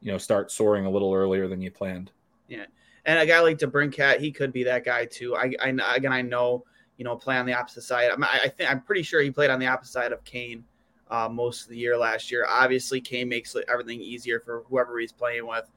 you 0.01 0.13
know 0.13 0.19
start 0.19 0.51
soaring 0.51 0.87
a 0.87 0.91
little 0.91 1.15
earlier 1.15 1.49
than 1.49 1.61
you 1.61 1.71
planned. 1.71 2.11
Yeah. 2.49 2.67
And 3.07 3.19
a 3.19 3.27
guy 3.27 3.41
like 3.41 3.59
DeBrincat, 3.59 4.21
he 4.21 4.31
could 4.31 4.53
be 4.53 4.65
that 4.65 4.85
guy 4.85 5.07
too. 5.07 5.35
I, 5.37 5.53
I 5.63 5.69
again, 5.97 6.13
I 6.13 6.23
know, 6.23 6.65
you 6.97 7.05
know, 7.05 7.17
play 7.17 7.37
on 7.37 7.47
the 7.47 7.55
opposite 7.55 7.83
side. 7.83 8.11
I, 8.11 8.41
I 8.45 8.49
think 8.49 8.71
I'm 8.71 8.83
pretty 8.83 9.03
sure 9.03 9.23
he 9.23 9.31
played 9.31 9.51
on 9.51 9.59
the 9.59 9.67
opposite 9.67 9.93
side 9.93 10.13
of 10.13 10.23
Kane 10.25 10.65
uh, 11.11 11.29
most 11.29 11.63
of 11.63 11.69
the 11.71 11.77
year 11.77 11.97
last 11.97 12.31
year. 12.31 12.47
Obviously, 12.49 13.01
Kane 13.01 13.29
makes 13.29 13.57
everything 13.69 14.01
easier 14.01 14.41
for 14.41 14.65
whoever 14.69 14.99
he's 14.99 15.13
playing 15.13 15.47
with. 15.47 15.71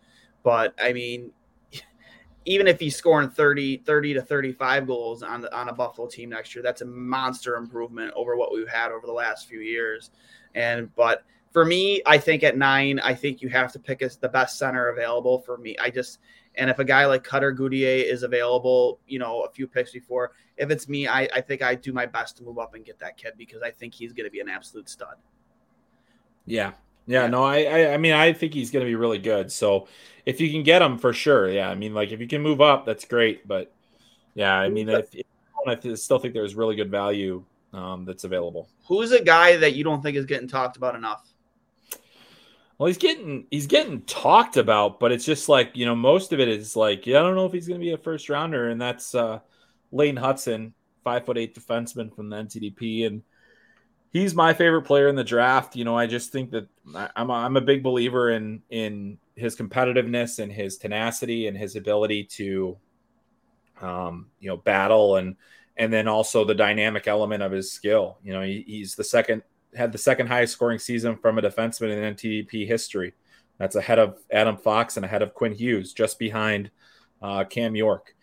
But 0.44 0.74
I 0.82 0.94
mean, 0.94 1.32
even 2.46 2.68
if 2.68 2.80
he's 2.80 2.96
scoring 2.96 3.30
30, 3.30 3.78
30 3.78 4.14
to 4.16 4.22
35 4.22 4.88
goals 4.88 5.24
on 5.24 5.42
the, 5.42 5.56
on 5.56 5.70
a 5.70 5.74
Buffalo 5.74 6.08
team 6.08 6.30
next 6.30 6.54
year, 6.54 6.62
that's 6.62 6.82
a 6.82 6.86
monster 6.86 7.56
improvement 7.56 8.14
over 8.16 8.36
what 8.36 8.54
we've 8.54 8.68
had 8.68 8.92
over 8.92 9.08
the 9.08 9.14
last 9.14 9.48
few 9.48 9.60
years. 9.60 10.12
And 10.56 10.94
but 10.96 11.24
for 11.52 11.66
me, 11.66 12.02
I 12.06 12.18
think 12.18 12.44
at 12.44 12.58
nine, 12.58 13.00
I 13.00 13.14
think 13.14 13.42
you 13.42 13.50
have 13.50 13.72
to 13.74 13.80
pick 13.80 14.02
as 14.02 14.18
the 14.18 14.30
best 14.30 14.58
center 14.58 14.90
available 14.90 15.40
for 15.40 15.58
me. 15.58 15.76
I 15.80 15.90
just 15.90 16.20
and 16.56 16.70
if 16.70 16.80
a 16.80 16.86
guy 16.86 17.06
like 17.06 17.24
Cutter 17.24 17.52
Gauthier 17.52 18.04
is 18.06 18.24
available, 18.24 19.00
you 19.08 19.20
know, 19.20 19.42
a 19.42 19.50
few 19.50 19.68
picks 19.68 19.92
before, 19.92 20.34
if 20.58 20.70
it's 20.70 20.88
me, 20.88 21.08
I, 21.08 21.22
I 21.34 21.42
think 21.42 21.64
I 21.64 21.76
do 21.76 21.94
my 21.94 22.06
best 22.06 22.38
to 22.38 22.44
move 22.44 22.60
up 22.60 22.76
and 22.76 22.86
get 22.86 23.00
that 23.00 23.18
kid 23.18 23.34
because 23.38 23.62
I 23.62 23.72
think 23.72 23.94
he's 23.94 24.14
going 24.14 24.26
to 24.26 24.32
be 24.32 24.40
an 24.40 24.50
absolute 24.50 24.90
stud. 24.90 25.16
Yeah. 26.46 26.74
Yeah, 27.06 27.28
no, 27.28 27.44
I, 27.44 27.64
I, 27.64 27.94
I 27.96 27.98
mean, 27.98 28.14
I 28.14 28.32
think 28.32 28.54
he's 28.54 28.72
going 28.72 28.86
to 28.86 28.90
be 28.90 28.96
really 28.96 29.18
good. 29.18 29.52
So, 29.52 29.90
if 30.26 30.40
you 30.40 30.50
can 30.50 30.64
get 30.64 30.82
him 30.82 30.98
for 30.98 31.12
sure, 31.12 31.50
yeah, 31.50 31.70
I 31.70 31.76
mean, 31.76 31.94
like 31.94 32.12
if 32.12 32.22
you 32.22 32.28
can 32.28 32.42
move 32.42 32.62
up, 32.62 32.86
that's 32.86 33.04
great. 33.04 33.46
But 33.46 33.74
yeah, 34.36 34.56
I 34.56 34.70
mean, 34.70 34.88
if, 34.88 35.14
if 35.14 35.26
I 35.68 35.96
still 35.96 36.20
think 36.20 36.34
there's 36.34 36.56
really 36.56 36.78
good 36.78 36.90
value 36.90 37.44
um, 37.74 38.06
that's 38.06 38.24
available. 38.24 38.70
Who's 38.88 39.12
a 39.12 39.24
guy 39.24 39.58
that 39.58 39.74
you 39.74 39.84
don't 39.84 40.02
think 40.02 40.16
is 40.16 40.26
getting 40.26 40.48
talked 40.48 40.78
about 40.78 40.96
enough? 40.96 41.28
Well, 42.78 42.88
he's 42.88 42.98
getting 42.98 43.46
he's 43.52 43.68
getting 43.68 44.02
talked 44.02 44.58
about, 44.58 45.00
but 45.00 45.12
it's 45.12 45.26
just 45.26 45.50
like 45.50 45.72
you 45.76 45.86
know 45.86 45.96
most 45.96 46.34
of 46.34 46.40
it 46.40 46.48
is 46.48 46.76
like 46.76 47.06
yeah, 47.06 47.20
I 47.20 47.24
don't 47.24 47.36
know 47.36 47.46
if 47.46 47.54
he's 47.54 47.68
going 47.68 47.80
to 47.80 47.86
be 47.86 47.94
a 47.94 47.98
first 47.98 48.30
rounder, 48.30 48.70
and 48.70 48.82
that's 48.82 49.16
uh, 49.16 49.40
Lane 49.92 50.16
Hutson, 50.16 50.74
five 51.04 51.26
foot 51.26 51.38
eight 51.38 51.56
defenseman 51.56 52.14
from 52.16 52.30
the 52.30 52.38
NTDP, 52.38 53.08
and 53.08 53.22
he's 54.12 54.34
my 54.34 54.54
favorite 54.54 54.84
player 54.84 55.08
in 55.08 55.16
the 55.16 55.24
draft. 55.24 55.76
You 55.76 55.86
know, 55.86 55.98
I 55.98 56.08
just 56.08 56.32
think 56.32 56.52
that 56.52 56.68
I'm 57.16 57.30
a, 57.30 57.34
I'm 57.34 57.58
a 57.58 57.62
big 57.62 57.84
believer 57.84 58.32
in 58.32 58.62
in 58.70 59.18
his 59.36 59.56
competitiveness 59.56 60.40
and 60.40 60.52
his 60.52 60.78
tenacity 60.78 61.48
and 61.48 61.58
his 61.58 61.76
ability 61.76 62.26
to, 62.26 62.78
um, 63.82 64.28
you 64.40 64.50
know, 64.50 64.58
battle 64.58 65.18
and 65.18 65.36
and 65.78 65.92
then 65.92 66.08
also 66.08 66.46
the 66.46 66.56
dynamic 66.56 67.08
element 67.08 67.42
of 67.42 67.52
his 67.52 67.72
skill. 67.72 68.18
You 68.24 68.34
know, 68.34 68.42
he, 68.42 68.64
he's 68.66 68.96
the 68.96 69.04
second 69.04 69.44
had 69.76 69.92
the 69.92 69.98
second 69.98 70.28
highest 70.28 70.54
scoring 70.54 70.80
season 70.80 71.18
from 71.18 71.38
a 71.38 71.42
defenseman 71.42 71.92
in 71.92 72.16
NTDP 72.16 72.68
history. 72.68 73.14
That's 73.58 73.76
ahead 73.76 74.00
of 74.00 74.20
Adam 74.32 74.58
Fox 74.58 74.98
and 74.98 75.06
ahead 75.06 75.22
of 75.22 75.34
Quinn 75.34 75.54
Hughes, 75.54 75.94
just 75.94 76.20
behind 76.20 76.70
uh, 77.22 77.44
Cam 77.46 77.76
York. 77.76 78.16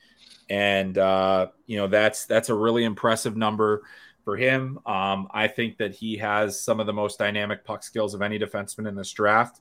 And 0.48 0.98
uh, 0.98 1.48
you 1.66 1.76
know 1.76 1.86
that's 1.86 2.26
that's 2.26 2.48
a 2.48 2.54
really 2.54 2.84
impressive 2.84 3.36
number 3.36 3.82
for 4.24 4.36
him. 4.36 4.78
Um, 4.86 5.28
I 5.32 5.48
think 5.48 5.78
that 5.78 5.94
he 5.94 6.16
has 6.18 6.60
some 6.60 6.80
of 6.80 6.86
the 6.86 6.92
most 6.92 7.18
dynamic 7.18 7.64
puck 7.64 7.82
skills 7.82 8.14
of 8.14 8.22
any 8.22 8.38
defenseman 8.38 8.88
in 8.88 8.94
this 8.94 9.12
draft. 9.12 9.60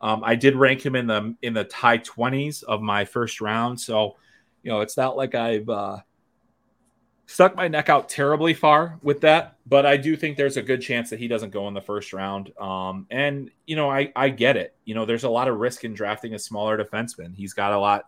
Um, 0.00 0.22
I 0.24 0.34
did 0.34 0.56
rank 0.56 0.84
him 0.84 0.96
in 0.96 1.06
the 1.06 1.34
in 1.42 1.52
the 1.52 1.68
high 1.72 1.98
twenties 1.98 2.62
of 2.62 2.80
my 2.80 3.04
first 3.04 3.40
round, 3.40 3.78
so 3.78 4.16
you 4.62 4.70
know 4.70 4.80
it's 4.80 4.96
not 4.96 5.16
like 5.16 5.34
I've 5.34 5.68
uh, 5.68 5.98
stuck 7.30 7.54
my 7.54 7.68
neck 7.68 7.88
out 7.88 8.08
terribly 8.08 8.52
far 8.52 8.98
with 9.04 9.20
that, 9.20 9.56
but 9.64 9.86
I 9.86 9.96
do 9.96 10.16
think 10.16 10.36
there's 10.36 10.56
a 10.56 10.62
good 10.62 10.82
chance 10.82 11.10
that 11.10 11.20
he 11.20 11.28
doesn't 11.28 11.50
go 11.50 11.68
in 11.68 11.74
the 11.74 11.80
first 11.80 12.12
round. 12.12 12.52
Um, 12.58 13.06
and 13.08 13.52
you 13.66 13.76
know, 13.76 13.88
I 13.88 14.12
I 14.16 14.30
get 14.30 14.56
it. 14.56 14.74
You 14.84 14.96
know, 14.96 15.06
there's 15.06 15.22
a 15.22 15.30
lot 15.30 15.46
of 15.46 15.58
risk 15.58 15.84
in 15.84 15.94
drafting 15.94 16.34
a 16.34 16.40
smaller 16.40 16.76
defenseman. 16.76 17.36
He's 17.36 17.52
got 17.52 17.72
a 17.72 17.78
lot. 17.78 18.06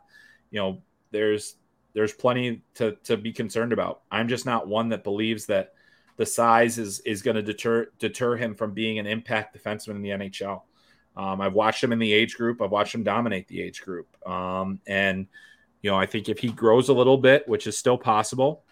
You 0.50 0.58
know, 0.58 0.82
there's 1.12 1.54
there's 1.92 2.12
plenty 2.12 2.62
to 2.74 2.96
to 3.04 3.16
be 3.16 3.32
concerned 3.32 3.72
about. 3.72 4.02
I'm 4.10 4.26
just 4.26 4.44
not 4.44 4.66
one 4.66 4.88
that 4.88 5.04
believes 5.04 5.46
that 5.46 5.74
the 6.16 6.26
size 6.26 6.78
is 6.78 6.98
is 7.00 7.22
going 7.22 7.36
to 7.36 7.42
deter 7.42 7.90
deter 8.00 8.36
him 8.36 8.56
from 8.56 8.74
being 8.74 8.98
an 8.98 9.06
impact 9.06 9.56
defenseman 9.56 9.94
in 9.94 10.02
the 10.02 10.10
NHL. 10.10 10.62
Um, 11.16 11.40
I've 11.40 11.54
watched 11.54 11.84
him 11.84 11.92
in 11.92 12.00
the 12.00 12.12
age 12.12 12.34
group. 12.34 12.60
I've 12.60 12.72
watched 12.72 12.92
him 12.92 13.04
dominate 13.04 13.46
the 13.46 13.62
age 13.62 13.82
group. 13.82 14.08
Um, 14.28 14.80
and 14.88 15.28
you 15.80 15.90
know, 15.92 15.96
I 15.96 16.06
think 16.06 16.28
if 16.28 16.40
he 16.40 16.48
grows 16.48 16.88
a 16.88 16.92
little 16.92 17.18
bit, 17.18 17.46
which 17.46 17.68
is 17.68 17.78
still 17.78 17.98
possible, 17.98 18.64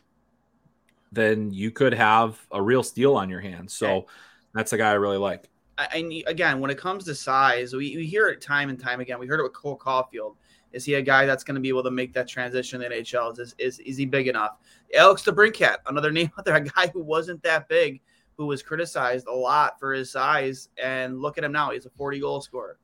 then 1.12 1.52
you 1.52 1.70
could 1.70 1.94
have 1.94 2.40
a 2.52 2.62
real 2.62 2.82
steal 2.82 3.16
on 3.16 3.28
your 3.28 3.40
hands. 3.40 3.74
So 3.74 4.06
that's 4.54 4.72
a 4.72 4.78
guy 4.78 4.90
I 4.90 4.94
really 4.94 5.16
like. 5.16 5.48
I, 5.78 5.88
I 5.92 6.22
again, 6.26 6.60
when 6.60 6.70
it 6.70 6.78
comes 6.78 7.04
to 7.04 7.14
size, 7.14 7.72
we, 7.72 7.96
we 7.96 8.06
hear 8.06 8.28
it 8.28 8.40
time 8.40 8.68
and 8.68 8.78
time 8.78 9.00
again. 9.00 9.18
We 9.18 9.26
heard 9.26 9.40
it 9.40 9.44
with 9.44 9.52
Cole 9.52 9.78
Caufield. 9.78 10.36
Is 10.72 10.84
he 10.84 10.94
a 10.94 11.02
guy 11.02 11.26
that's 11.26 11.42
going 11.42 11.56
to 11.56 11.60
be 11.60 11.68
able 11.68 11.82
to 11.82 11.90
make 11.90 12.12
that 12.12 12.28
transition 12.28 12.80
in 12.80 12.90
the 12.90 12.96
NHL? 12.98 13.38
Is, 13.38 13.54
is, 13.58 13.80
is 13.80 13.96
he 13.96 14.06
big 14.06 14.28
enough? 14.28 14.58
Alex 14.94 15.22
DeBrincat, 15.22 15.78
another 15.86 16.12
name 16.12 16.30
out 16.38 16.44
there, 16.44 16.56
a 16.56 16.60
guy 16.60 16.88
who 16.92 17.02
wasn't 17.02 17.42
that 17.42 17.68
big, 17.68 18.00
who 18.36 18.46
was 18.46 18.62
criticized 18.62 19.26
a 19.26 19.34
lot 19.34 19.80
for 19.80 19.92
his 19.92 20.12
size, 20.12 20.68
and 20.80 21.20
look 21.20 21.38
at 21.38 21.44
him 21.44 21.52
now. 21.52 21.70
He's 21.70 21.86
a 21.86 21.90
40 21.90 22.20
goal 22.20 22.40
scorer. 22.40 22.78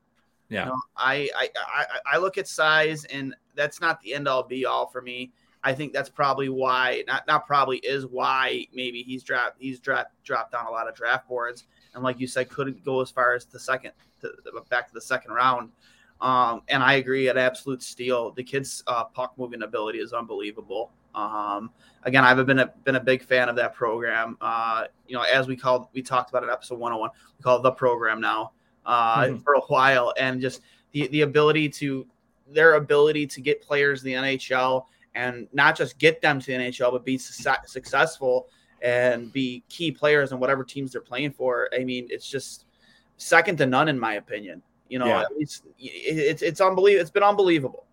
Yeah. 0.49 0.65
You 0.65 0.71
know, 0.71 0.81
I, 0.97 1.31
I, 1.37 1.49
I 1.57 1.85
I 2.13 2.19
look 2.19 2.39
at 2.39 2.47
size, 2.47 3.05
and 3.07 3.35
that's 3.55 3.81
not 3.81 4.01
the 4.01 4.15
end 4.15 4.29
all 4.29 4.43
be 4.43 4.65
all 4.65 4.87
for 4.87 5.03
me. 5.03 5.33
I 5.67 5.75
think 5.75 5.93
that's 5.93 6.09
probably 6.09 6.49
why 6.49 7.03
not 7.09 7.27
not 7.27 7.45
probably 7.45 7.79
is 7.79 8.07
why 8.07 8.69
maybe 8.73 9.03
he's 9.03 9.25
dropped 9.25 9.57
he's 9.59 9.81
dropped 9.81 10.13
dropped 10.23 10.53
down 10.53 10.67
a 10.67 10.71
lot 10.71 10.89
of 10.89 10.95
draft 10.95 11.29
boards 11.29 11.65
and 11.93 12.05
like 12.05 12.21
you 12.21 12.29
said 12.29 12.49
couldn't 12.49 12.85
go 12.85 13.01
as 13.01 13.11
far 13.11 13.35
as 13.35 13.47
the 13.47 13.59
second 13.59 13.91
to, 14.21 14.31
back 14.71 14.87
to 14.87 14.95
the 14.95 15.01
second 15.01 15.33
round. 15.33 15.73
Um, 16.21 16.63
and 16.69 16.85
I 16.85 16.95
agree 16.95 17.29
at 17.29 17.37
absolute 17.37 17.83
steal. 17.83 18.31
The 18.31 18.45
kid's 18.45 18.85
uh, 18.87 19.05
puck 19.05 19.35
moving 19.37 19.63
ability 19.63 19.99
is 19.99 20.13
unbelievable. 20.13 20.93
Um, 21.17 21.73
again, 22.05 22.23
I've 22.23 22.47
been 22.47 22.61
a 22.61 22.73
been 22.85 22.95
a 22.95 23.01
big 23.01 23.25
fan 23.25 23.49
of 23.49 23.57
that 23.57 23.75
program. 23.75 24.39
Uh, 24.41 24.85
you 25.09 25.17
know, 25.17 25.23
as 25.23 25.49
we 25.49 25.57
called 25.57 25.89
we 25.95 26.01
talked 26.01 26.31
about 26.31 26.45
it 26.45 26.49
episode 26.49 26.79
101, 26.79 27.11
we 27.39 27.43
call 27.43 27.59
it 27.59 27.63
the 27.65 27.73
program 27.73 28.21
now 28.21 28.53
uh, 28.85 29.25
mm-hmm. 29.25 29.39
for 29.39 29.55
a 29.55 29.61
while, 29.63 30.15
and 30.17 30.41
just 30.41 30.61
the 30.93 31.09
the 31.09 31.23
ability 31.23 31.69
to 31.71 32.07
their 32.53 32.75
ability 32.75 33.27
to 33.27 33.41
get 33.41 33.61
players 33.61 34.05
in 34.05 34.13
the 34.13 34.15
NHL 34.15 34.87
and 35.17 35.49
not 35.53 35.77
just 35.77 35.99
get 35.99 36.21
them 36.21 36.39
to 36.39 36.47
the 36.47 36.53
NHL, 36.53 36.93
but 36.93 37.05
be 37.05 37.19
su- 37.19 37.51
successful 37.65 38.49
and 38.83 39.33
be 39.33 39.65
key 39.69 39.91
players 39.91 40.31
in 40.31 40.39
whatever 40.39 40.63
teams 40.63 40.93
they're 40.93 41.01
playing 41.01 41.33
for. 41.33 41.69
I 41.75 41.83
mean, 41.83 42.07
it's 42.11 42.29
just 42.29 42.67
second 43.17 43.57
to 43.59 43.67
none 43.67 43.89
in 43.89 43.99
my 43.99 44.15
opinion. 44.15 44.63
You 44.89 45.01
know, 45.01 45.07
yeah. 45.07 45.25
it's 45.39 45.63
it's 45.79 46.43
it's 46.43 46.61
unbelievable. 46.61 47.01
It's 47.01 47.11
been 47.11 47.25
unbelievable. 47.25 47.87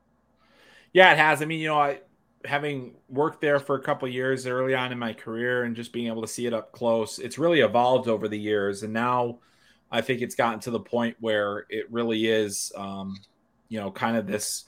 Yeah, 0.92 1.12
it 1.14 1.18
has. 1.18 1.42
I 1.42 1.46
mean, 1.46 1.60
you 1.60 1.70
know, 1.70 1.80
I 1.80 2.02
having 2.46 2.94
worked 3.10 3.40
there 3.42 3.58
for 3.58 3.76
a 3.76 3.82
couple 3.82 4.08
years 4.08 4.46
early 4.46 4.76
on 4.76 4.92
in 4.92 5.00
my 5.00 5.14
career 5.14 5.64
and 5.64 5.76
just 5.76 5.94
being 5.94 6.08
able 6.08 6.22
to 6.22 6.28
see 6.28 6.46
it 6.46 6.54
up 6.54 6.74
close, 6.74 7.18
it's 7.18 7.38
really 7.38 7.62
evolved 7.62 8.10
over 8.10 8.28
the 8.28 8.38
years. 8.38 8.84
And 8.84 8.92
now 8.92 9.40
I 9.90 10.02
think 10.02 10.22
it's 10.22 10.36
gotten 10.36 10.60
to 10.60 10.72
the 10.72 10.80
point 10.80 11.16
where 11.22 11.66
it 11.70 11.90
really 11.90 12.28
is, 12.28 12.72
um, 12.76 13.18
you 13.70 13.80
know, 13.80 13.92
kind 13.92 14.18
of 14.18 14.28
this 14.28 14.66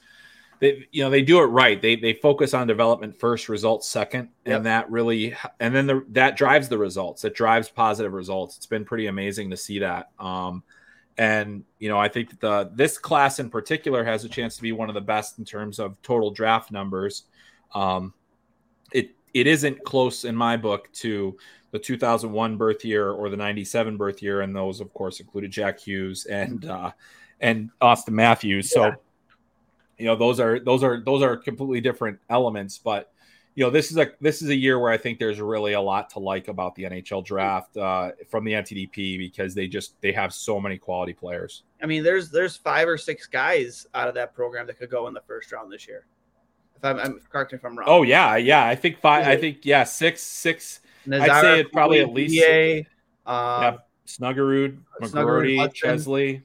they 0.60 0.88
you 0.92 1.04
know 1.04 1.10
they 1.10 1.22
do 1.22 1.40
it 1.40 1.46
right. 1.46 1.82
They 1.82 1.96
they 1.96 2.14
focus 2.14 2.54
on 2.54 2.68
development 2.68 3.18
first, 3.18 3.50
results 3.50 3.88
second, 3.88 4.30
yep. 4.46 4.58
and 4.58 4.66
that 4.66 4.90
really 4.90 5.36
and 5.60 5.76
then 5.76 5.88
the, 5.88 6.06
that 6.10 6.38
drives 6.38 6.70
the 6.70 6.78
results. 6.78 7.26
It 7.26 7.36
drives 7.36 7.70
positive 7.70 8.14
results. 8.14 8.58
It's 8.58 8.66
been 8.66 8.86
pretty 8.86 9.08
amazing 9.08 9.50
to 9.52 9.58
see 9.58 9.80
that. 9.80 10.12
Um, 10.20 10.64
and 11.18 11.64
you 11.80 11.90
know 11.90 11.98
I 11.98 12.08
think 12.08 12.40
the 12.40 12.72
this 12.74 12.98
class 12.98 13.40
in 13.40 13.50
particular 13.50 14.04
has 14.04 14.26
a 14.26 14.30
chance 14.30 14.56
to 14.56 14.62
be 14.62 14.72
one 14.72 14.90
of 14.90 14.96
the 14.96 15.02
best 15.02 15.40
in 15.40 15.46
terms 15.46 15.80
of 15.80 16.02
total 16.02 16.32
draft 16.32 16.72
numbers. 16.72 17.24
Um, 17.74 18.14
it 18.92 19.12
it 19.34 19.48
isn't 19.48 19.84
close 19.84 20.26
in 20.26 20.36
my 20.36 20.58
book 20.58 20.92
to 20.94 21.38
the 21.72 21.80
2001 21.80 22.56
birth 22.56 22.86
year 22.86 23.12
or 23.12 23.30
the 23.30 23.38
97 23.38 23.98
birth 23.98 24.22
year, 24.22 24.42
and 24.42 24.56
those 24.56 24.80
of 24.80 24.94
course 24.94 25.20
included 25.20 25.52
Jack 25.52 25.80
Hughes 25.80 26.26
and 26.26 26.66
uh, 26.66 26.92
and 27.42 27.70
Auston 27.82 28.12
Matthews. 28.12 28.72
So. 28.72 28.96
You 29.98 30.06
know 30.06 30.16
those 30.16 30.40
are 30.40 30.60
those 30.60 30.84
are 30.84 31.02
those 31.04 31.22
are 31.22 31.38
completely 31.38 31.82
different 31.82 32.20
elements 32.30 32.78
but 32.78 33.12
you 33.56 33.64
know 33.64 33.70
this 33.70 33.90
is 33.90 33.98
a 33.98 34.12
this 34.22 34.42
is 34.42 34.50
a 34.50 34.56
year 34.56 34.80
where 34.80 34.92
i 34.92 34.98
think 34.98 35.18
there's 35.18 35.40
really 35.40 35.74
a 35.74 35.82
lot 35.82 36.10
to 36.12 36.20
like 36.20 36.50
about 36.50 36.76
the 36.76 36.84
nhl 36.84 37.24
draft 37.26 37.76
uh, 37.78 38.12
from 38.30 38.44
the 38.44 38.52
ntdp 38.52 39.18
because 39.18 39.56
they 39.56 39.68
just 39.68 40.00
they 40.02 40.12
have 40.12 40.34
so 40.34 40.60
many 40.60 40.78
quality 40.78 41.14
players. 41.14 41.64
I 41.82 41.86
mean 41.86 42.04
there's 42.04 42.30
there's 42.30 42.58
five 42.58 42.88
or 42.88 42.98
six 42.98 43.26
guys 43.26 43.88
out 43.96 44.08
of 44.08 44.14
that 44.16 44.34
program 44.36 44.68
that 44.68 44.78
could 44.78 44.90
go 44.90 45.08
in 45.08 45.14
the 45.14 45.22
first 45.22 45.52
round 45.52 45.72
this 45.72 45.88
year. 45.88 46.06
If 46.76 46.84
i'm, 46.84 47.00
I'm 47.00 47.20
correct 47.30 47.54
if 47.54 47.64
i'm 47.64 47.78
wrong. 47.78 47.88
Oh 47.90 48.04
yeah 48.04 48.36
yeah 48.36 48.66
i 48.66 48.76
think 48.76 49.00
five 49.00 49.26
i 49.26 49.38
think 49.38 49.60
yeah 49.64 49.86
six 49.86 50.22
six 50.22 50.82
Nazar, 51.06 51.30
i'd 51.30 51.42
say 51.42 51.60
it 51.62 51.72
probably 51.72 52.02
at 52.02 52.12
least 52.12 52.36
PA, 53.26 53.32
um, 53.32 53.64
yeah, 53.64 53.78
snuggerud 54.06 54.78
mcgroarty 55.02 55.74
chesley 55.74 56.44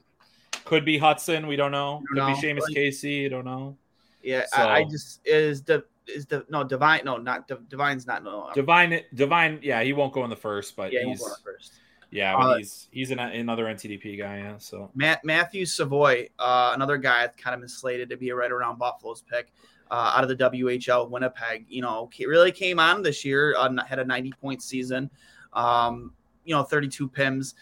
could 0.71 0.85
be 0.85 0.97
Hutson. 0.97 1.49
We 1.49 1.57
don't 1.57 1.73
know. 1.73 2.01
Could 2.07 2.17
know. 2.17 2.27
be 2.27 2.33
Seamus 2.33 2.61
like, 2.61 2.73
Casey. 2.73 3.27
don't 3.27 3.43
know. 3.43 3.75
Yeah, 4.23 4.45
so. 4.45 4.61
I, 4.61 4.77
I, 4.77 4.83
just 4.85 5.19
is 5.25 5.63
the 5.63 5.83
is 6.07 6.25
the 6.27 6.45
no 6.49 6.63
Devine 6.63 7.01
no 7.03 7.17
not 7.17 7.49
Devine's 7.69 8.07
not 8.07 8.23
no 8.23 8.49
Devine 8.55 9.01
Devine 9.13 9.59
yeah 9.61 9.83
he 9.83 9.91
won't 9.93 10.13
go 10.13 10.23
in 10.23 10.29
the 10.29 10.35
first 10.35 10.75
but 10.75 10.91
yeah, 10.91 11.03
he's 11.03 11.23
first 11.43 11.73
yeah 12.09 12.35
uh, 12.35 12.57
he's 12.57 12.87
he's 12.91 13.11
an, 13.11 13.19
another 13.19 13.65
NTDP 13.65 14.17
guy 14.17 14.37
yeah 14.37 14.57
so 14.57 14.89
Matt, 14.95 15.23
Matthew 15.23 15.65
Savoie 15.65 16.27
uh, 16.39 16.71
another 16.73 16.97
guy 16.97 17.21
that's 17.21 17.41
kind 17.41 17.53
of 17.53 17.61
been 17.61 17.69
slated 17.69 18.09
to 18.09 18.17
be 18.17 18.29
a 18.29 18.35
right 18.35 18.51
around 18.51 18.77
Buffalo's 18.77 19.21
pick 19.21 19.51
uh, 19.89 20.13
out 20.15 20.23
of 20.23 20.29
the 20.29 20.35
WHL 20.49 21.09
Winnipeg 21.09 21.65
you 21.67 21.81
know 21.81 22.09
really 22.19 22.51
came 22.51 22.79
on 22.79 23.01
this 23.01 23.23
year 23.23 23.55
uh, 23.57 23.69
had 23.85 23.99
a 23.99 24.05
90 24.05 24.33
point 24.41 24.61
season 24.61 25.09
um, 25.53 26.13
you 26.45 26.55
know 26.55 26.63
32 26.63 27.09
pims 27.09 27.53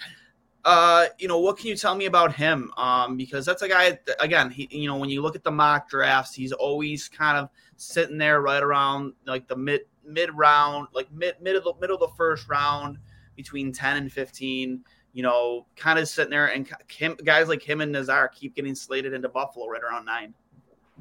uh, 0.66 1.05
you 1.18 1.28
know, 1.28 1.39
what 1.39 1.57
can 1.57 1.68
you 1.68 1.76
tell 1.76 1.95
me 1.95 2.05
about 2.05 2.36
him? 2.36 2.72
Um, 2.78 3.16
because 3.18 3.45
that's 3.45 3.62
a 3.62 3.68
guy. 3.70 3.97
Again, 4.20 4.49
he, 4.51 4.68
you 4.72 4.88
know, 4.88 4.97
when 4.97 5.10
you 5.10 5.22
look 5.22 5.36
at 5.36 5.43
the 5.43 5.51
mock 5.51 5.89
drafts, 5.89 6.36
he's 6.36 6.51
always 6.51 7.07
kind 7.07 7.38
of 7.38 7.49
sitting 7.78 8.18
there 8.18 8.41
right 8.41 8.62
around 8.62 9.14
like 9.26 9.47
the 9.47 9.55
mid 9.55 9.82
mid 10.05 10.30
round, 10.34 10.88
like 10.93 11.12
mid 11.12 11.36
mid 11.41 11.55
of 11.55 11.64
the 11.64 11.74
middle 11.80 11.95
of 11.95 12.01
the 12.01 12.16
first 12.18 12.49
round, 12.49 12.97
between 13.36 13.72
ten 13.72 13.97
and 13.97 14.12
fifteen. 14.12 14.84
you 15.14 15.24
know, 15.24 15.66
kind 15.76 15.97
of 15.97 16.07
sitting 16.07 16.32
there 16.32 16.47
and 16.47 16.70
him, 16.88 17.18
guys 17.24 17.47
like 17.47 17.62
him 17.62 17.82
and 17.82 17.91
Nazar 17.91 18.28
keep 18.28 18.55
getting 18.55 18.76
slated 18.76 19.14
into 19.14 19.30
Buffalo 19.30 19.68
right 19.68 19.82
around 19.82 20.05
nine. 20.05 20.34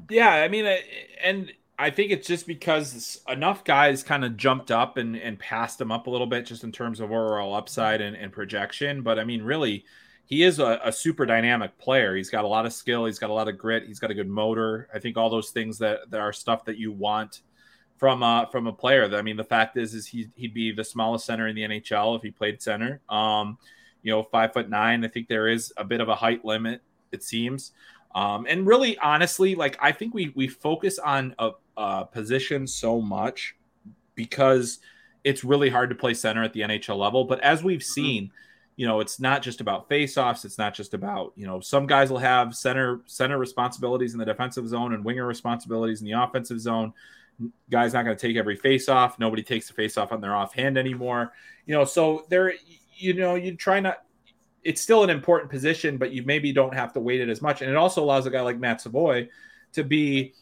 Yeah, 0.09 0.29
I 0.29 0.47
mean, 0.47 0.65
and 1.23 1.51
I 1.81 1.89
think 1.89 2.11
it's 2.11 2.27
just 2.27 2.45
because 2.45 3.21
enough 3.29 3.63
guys 3.63 4.03
kind 4.03 4.25
of 4.25 4.35
jumped 4.35 4.69
up 4.69 4.97
and, 4.97 5.15
and 5.15 5.39
passed 5.39 5.79
him 5.79 5.93
up 5.93 6.07
a 6.07 6.09
little 6.09 6.27
bit 6.27 6.45
just 6.45 6.65
in 6.65 6.73
terms 6.73 6.99
of 6.99 7.11
overall 7.11 7.55
upside 7.55 8.01
and, 8.01 8.17
and 8.17 8.33
projection. 8.33 9.01
But 9.01 9.17
I 9.17 9.23
mean, 9.23 9.41
really, 9.41 9.85
he 10.25 10.43
is 10.43 10.59
a, 10.59 10.81
a, 10.83 10.91
super 10.91 11.25
dynamic 11.25 11.77
player. 11.77 12.17
He's 12.17 12.29
got 12.29 12.43
a 12.43 12.47
lot 12.47 12.65
of 12.65 12.73
skill. 12.73 13.05
He's 13.05 13.17
got 13.17 13.29
a 13.29 13.33
lot 13.33 13.47
of 13.47 13.57
grit. 13.57 13.85
He's 13.87 13.97
got 13.97 14.11
a 14.11 14.13
good 14.13 14.27
motor. 14.27 14.89
I 14.93 14.99
think 14.99 15.15
all 15.15 15.29
those 15.29 15.51
things 15.51 15.77
that, 15.77 16.11
that 16.11 16.19
are 16.19 16.33
stuff 16.33 16.65
that 16.65 16.77
you 16.77 16.91
want 16.91 17.41
from 17.95 18.23
uh, 18.23 18.45
from 18.47 18.67
a 18.67 18.73
player. 18.73 19.09
I 19.15 19.21
mean, 19.21 19.37
the 19.37 19.43
fact 19.45 19.77
is, 19.77 19.93
is 19.93 20.05
he 20.05 20.29
he'd 20.35 20.53
be 20.53 20.73
the 20.73 20.83
smallest 20.83 21.25
center 21.25 21.47
in 21.47 21.55
the 21.55 21.63
NHL 21.63 22.17
if 22.17 22.23
he 22.23 22.31
played 22.31 22.61
center. 22.61 22.99
Um, 23.09 23.57
you 24.03 24.11
know, 24.11 24.23
five 24.23 24.51
foot 24.51 24.69
nine. 24.69 25.05
I 25.05 25.07
think 25.07 25.29
there 25.29 25.47
is 25.47 25.73
a 25.77 25.85
bit 25.85 26.01
of 26.01 26.09
a 26.09 26.15
height 26.15 26.43
limit. 26.43 26.81
It 27.11 27.23
seems. 27.23 27.71
Um, 28.15 28.47
and 28.49 28.65
really, 28.65 28.97
honestly, 28.97 29.55
like 29.55 29.77
I 29.81 29.91
think 29.91 30.13
we 30.13 30.31
we 30.35 30.47
focus 30.47 30.97
on 30.97 31.35
a, 31.37 31.51
a 31.79 32.05
position 32.05 32.67
so 32.67 33.01
much 33.01 33.55
because 34.15 34.79
it's 35.23 35.43
really 35.43 35.69
hard 35.69 35.89
to 35.89 35.95
play 35.95 36.13
center 36.13 36.43
at 36.43 36.51
the 36.51 36.61
NHL 36.61 36.97
level. 36.97 37.23
But 37.23 37.39
as 37.39 37.63
we've 37.63 37.79
mm-hmm. 37.79 38.01
seen, 38.01 38.31
you 38.75 38.85
know, 38.85 38.99
it's 38.99 39.19
not 39.19 39.41
just 39.41 39.61
about 39.61 39.89
faceoffs. 39.89 40.43
It's 40.43 40.57
not 40.57 40.73
just 40.73 40.93
about 40.93 41.33
you 41.35 41.45
know 41.45 41.59
some 41.59 41.87
guys 41.87 42.09
will 42.09 42.19
have 42.19 42.55
center 42.55 43.01
center 43.05 43.37
responsibilities 43.37 44.13
in 44.13 44.19
the 44.19 44.25
defensive 44.25 44.67
zone 44.67 44.93
and 44.93 45.03
winger 45.03 45.25
responsibilities 45.25 46.01
in 46.01 46.05
the 46.05 46.21
offensive 46.21 46.59
zone. 46.59 46.93
Guys 47.69 47.93
not 47.93 48.03
going 48.03 48.15
to 48.15 48.27
take 48.27 48.35
every 48.35 48.57
faceoff. 48.57 49.17
Nobody 49.17 49.43
takes 49.43 49.69
a 49.69 49.73
faceoff 49.73 50.11
on 50.11 50.19
their 50.19 50.35
offhand 50.35 50.77
anymore. 50.77 51.31
You 51.65 51.75
know, 51.75 51.85
so 51.85 52.25
there, 52.29 52.53
you 52.95 53.13
know, 53.13 53.35
you 53.35 53.55
try 53.55 53.79
not 53.79 54.03
it's 54.63 54.81
still 54.81 55.03
an 55.03 55.09
important 55.09 55.49
position, 55.49 55.97
but 55.97 56.11
you 56.11 56.23
maybe 56.23 56.51
don't 56.51 56.73
have 56.73 56.93
to 56.93 56.99
weight 56.99 57.21
it 57.21 57.29
as 57.29 57.41
much. 57.41 57.61
And 57.61 57.69
it 57.71 57.77
also 57.77 58.03
allows 58.03 58.25
a 58.25 58.29
guy 58.29 58.41
like 58.41 58.59
Matt 58.59 58.81
Savoie 58.81 59.29
to 59.73 59.83
be, 59.83 60.33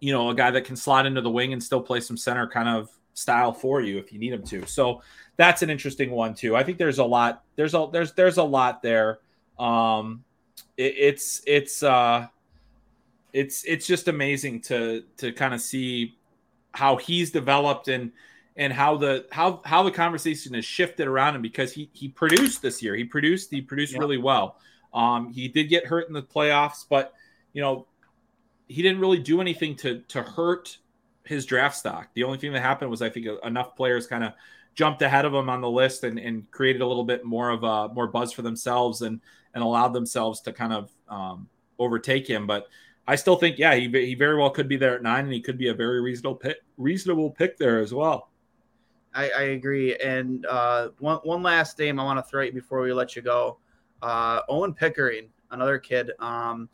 you 0.00 0.12
know, 0.12 0.30
a 0.30 0.34
guy 0.34 0.50
that 0.50 0.64
can 0.64 0.76
slot 0.76 1.06
into 1.06 1.20
the 1.20 1.30
wing 1.30 1.52
and 1.52 1.62
still 1.62 1.80
play 1.80 2.00
some 2.00 2.16
center 2.16 2.46
kind 2.46 2.68
of 2.68 2.90
style 3.14 3.52
for 3.52 3.80
you 3.80 3.98
if 3.98 4.12
you 4.12 4.18
need 4.18 4.32
him 4.32 4.42
to. 4.44 4.64
So 4.66 5.02
that's 5.36 5.62
an 5.62 5.70
interesting 5.70 6.10
one 6.10 6.34
too. 6.34 6.56
I 6.56 6.62
think 6.62 6.78
there's 6.78 6.98
a 6.98 7.04
lot. 7.04 7.44
There's 7.56 7.74
a 7.74 7.88
there's 7.92 8.12
there's 8.12 8.36
a 8.36 8.42
lot 8.44 8.82
there. 8.82 9.18
Um, 9.58 10.24
it, 10.76 10.94
it's 10.96 11.42
it's 11.46 11.82
uh, 11.82 12.28
it's 13.32 13.64
it's 13.64 13.86
just 13.86 14.08
amazing 14.08 14.60
to 14.62 15.04
to 15.18 15.32
kind 15.32 15.54
of 15.54 15.60
see 15.60 16.16
how 16.72 16.96
he's 16.96 17.30
developed 17.30 17.88
and 17.88 18.12
and 18.56 18.72
how 18.72 18.96
the 18.96 19.26
how 19.30 19.62
how 19.64 19.82
the 19.82 19.90
conversation 19.90 20.54
has 20.54 20.64
shifted 20.64 21.06
around 21.08 21.34
him 21.36 21.42
because 21.42 21.72
he 21.72 21.90
he 21.92 22.08
produced 22.08 22.62
this 22.62 22.82
year. 22.82 22.94
He 22.94 23.04
produced 23.04 23.50
he 23.50 23.60
produced 23.60 23.94
yeah. 23.94 24.00
really 24.00 24.18
well. 24.18 24.58
Um, 24.94 25.32
he 25.32 25.48
did 25.48 25.64
get 25.64 25.86
hurt 25.86 26.08
in 26.08 26.14
the 26.14 26.22
playoffs, 26.22 26.84
but 26.88 27.14
you 27.52 27.62
know 27.62 27.86
he 28.68 28.82
didn't 28.82 29.00
really 29.00 29.18
do 29.18 29.40
anything 29.40 29.74
to 29.76 30.00
to 30.08 30.22
hurt 30.22 30.78
his 31.24 31.44
draft 31.44 31.76
stock. 31.76 32.08
The 32.14 32.24
only 32.24 32.38
thing 32.38 32.52
that 32.52 32.60
happened 32.60 32.90
was 32.90 33.02
I 33.02 33.10
think 33.10 33.26
enough 33.44 33.76
players 33.76 34.06
kind 34.06 34.24
of 34.24 34.32
jumped 34.74 35.02
ahead 35.02 35.24
of 35.24 35.34
him 35.34 35.50
on 35.50 35.60
the 35.60 35.68
list 35.70 36.04
and, 36.04 36.18
and 36.18 36.50
created 36.50 36.82
a 36.82 36.86
little 36.86 37.04
bit 37.04 37.24
more 37.24 37.50
of 37.50 37.64
a 37.64 37.92
more 37.92 38.06
buzz 38.06 38.32
for 38.32 38.42
themselves 38.42 39.02
and 39.02 39.20
and 39.54 39.64
allowed 39.64 39.92
themselves 39.92 40.40
to 40.42 40.52
kind 40.52 40.72
of 40.72 40.90
um, 41.08 41.48
overtake 41.78 42.26
him. 42.26 42.46
But 42.46 42.68
I 43.06 43.16
still 43.16 43.36
think, 43.36 43.58
yeah, 43.58 43.74
he, 43.74 43.88
he 43.88 44.14
very 44.14 44.36
well 44.36 44.50
could 44.50 44.68
be 44.68 44.76
there 44.76 44.94
at 44.94 45.02
nine, 45.02 45.24
and 45.24 45.32
he 45.32 45.40
could 45.40 45.58
be 45.58 45.68
a 45.68 45.74
very 45.74 46.00
reasonable 46.02 46.36
pick, 46.36 46.58
reasonable 46.76 47.30
pick 47.30 47.56
there 47.56 47.80
as 47.80 47.92
well. 47.92 48.30
I, 49.14 49.30
I 49.30 49.42
agree. 49.42 49.96
And 49.96 50.44
uh, 50.46 50.90
one 50.98 51.18
one 51.24 51.42
last 51.42 51.78
name 51.78 51.98
I 51.98 52.04
want 52.04 52.18
to 52.18 52.30
throw 52.30 52.42
you 52.42 52.52
before 52.52 52.80
we 52.82 52.92
let 52.92 53.16
you 53.16 53.22
go. 53.22 53.58
Uh, 54.02 54.42
Owen 54.48 54.74
Pickering, 54.74 55.30
another 55.50 55.78
kid 55.78 56.12
um, 56.20 56.68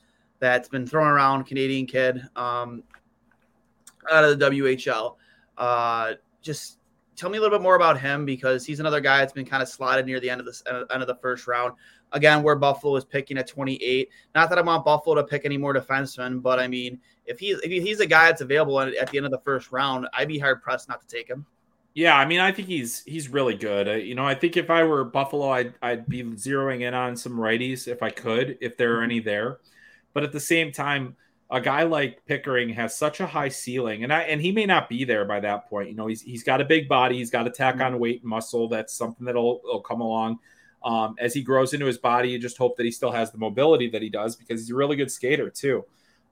that's 0.44 0.68
been 0.68 0.86
thrown 0.86 1.08
around, 1.08 1.44
Canadian 1.44 1.86
kid 1.86 2.22
um, 2.36 2.82
out 4.12 4.24
of 4.24 4.38
the 4.38 4.50
WHL. 4.50 5.16
Uh, 5.56 6.12
just 6.42 6.78
tell 7.16 7.30
me 7.30 7.38
a 7.38 7.40
little 7.40 7.56
bit 7.58 7.62
more 7.62 7.76
about 7.76 7.98
him 7.98 8.26
because 8.26 8.66
he's 8.66 8.78
another 8.78 9.00
guy 9.00 9.18
that's 9.18 9.32
been 9.32 9.46
kind 9.46 9.62
of 9.62 9.68
slotted 9.70 10.04
near 10.04 10.20
the 10.20 10.28
end 10.28 10.42
of 10.42 10.46
the 10.46 10.86
end 10.92 11.02
of 11.02 11.06
the 11.06 11.14
first 11.16 11.46
round. 11.46 11.72
Again, 12.12 12.42
where 12.42 12.56
Buffalo 12.56 12.94
is 12.96 13.06
picking 13.06 13.38
at 13.38 13.46
28. 13.48 14.10
Not 14.34 14.50
that 14.50 14.58
I 14.58 14.60
want 14.60 14.84
Buffalo 14.84 15.16
to 15.16 15.24
pick 15.24 15.46
any 15.46 15.56
more 15.56 15.72
defensemen, 15.72 16.42
but 16.42 16.60
I 16.60 16.68
mean, 16.68 17.00
if 17.24 17.38
he's 17.38 17.58
if 17.60 17.70
he's 17.70 18.00
a 18.00 18.06
guy 18.06 18.26
that's 18.26 18.42
available 18.42 18.78
at 18.80 19.10
the 19.10 19.16
end 19.16 19.24
of 19.24 19.32
the 19.32 19.40
first 19.40 19.72
round, 19.72 20.06
I'd 20.12 20.28
be 20.28 20.38
hard 20.38 20.62
pressed 20.62 20.90
not 20.90 21.00
to 21.00 21.06
take 21.06 21.26
him. 21.26 21.46
Yeah, 21.94 22.16
I 22.16 22.26
mean, 22.26 22.40
I 22.40 22.52
think 22.52 22.68
he's 22.68 23.02
he's 23.04 23.28
really 23.28 23.54
good. 23.54 23.88
Uh, 23.88 23.92
you 23.92 24.14
know, 24.14 24.26
I 24.26 24.34
think 24.34 24.56
if 24.56 24.68
I 24.68 24.82
were 24.82 25.04
Buffalo, 25.04 25.48
I'd 25.48 25.74
I'd 25.80 26.06
be 26.06 26.22
zeroing 26.22 26.82
in 26.82 26.92
on 26.92 27.16
some 27.16 27.38
righties 27.38 27.88
if 27.88 28.02
I 28.02 28.10
could, 28.10 28.58
if 28.60 28.76
there 28.76 28.98
are 28.98 29.02
any 29.02 29.20
there. 29.20 29.58
But 30.14 30.22
at 30.22 30.32
the 30.32 30.40
same 30.40 30.72
time, 30.72 31.16
a 31.50 31.60
guy 31.60 31.82
like 31.82 32.24
Pickering 32.26 32.70
has 32.70 32.96
such 32.96 33.20
a 33.20 33.26
high 33.26 33.50
ceiling, 33.50 34.02
and 34.02 34.12
I 34.12 34.22
and 34.22 34.40
he 34.40 34.50
may 34.50 34.64
not 34.64 34.88
be 34.88 35.04
there 35.04 35.24
by 35.24 35.40
that 35.40 35.68
point. 35.68 35.90
You 35.90 35.96
know, 35.96 36.06
he's 36.06 36.22
he's 36.22 36.42
got 36.42 36.60
a 36.60 36.64
big 36.64 36.88
body, 36.88 37.18
he's 37.18 37.30
got 37.30 37.42
to 37.42 37.50
tack 37.50 37.80
on 37.80 37.98
weight 37.98 38.22
and 38.22 38.30
muscle. 38.30 38.68
That's 38.68 38.94
something 38.94 39.26
that'll, 39.26 39.60
that'll 39.64 39.82
come 39.82 40.00
along. 40.00 40.38
Um, 40.82 41.14
as 41.18 41.32
he 41.32 41.42
grows 41.42 41.72
into 41.72 41.86
his 41.86 41.98
body, 41.98 42.30
you 42.30 42.38
just 42.38 42.58
hope 42.58 42.76
that 42.76 42.84
he 42.84 42.90
still 42.90 43.10
has 43.10 43.30
the 43.30 43.38
mobility 43.38 43.88
that 43.90 44.02
he 44.02 44.10
does 44.10 44.36
because 44.36 44.60
he's 44.60 44.70
a 44.70 44.74
really 44.74 44.96
good 44.96 45.10
skater 45.10 45.48
too. 45.48 45.84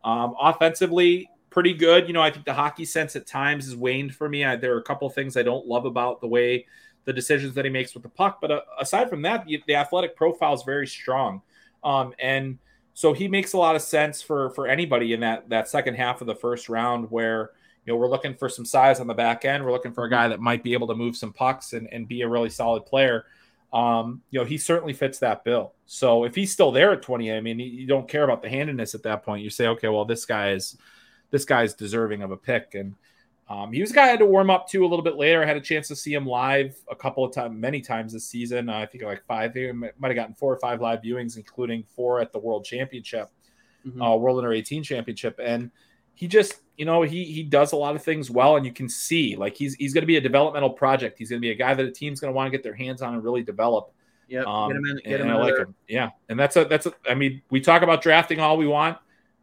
Um, 0.05 0.35
offensively, 0.41 1.28
pretty 1.51 1.72
good. 1.72 2.07
You 2.07 2.14
know, 2.14 2.20
I 2.20 2.30
think 2.30 2.45
the 2.45 2.55
hockey 2.55 2.85
sense 2.85 3.16
at 3.16 3.26
times 3.26 3.64
has 3.66 3.76
waned 3.76 4.14
for 4.14 4.28
me. 4.28 4.45
I, 4.45 4.57
there 4.57 4.74
are 4.74 4.78
a 4.78 4.83
couple 4.83 5.09
things 5.09 5.37
I 5.37 5.43
don't 5.43 5.66
love 5.66 5.87
about 5.87 6.20
the 6.20 6.26
way 6.26 6.66
the 7.05 7.12
decisions 7.12 7.55
that 7.55 7.64
he 7.64 7.70
makes 7.70 7.95
with 7.95 8.03
the 8.03 8.09
puck, 8.09 8.41
but 8.41 8.51
uh, 8.51 8.61
aside 8.78 9.11
from 9.11 9.22
that, 9.22 9.45
the, 9.45 9.62
the, 9.66 9.74
athletic 9.74 10.14
profile 10.14 10.55
is 10.55 10.62
very 10.62 10.87
strong, 10.87 11.43
um, 11.83 12.14
and 12.20 12.59
so 12.95 13.12
he 13.12 13.28
makes 13.28 13.53
a 13.53 13.59
lot 13.59 13.76
of 13.76 13.82
sense 13.82 14.20
for 14.22 14.51
for 14.51 14.66
anybody 14.66 15.12
in 15.12 15.20
that 15.20 15.49
that 15.49 15.68
second 15.68 15.95
half 15.95 16.20
of 16.20 16.26
the 16.26 16.34
first 16.34 16.68
round 16.68 17.11
where 17.11 17.51
you 17.84 17.93
know 17.93 17.97
we're 17.97 18.09
looking 18.09 18.34
for 18.34 18.49
some 18.49 18.64
size 18.64 19.01
on 19.01 19.07
the 19.07 19.14
back 19.14 19.45
end. 19.45 19.64
We're 19.64 19.72
looking 19.72 19.93
for 19.93 20.05
a 20.05 20.11
guy 20.11 20.28
that 20.28 20.40
might 20.40 20.62
be 20.62 20.72
able 20.72 20.88
to 20.88 20.95
move 20.95 21.16
some 21.16 21.32
pucks 21.32 21.72
and, 21.72 21.88
and 21.93 22.07
be 22.07 22.22
a 22.22 22.28
really 22.28 22.51
solid 22.51 22.86
player. 22.86 23.24
Um, 23.72 24.20
you 24.30 24.38
know, 24.38 24.45
he 24.45 24.59
certainly 24.59 24.93
fits 24.93 25.18
that 25.20 25.45
bill. 25.45 25.72
So 25.86 26.24
if 26.24 26.34
he's 26.34 26.53
still 26.53 26.72
there 26.72 26.93
at 26.93 27.01
20, 27.01 27.32
I 27.32 27.40
mean, 27.40 27.59
you 27.59 27.86
don't 27.86 28.07
care 28.07 28.22
about 28.22 28.43
the 28.43 28.51
handedness 28.51 28.95
at 28.95 29.03
that 29.05 29.24
point. 29.24 29.43
You 29.43 29.49
say, 29.49 29.66
okay, 29.68 29.88
well, 29.88 30.05
this 30.05 30.26
guy 30.26 30.51
is 30.53 30.76
this 31.30 31.47
guy's 31.47 31.72
deserving 31.72 32.22
of 32.22 32.30
a 32.30 32.36
pick. 32.36 32.74
And 32.74 32.95
um, 33.49 33.72
he 33.72 33.80
was 33.80 33.90
a 33.90 33.95
guy 33.95 34.05
I 34.05 34.09
had 34.09 34.20
to 34.20 34.26
warm 34.26 34.51
up 34.51 34.68
to 34.68 34.84
a 34.84 34.88
little 34.88 35.03
bit 35.03 35.16
later. 35.16 35.43
I 35.43 35.47
had 35.47 35.57
a 35.57 35.61
chance 35.61 35.88
to 35.88 35.97
see 35.97 36.14
him 36.14 36.26
live 36.26 36.76
a 36.90 36.97
couple 36.97 37.24
of 37.24 37.34
times, 37.34 37.55
many 37.59 37.80
times 37.80 38.12
this 38.12 38.24
season. 38.24 38.68
Uh, 38.68 38.78
I 38.78 38.86
think 38.86 39.05
like 39.05 39.24
five, 39.26 39.53
I 39.57 39.72
might 39.72 39.93
have 40.03 40.14
gotten 40.14 40.34
four 40.34 40.53
or 40.53 40.59
five 40.59 40.80
live 40.80 41.03
viewings, 41.03 41.36
including 41.36 41.84
four 41.95 42.20
at 42.20 42.32
the 42.32 42.38
World 42.38 42.64
Championship, 42.64 43.28
mm-hmm. 43.86 44.01
uh, 44.01 44.16
World 44.16 44.38
Under 44.38 44.53
18 44.53 44.82
Championship. 44.82 45.38
And 45.43 45.70
he 46.14 46.28
just, 46.28 46.61
you 46.76 46.84
know, 46.84 47.03
he 47.03 47.24
he 47.24 47.43
does 47.43 47.72
a 47.72 47.76
lot 47.76 47.97
of 47.97 48.03
things 48.03 48.30
well, 48.30 48.57
and 48.57 48.64
you 48.64 48.72
can 48.72 48.88
see 48.88 49.36
like 49.36 49.57
he's 49.57 49.74
he's 49.74 49.93
going 49.93 50.03
to 50.03 50.07
be 50.07 50.16
a 50.16 50.20
developmental 50.20 50.70
project. 50.70 51.18
He's 51.18 51.30
going 51.30 51.40
to 51.40 51.45
be 51.45 51.51
a 51.51 51.55
guy 51.55 51.74
that 51.74 51.84
a 51.84 51.90
team's 51.90 52.20
going 52.20 52.32
to 52.32 52.36
want 52.36 52.47
to 52.47 52.57
get 52.57 52.62
their 52.62 52.74
hands 52.74 53.03
on 53.03 53.14
and 53.14 53.24
really 53.24 53.43
develop. 53.43 53.93
Yeah, 54.28 54.45
um, 54.47 54.68
get 54.68 54.76
him 54.76 54.86
in, 54.86 54.97
get 55.05 55.20
him 55.20 55.28
and 55.28 55.36
I 55.36 55.43
like 55.43 55.59
him. 55.59 55.74
Yeah, 55.88 56.11
and 56.28 56.38
that's 56.38 56.57
a 56.57 56.64
that's 56.64 56.86
a. 56.86 56.95
I 57.09 57.14
mean, 57.14 57.43
we 57.51 57.61
talk 57.61 57.82
about 57.82 58.03
drafting 58.03 58.40
all 58.40 58.57
we 58.57 58.66
want 58.66 58.97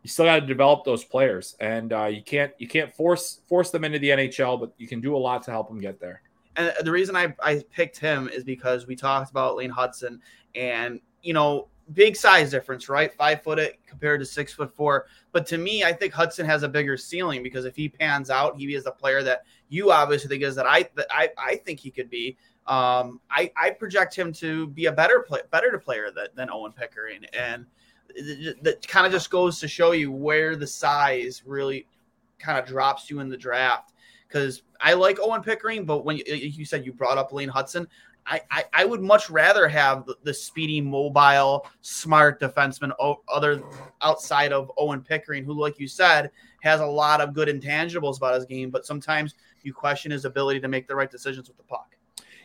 you 0.04 0.10
still 0.10 0.26
got 0.26 0.40
to 0.40 0.46
develop 0.46 0.86
those 0.86 1.04
players, 1.04 1.56
and 1.60 1.92
uh, 1.92 2.06
you 2.06 2.24
can't 2.24 2.52
you 2.58 2.68
can't 2.68 2.94
force 2.94 3.42
force 3.48 3.70
them 3.72 3.84
into 3.84 4.00
the 4.00 4.10
NHL, 4.10 4.60
but 4.60 4.74
you 4.78 4.88
can 4.88 5.02
do 5.02 5.16
a 5.16 5.18
lot 5.18 5.44
to 5.44 5.52
help 5.52 5.68
them 5.68 5.80
get 5.80 6.00
there. 6.00 6.22
And 6.56 6.74
the 6.82 6.92
reason 6.92 7.16
I, 7.16 7.34
I 7.42 7.64
picked 7.72 8.00
him 8.00 8.30
is 8.30 8.44
because 8.44 8.88
we 8.88 8.96
talked 8.96 9.30
about 9.32 9.56
Lane 9.58 9.72
Hutson, 9.72 10.20
and 10.56 11.00
you 11.22 11.34
know, 11.34 11.68
big 11.94 12.16
size 12.16 12.52
difference, 12.52 12.88
right? 12.88 13.14
Five 13.14 13.44
foot 13.44 13.60
eight 13.60 13.86
compared 13.86 14.22
to 14.22 14.26
six 14.26 14.54
foot 14.54 14.74
four. 14.74 15.08
But 15.32 15.46
to 15.48 15.58
me, 15.58 15.84
I 15.84 15.94
think 15.94 16.14
Hutson 16.14 16.46
has 16.46 16.64
a 16.64 16.70
bigger 16.70 16.98
ceiling 16.98 17.44
because 17.44 17.66
if 17.66 17.76
he 17.76 17.90
pans 17.90 18.30
out, 18.30 18.58
he 18.58 18.74
is 18.74 18.86
the 18.86 18.92
player 18.92 19.22
that 19.24 19.44
you 19.68 19.92
obviously 19.92 20.30
think 20.30 20.44
is 20.44 20.56
that 20.56 20.66
I 20.66 20.90
that 20.96 21.08
I, 21.12 21.30
I 21.38 21.56
think 21.56 21.80
he 21.80 21.92
could 21.92 22.10
be. 22.10 22.38
Um, 22.68 23.20
I, 23.32 23.52
I 23.58 23.72
project 23.72 24.16
him 24.16 24.32
to 24.34 24.68
be 24.68 24.86
a 24.86 24.92
better 24.92 25.26
play, 25.28 25.40
better 25.50 25.80
player 25.80 26.12
than, 26.12 26.28
than 26.36 26.52
Owen 26.52 26.72
Pickering, 26.72 27.26
and 27.34 27.66
that 28.62 28.86
kind 28.88 29.06
of 29.06 29.12
just 29.12 29.30
goes 29.30 29.60
to 29.60 29.68
show 29.68 29.92
you 29.92 30.12
where 30.12 30.56
the 30.56 30.68
size 30.68 31.44
really 31.46 31.88
kind 32.40 32.58
of 32.58 32.66
drops 32.66 33.10
you 33.10 33.20
in 33.20 33.30
the 33.30 33.38
draft. 33.38 33.94
Because 34.28 34.62
I 34.80 34.94
like 34.94 35.20
Owen 35.20 35.42
Pickering, 35.42 35.86
but 35.86 36.06
when 36.06 36.18
you, 36.18 36.24
you, 36.28 36.66
said 36.66 36.86
you 36.86 36.94
brought 36.94 37.18
up 37.18 37.34
Lane 37.34 37.50
Hutson, 37.50 37.88
I, 38.26 38.42
I, 38.52 38.64
I 38.74 38.86
would 38.86 39.02
much 39.02 39.30
rather 39.30 39.68
have 39.68 40.06
the, 40.06 40.16
the, 40.24 40.34
speedy, 40.34 40.82
mobile, 40.82 41.66
smart 41.82 42.40
defenseman 42.40 42.92
other 43.28 43.64
outside 44.02 44.54
of 44.54 44.72
Owen 44.78 45.02
Pickering, 45.02 45.44
who, 45.44 45.60
like 45.60 45.80
you 45.80 45.88
said, 45.88 46.30
has 46.62 46.80
a 46.80 46.86
lot 46.86 47.22
of 47.22 47.34
good 47.34 47.48
intangibles 47.48 48.18
about 48.18 48.36
his 48.36 48.46
game, 48.46 48.70
but 48.70 48.86
sometimes 48.86 49.34
you 49.64 49.74
question 49.74 50.12
his 50.12 50.26
ability 50.26 50.60
to 50.60 50.68
make 50.68 50.88
the 50.88 50.96
right 50.96 51.10
decisions 51.10 51.48
with 51.48 51.58
the 51.58 51.64
puck. 51.64 51.96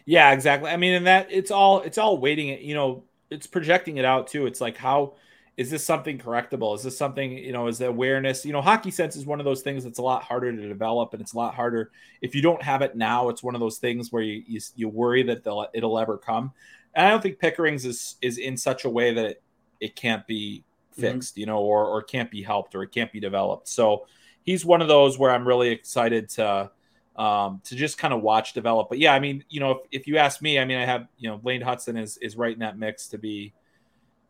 Yeah, 0.07 0.33
exactly. 0.33 0.71
I 0.71 0.77
mean, 0.77 0.95
and 0.95 1.07
that 1.07 1.29
it's 1.31 1.51
all 1.51 1.81
it's 1.83 1.99
all 1.99 2.19
waiting. 2.19 2.63
You 2.63 2.75
know, 2.75 3.05
it's 3.31 3.47
projecting 3.47 3.97
it 3.97 4.05
out 4.05 4.27
too. 4.27 4.47
It's 4.47 4.61
like 4.61 4.77
how 4.77 5.15
is 5.57 5.71
this 5.71 5.85
something 5.85 6.19
correctable? 6.19 6.75
Is 6.75 6.83
this 6.83 6.99
something, 6.99 7.31
you 7.33 7.53
know, 7.53 7.69
is 7.69 7.79
the 7.79 7.87
awareness, 7.87 8.45
you 8.45 8.53
know, 8.53 8.61
hockey 8.61 8.91
sense 8.91 9.15
is 9.15 9.25
one 9.25 9.39
of 9.39 9.45
those 9.45 9.63
things 9.63 9.85
that's 9.85 9.99
a 9.99 10.03
lot 10.03 10.25
harder 10.25 10.51
to 10.51 10.69
develop 10.69 11.13
and 11.13 11.23
it's 11.23 11.33
a 11.33 11.37
lot 11.37 11.55
harder 11.55 11.93
if 12.21 12.35
you 12.35 12.43
don't 12.43 12.63
have 12.63 12.83
it 12.83 12.97
now. 12.97 13.29
It's 13.29 13.43
one 13.43 13.55
of 13.55 13.61
those 13.61 13.79
things 13.79 14.11
where 14.11 14.23
you, 14.23 14.43
you, 14.47 14.61
you 14.75 14.89
worry 14.89 15.23
that 15.25 15.69
it'll 15.73 15.99
ever 15.99 16.19
come. 16.19 16.53
And 16.95 17.07
I 17.07 17.11
don't 17.11 17.23
think 17.23 17.39
Pickering's 17.39 17.85
is 17.85 18.17
is 18.23 18.39
in 18.39 18.57
such 18.57 18.85
a 18.85 18.91
way 18.91 19.15
that 19.15 19.25
it, 19.25 19.43
it 19.81 19.97
can't 19.97 20.27
be 20.27 20.65
mm-hmm. 20.93 21.01
fixed, 21.01 21.35
mm-hmm. 21.35 21.41
you 21.41 21.47
know, 21.47 21.59
or 21.59 21.87
or 21.87 22.03
can't 22.03 22.31
be 22.31 22.43
helped 22.43 22.75
or 22.75 22.83
it 22.83 22.93
can't 22.93 23.13
be 23.13 23.21
developed. 23.21 23.69
So 23.69 24.07
he's 24.45 24.65
one 24.65 24.83
of 24.83 24.89
those 24.89 25.19
where 25.19 25.31
I'm 25.31 25.47
really 25.47 25.71
excited 25.71 26.29
to 26.31 26.71
um, 27.17 27.61
to 27.65 27.77
just 27.77 27.99
kind 27.99 28.13
of 28.13 28.23
watch 28.23 28.55
develop. 28.55 28.89
But 28.89 28.99
yeah, 28.99 29.15
I 29.15 29.21
mean, 29.21 29.45
you 29.49 29.61
know, 29.61 29.73
if, 29.73 29.79
if 29.93 30.07
you 30.07 30.19
ask 30.19 30.43
me, 30.43 30.59
I 30.59 30.65
mean, 30.65 30.79
I 30.79 30.85
have 30.85 31.07
you 31.19 31.29
know 31.29 31.41
Lane 31.43 31.63
Hutson 31.63 32.01
is 32.01 32.17
is 32.19 32.37
right 32.37 32.53
in 32.53 32.61
that 32.61 32.79
mix 32.79 33.09
to 33.09 33.19
be, 33.19 33.53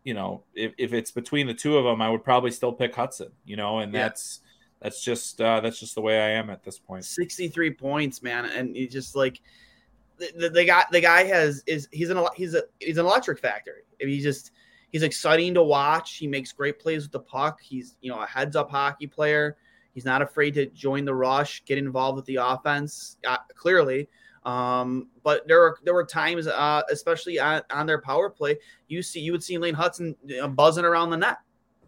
you 0.05 0.15
know, 0.15 0.43
if, 0.55 0.73
if 0.79 0.93
it's 0.93 1.11
between 1.11 1.47
the 1.47 1.55
two 1.55 1.77
of 1.77 1.85
them, 1.85 2.01
I 2.01 2.11
would 2.11 2.23
probably 2.23 2.51
still 2.51 2.73
pick 2.73 2.95
Hutson, 2.95 3.31
you 3.45 3.57
know, 3.57 3.81
and 3.81 3.93
yeah. 3.93 4.03
that's 4.03 4.41
that's 4.81 5.03
just 5.03 5.41
uh, 5.41 5.61
that's 5.61 5.81
just 5.81 5.95
the 5.95 6.03
way 6.03 6.21
I 6.21 6.31
am 6.39 6.51
at 6.51 6.63
this 6.63 6.79
point. 6.79 7.05
Sixty 7.05 7.49
three 7.49 7.73
points, 7.73 8.23
man, 8.23 8.45
and 8.45 8.77
he 8.77 8.87
just 8.87 9.17
like 9.17 9.41
the, 10.19 10.49
the, 10.49 10.65
guy 10.65 10.85
the 10.93 11.01
guy 11.01 11.25
has 11.25 11.63
is 11.67 11.89
he's 11.91 12.11
an 12.11 12.25
he's 12.37 12.55
a 12.55 12.63
he's 12.81 12.99
an 12.99 13.07
electric 13.07 13.39
factory. 13.39 13.83
He 13.99 14.21
just 14.21 14.53
he's 14.93 15.03
exciting 15.03 15.55
to 15.55 15.63
watch. 15.63 16.17
He 16.17 16.27
makes 16.27 16.53
great 16.53 16.79
plays 16.79 17.05
with 17.05 17.13
the 17.13 17.21
puck. 17.21 17.61
He's 17.63 17.97
you 18.03 18.13
know 18.13 18.21
a 18.21 18.27
heads 18.27 18.57
up 18.57 18.71
hockey 18.71 19.07
player. 19.07 19.57
He's 19.95 20.05
not 20.05 20.23
afraid 20.23 20.55
to 20.55 20.67
join 20.67 21.05
the 21.05 21.15
rush, 21.15 21.65
get 21.65 21.79
involved 21.79 22.17
with 22.17 22.25
the 22.27 22.37
offense. 22.37 23.17
Uh, 23.27 23.39
clearly, 23.55 24.09
um, 24.45 25.09
but 25.23 25.47
there 25.49 25.61
were 25.61 25.79
there 25.85 25.95
were 25.95 26.05
times, 26.05 26.47
uh, 26.47 26.83
especially 26.91 27.39
on, 27.39 27.63
on, 27.71 27.87
their 27.87 28.01
power 28.01 28.29
play, 28.29 28.59
you 28.89 29.03
see 29.03 29.21
you 29.21 29.33
would 29.33 29.43
see 29.43 29.57
Lane 29.57 29.75
Hutson 29.75 30.15
buzzing 30.55 30.85
around 30.85 31.11
the 31.11 31.17
net. 31.17 31.39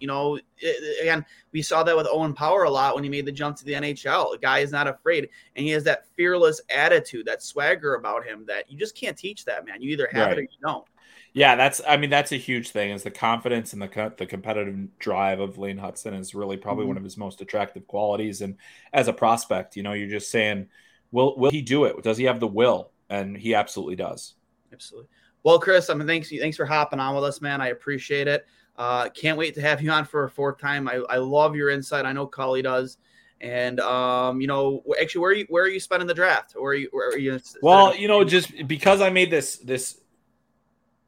You 0.01 0.07
know, 0.07 0.39
it, 0.59 1.03
again, 1.03 1.25
we 1.53 1.63
saw 1.63 1.83
that 1.83 1.97
with 1.97 2.07
Owen 2.11 2.33
Power 2.33 2.65
a 2.65 2.71
lot 2.71 2.95
when 2.95 3.05
he 3.05 3.11
made 3.11 3.27
the 3.27 3.33
jump 3.33 3.57
to 3.59 3.65
the 3.65 3.73
NHL. 3.73 4.33
The 4.33 4.39
guy 4.39 4.61
is 4.61 4.73
not 4.73 4.89
afraid, 4.89 5.29
and 5.55 5.65
he 5.65 5.73
has 5.73 5.85
that 5.85 6.07
fearless 6.17 6.61
attitude, 6.71 7.27
that 7.27 7.43
swagger 7.43 7.95
about 7.95 8.25
him 8.25 8.45
that 8.47 8.71
you 8.71 8.79
just 8.79 8.97
can't 8.97 9.17
teach 9.17 9.45
that 9.45 9.67
man. 9.67 9.83
You 9.83 9.91
either 9.91 10.09
have 10.13 10.29
right. 10.29 10.39
it 10.39 10.41
or 10.41 10.43
you 10.43 10.49
don't. 10.63 10.87
Yeah, 11.35 11.57
that's. 11.57 11.83
I 11.87 11.99
mean, 11.99 12.09
that's 12.09 12.33
a 12.33 12.37
huge 12.37 12.71
thing. 12.71 12.91
Is 12.91 13.03
the 13.03 13.11
confidence 13.11 13.75
and 13.75 13.83
the 13.83 14.15
the 14.17 14.25
competitive 14.25 14.99
drive 14.99 15.41
of 15.41 15.59
Lane 15.59 15.77
Hutson 15.77 16.19
is 16.19 16.35
really 16.35 16.57
probably 16.57 16.85
mm-hmm. 16.85 16.89
one 16.89 16.97
of 16.97 17.05
his 17.05 17.19
most 17.19 17.43
attractive 17.43 17.87
qualities. 17.87 18.41
And 18.41 18.57
as 18.95 19.09
a 19.09 19.13
prospect, 19.13 19.77
you 19.77 19.83
know, 19.83 19.93
you're 19.93 20.09
just 20.09 20.31
saying, 20.31 20.69
will 21.13 21.37
will 21.37 21.51
he 21.51 21.63
do 21.63 21.85
it? 21.85 22.03
Does 22.03 22.17
he 22.17 22.25
have 22.25 22.41
the 22.41 22.47
will? 22.47 22.91
And 23.09 23.37
he 23.37 23.55
absolutely 23.55 23.97
does. 23.97 24.35
Absolutely. 24.73 25.09
Well, 25.43 25.59
Chris, 25.61 25.91
I 25.91 25.95
mean, 25.95 26.07
thanks 26.07 26.31
thanks 26.31 26.57
for 26.57 26.67
hopping 26.67 26.99
on 26.99 27.15
with 27.15 27.25
us, 27.25 27.41
man. 27.41 27.61
I 27.61 27.69
appreciate 27.69 28.29
it. 28.29 28.47
Uh, 28.77 29.09
can't 29.11 29.39
wait 29.39 29.55
to 29.55 29.61
have 29.61 29.81
you 29.81 29.91
on 29.91 30.05
for 30.05 30.25
a 30.25 30.31
fourth 30.31 30.59
time. 30.59 30.89
I, 30.89 31.03
I 31.09 31.17
love 31.17 31.57
your 31.57 31.71
insight. 31.71 32.05
I 32.05 32.13
know 32.13 32.27
Cully 32.27 32.63
does. 32.63 32.99
And 33.41 33.81
um, 33.81 34.41
you 34.41 34.47
know, 34.47 34.83
actually, 35.01 35.21
where 35.21 35.31
are 35.31 35.35
you 35.35 35.47
where 35.49 35.65
are 35.65 35.69
you 35.69 35.81
spending 35.81 36.09
the 36.09 36.15
draft? 36.15 36.55
Or 36.59 36.71
are 36.71 36.75
you 36.75 36.89
where 36.91 37.11
are 37.11 37.19
you? 37.19 37.39
Well, 37.63 37.95
you 37.95 38.09
know, 38.09 38.25
just 38.25 38.67
because 38.67 39.01
I 39.01 39.11
made 39.11 39.31
this 39.31 39.57
this 39.59 40.01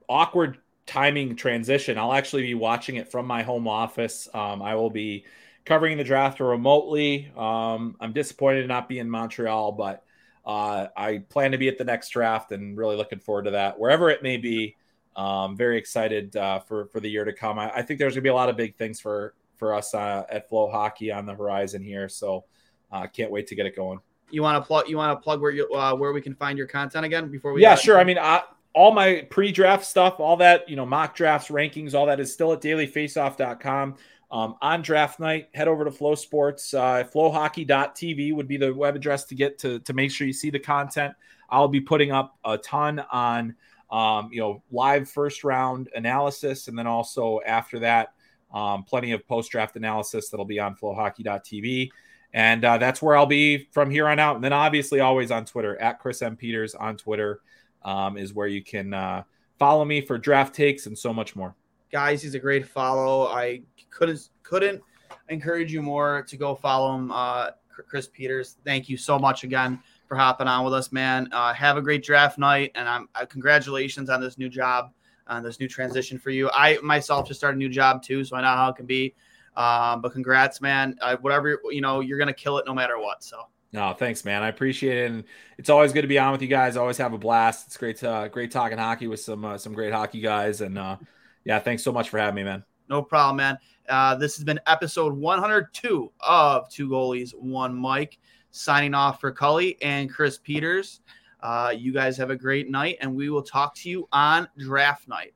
awkward 0.09 0.59
timing 0.89 1.37
transition. 1.37 1.99
I'll 1.99 2.15
actually 2.15 2.43
be 2.43 2.55
watching 2.55 2.97
it 2.97 3.11
from 3.11 3.27
my 3.27 3.43
home 3.43 3.69
office. 3.69 4.29
Um, 4.33 4.63
I 4.63 4.75
will 4.75 4.91
be 4.91 5.25
covering 5.69 5.99
the 5.99 6.05
draft 6.05 6.41
remotely. 6.41 7.31
Um, 7.37 7.95
I'm 8.01 8.15
disappointed 8.15 8.63
to 8.63 8.67
not 8.67 8.89
be 8.89 8.99
in 8.99 9.09
Montreal, 9.09 9.73
but 9.73 10.03
uh, 10.47 10.87
I 10.97 11.19
plan 11.29 11.53
to 11.53 11.59
be 11.59 11.69
at 11.69 11.77
the 11.77 11.85
next 11.85 12.09
draft 12.09 12.53
and 12.53 12.77
really 12.77 12.97
looking 12.97 13.21
forward 13.21 13.45
to 13.45 13.51
that, 13.53 13.79
wherever 13.79 14.09
it 14.09 14.23
may 14.23 14.39
be. 14.39 14.77
Um, 15.15 15.57
very 15.57 15.79
excited 15.79 16.37
uh, 16.37 16.61
for 16.61 16.87
for 16.87 17.01
the 17.01 17.11
year 17.11 17.25
to 17.25 17.33
come. 17.33 17.59
I, 17.59 17.71
I, 17.75 17.83
think 17.83 17.99
there's 17.99 18.15
gonna 18.15 18.23
be 18.23 18.29
a 18.29 18.35
lot 18.35 18.49
of 18.49 18.57
big 18.57 18.77
things 18.77 19.01
for 19.01 19.35
for 19.57 19.75
us 19.75 19.93
uh, 19.93 20.23
at 20.31 20.49
FloHockey 20.49 21.15
on 21.15 21.27
the 21.27 21.35
horizon 21.35 21.83
here. 21.83 22.09
So 22.09 22.45
uh, 22.93 23.09
can't 23.09 23.33
wait 23.33 23.49
to 23.49 23.57
get 23.57 23.67
it 23.67 23.75
going. 23.75 23.99
You 24.31 24.43
want 24.43 24.63
to 24.63 24.67
plug? 24.67 24.89
You 24.89 24.97
want 24.97 25.19
to 25.19 25.23
plug 25.23 25.41
where 25.41 25.51
you 25.51 25.69
uh, 25.75 25.95
where 25.97 26.13
we 26.13 26.21
can 26.21 26.37
find 26.37 26.57
your 26.57 26.69
content 26.69 27.05
again 27.05 27.31
before 27.31 27.53
we? 27.53 27.63
Yeah, 27.63 27.75
sure. 27.75 27.99
I 27.99 28.05
mean, 28.05 28.19
I, 28.19 28.43
all 28.75 28.93
my 28.93 29.27
pre-draft 29.29 29.85
stuff, 29.85 30.21
all 30.21 30.37
that, 30.37 30.69
you 30.69 30.77
know, 30.77 30.87
mock 30.87 31.17
drafts, 31.17 31.51
rankings, 31.51 31.95
all 31.95 32.07
that 32.07 32.21
is 32.21 32.33
still 32.33 32.53
at 32.53 32.61
dailyfaceoff.com. 32.61 33.97
Um, 34.31 34.57
on 34.61 34.83
draft 34.83 35.21
night, 35.21 35.49
head 35.55 35.69
over 35.69 35.85
to 35.85 35.91
FloSports. 35.91 36.75
Uh, 36.75 37.09
FloHockey.tv 37.09 38.35
would 38.35 38.47
be 38.47 38.59
the 38.59 38.75
web 38.75 38.95
address 38.95 39.25
to 39.27 39.35
get 39.35 39.59
to, 39.61 39.79
to 39.81 39.93
make 39.95 40.11
sure 40.11 40.27
you 40.27 40.33
see 40.33 40.51
the 40.51 40.59
content. 40.59 41.15
I'll 41.49 41.69
be 41.69 41.81
putting 41.81 42.13
up 42.13 42.37
a 42.45 42.59
ton 42.59 43.03
on, 43.11 43.55
um, 43.91 44.29
you 44.31 44.41
know, 44.41 44.63
live 44.71 45.09
first 45.09 45.45
round 45.45 45.89
analysis. 45.95 46.69
And 46.69 46.79
then 46.79 46.87
also 46.87 47.41
after 47.47 47.79
that, 47.79 48.13
um, 48.53 48.85
plenty 48.85 49.13
of 49.13 49.27
post 49.27 49.51
draft 49.51 49.77
analysis 49.77 50.29
that'll 50.29 50.45
be 50.45 50.61
on 50.61 50.75
FloHockey.tv. 50.77 51.91
And 52.35 52.65
uh, 52.65 52.77
that's 52.77 53.01
where 53.01 53.17
I'll 53.17 53.25
be 53.25 53.69
from 53.73 53.91
here 53.91 54.07
on 54.07 54.19
out. 54.19 54.37
And 54.37 54.45
then 54.45 54.53
obviously 54.53 55.01
always 55.01 55.31
on 55.31 55.47
Twitter 55.47 55.81
at 55.81 55.99
Chris 55.99 56.21
M. 56.21 56.37
Peters 56.37 56.75
on 56.75 56.99
Twitter 56.99 57.41
um, 57.83 58.19
is 58.19 58.35
where 58.35 58.47
you 58.47 58.63
can 58.63 58.93
uh, 58.93 59.23
follow 59.59 59.87
me 59.87 60.03
for 60.03 60.19
draft 60.19 60.55
takes 60.55 60.87
and 60.87 60.99
so 60.99 61.15
much 61.15 61.35
more. 61.35 61.55
Guys, 61.91 62.23
he's 62.23 62.35
a 62.35 62.39
great 62.39 62.69
follow. 62.69 63.29
I 63.29 63.63
couldn't 63.91 64.31
couldn't 64.43 64.83
encourage 65.29 65.73
you 65.73 65.83
more 65.83 66.25
to 66.29 66.37
go 66.37 66.55
follow 66.55 66.95
him, 66.95 67.11
uh, 67.13 67.51
Chris 67.69 68.09
Peters. 68.09 68.57
Thank 68.65 68.89
you 68.89 68.97
so 68.97 69.19
much 69.19 69.45
again 69.45 69.81
for 70.07 70.17
hopping 70.17 70.49
on 70.49 70.65
with 70.65 70.75
us, 70.75 70.91
man. 70.91 71.29
Uh, 71.33 71.53
have 71.53 71.77
a 71.77 71.83
great 71.83 72.03
draft 72.03 72.39
night, 72.39 72.73
and 72.75 72.89
I'm 72.89 73.09
uh, 73.15 73.27
congratulations 73.27 74.11
on 74.11 74.21
this 74.21 74.39
new 74.39 74.49
job, 74.49 74.93
on 75.27 75.43
this 75.43 75.61
new 75.61 75.69
transition 75.69 76.19
for 76.19 76.31
you. 76.31 76.51
I 76.53 76.79
myself 76.83 77.29
just 77.29 77.41
started 77.41 77.57
a 77.57 77.59
new 77.59 77.69
job 77.69 78.03
too, 78.03 78.25
so 78.25 78.37
I 78.37 78.41
know 78.41 78.49
how 78.49 78.71
it 78.71 78.77
can 78.77 78.87
be. 78.87 79.15
Um, 79.57 80.01
but 80.01 80.13
congrats, 80.13 80.61
man. 80.61 80.97
Uh, 81.01 81.17
whatever 81.21 81.61
you 81.71 81.81
know, 81.81 82.01
you're 82.01 82.19
gonna 82.19 82.33
kill 82.33 82.59
it 82.59 82.67
no 82.67 82.75
matter 82.75 82.99
what. 82.99 83.23
So 83.23 83.43
no, 83.73 83.93
thanks, 83.93 84.25
man. 84.25 84.43
I 84.43 84.49
appreciate 84.49 84.97
it, 85.05 85.11
and 85.11 85.25
it's 85.59 85.69
always 85.69 85.93
good 85.93 86.03
to 86.03 86.09
be 86.09 86.19
on 86.19 86.33
with 86.33 86.41
you 86.43 86.49
guys. 86.49 86.77
Always 86.77 86.97
have 86.99 87.13
a 87.13 87.19
blast. 87.19 87.67
It's 87.67 87.77
great 87.77 87.99
to 87.99 88.31
great 88.33 88.51
talking 88.51 88.79
hockey 88.79 89.09
with 89.09 89.21
some 89.21 89.45
uh, 89.45 89.59
some 89.59 89.75
great 89.75 89.93
hockey 89.93 90.21
guys, 90.21 90.63
and 90.63 90.79
uh, 90.79 90.97
yeah, 91.45 91.59
thanks 91.59 91.83
so 91.83 91.93
much 91.93 92.09
for 92.09 92.19
having 92.19 92.37
me, 92.37 92.45
man. 92.45 92.65
No 92.89 93.03
problem, 93.03 93.37
man. 93.37 93.59
Uh, 93.89 94.15
this 94.15 94.37
has 94.37 94.45
been 94.45 94.61
episode 94.67 95.15
102 95.15 96.13
of 96.21 96.69
Two 96.69 96.89
Goalies, 96.89 97.35
One 97.35 97.75
Mike. 97.75 98.19
Signing 98.51 98.95
off 98.95 99.21
for 99.21 99.31
Cully 99.31 99.77
and 99.83 100.13
Chris 100.13 100.39
Peters. 100.39 101.01
Uh, 101.41 101.73
you 101.77 101.93
guys 101.93 102.17
have 102.17 102.31
a 102.31 102.37
great 102.37 102.71
night, 102.71 102.97
and 103.01 103.15
we 103.15 103.31
will 103.31 103.43
talk 103.43 103.75
to 103.77 103.91
you 103.91 104.09
on 104.11 104.49
draft 104.59 105.07
night. 105.07 105.35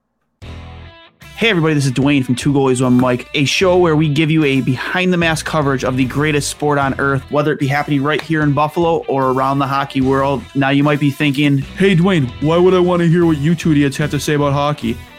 Hey, 1.36 1.50
everybody, 1.50 1.74
this 1.74 1.86
is 1.86 1.92
Dwayne 1.92 2.24
from 2.24 2.36
Two 2.36 2.53
Goalies 2.53 2.80
One 2.82 2.94
Mike, 2.94 3.28
a 3.34 3.44
show 3.44 3.76
where 3.76 3.96
we 3.96 4.09
give 4.09 4.30
you 4.30 4.44
a 4.44 4.61
behind 4.61 5.12
the 5.12 5.16
mask 5.16 5.44
coverage 5.44 5.82
of 5.82 5.96
the 5.96 6.05
greatest 6.05 6.48
sport 6.48 6.78
on 6.78 6.98
earth, 7.00 7.28
whether 7.30 7.53
it 7.53 7.59
be 7.59 7.66
happening 7.66 8.03
right 8.03 8.20
here 8.20 8.42
in 8.42 8.53
Buffalo 8.53 8.98
or 9.07 9.32
around 9.32 9.59
the 9.59 9.66
hockey 9.66 10.00
world. 10.00 10.42
Now, 10.55 10.70
you 10.70 10.84
might 10.84 11.00
be 11.00 11.11
thinking, 11.11 11.59
Hey, 11.59 11.96
Dwayne, 11.96 12.30
why 12.42 12.59
would 12.59 12.74
I 12.74 12.78
want 12.78 13.03
to 13.03 13.09
hear 13.09 13.26
what 13.26 13.38
you 13.38 13.55
two 13.55 13.72
idiots 13.72 13.96
have 13.96 14.11
to 14.12 14.20
say 14.20 14.34
about 14.34 14.53
hockey? 14.53 14.96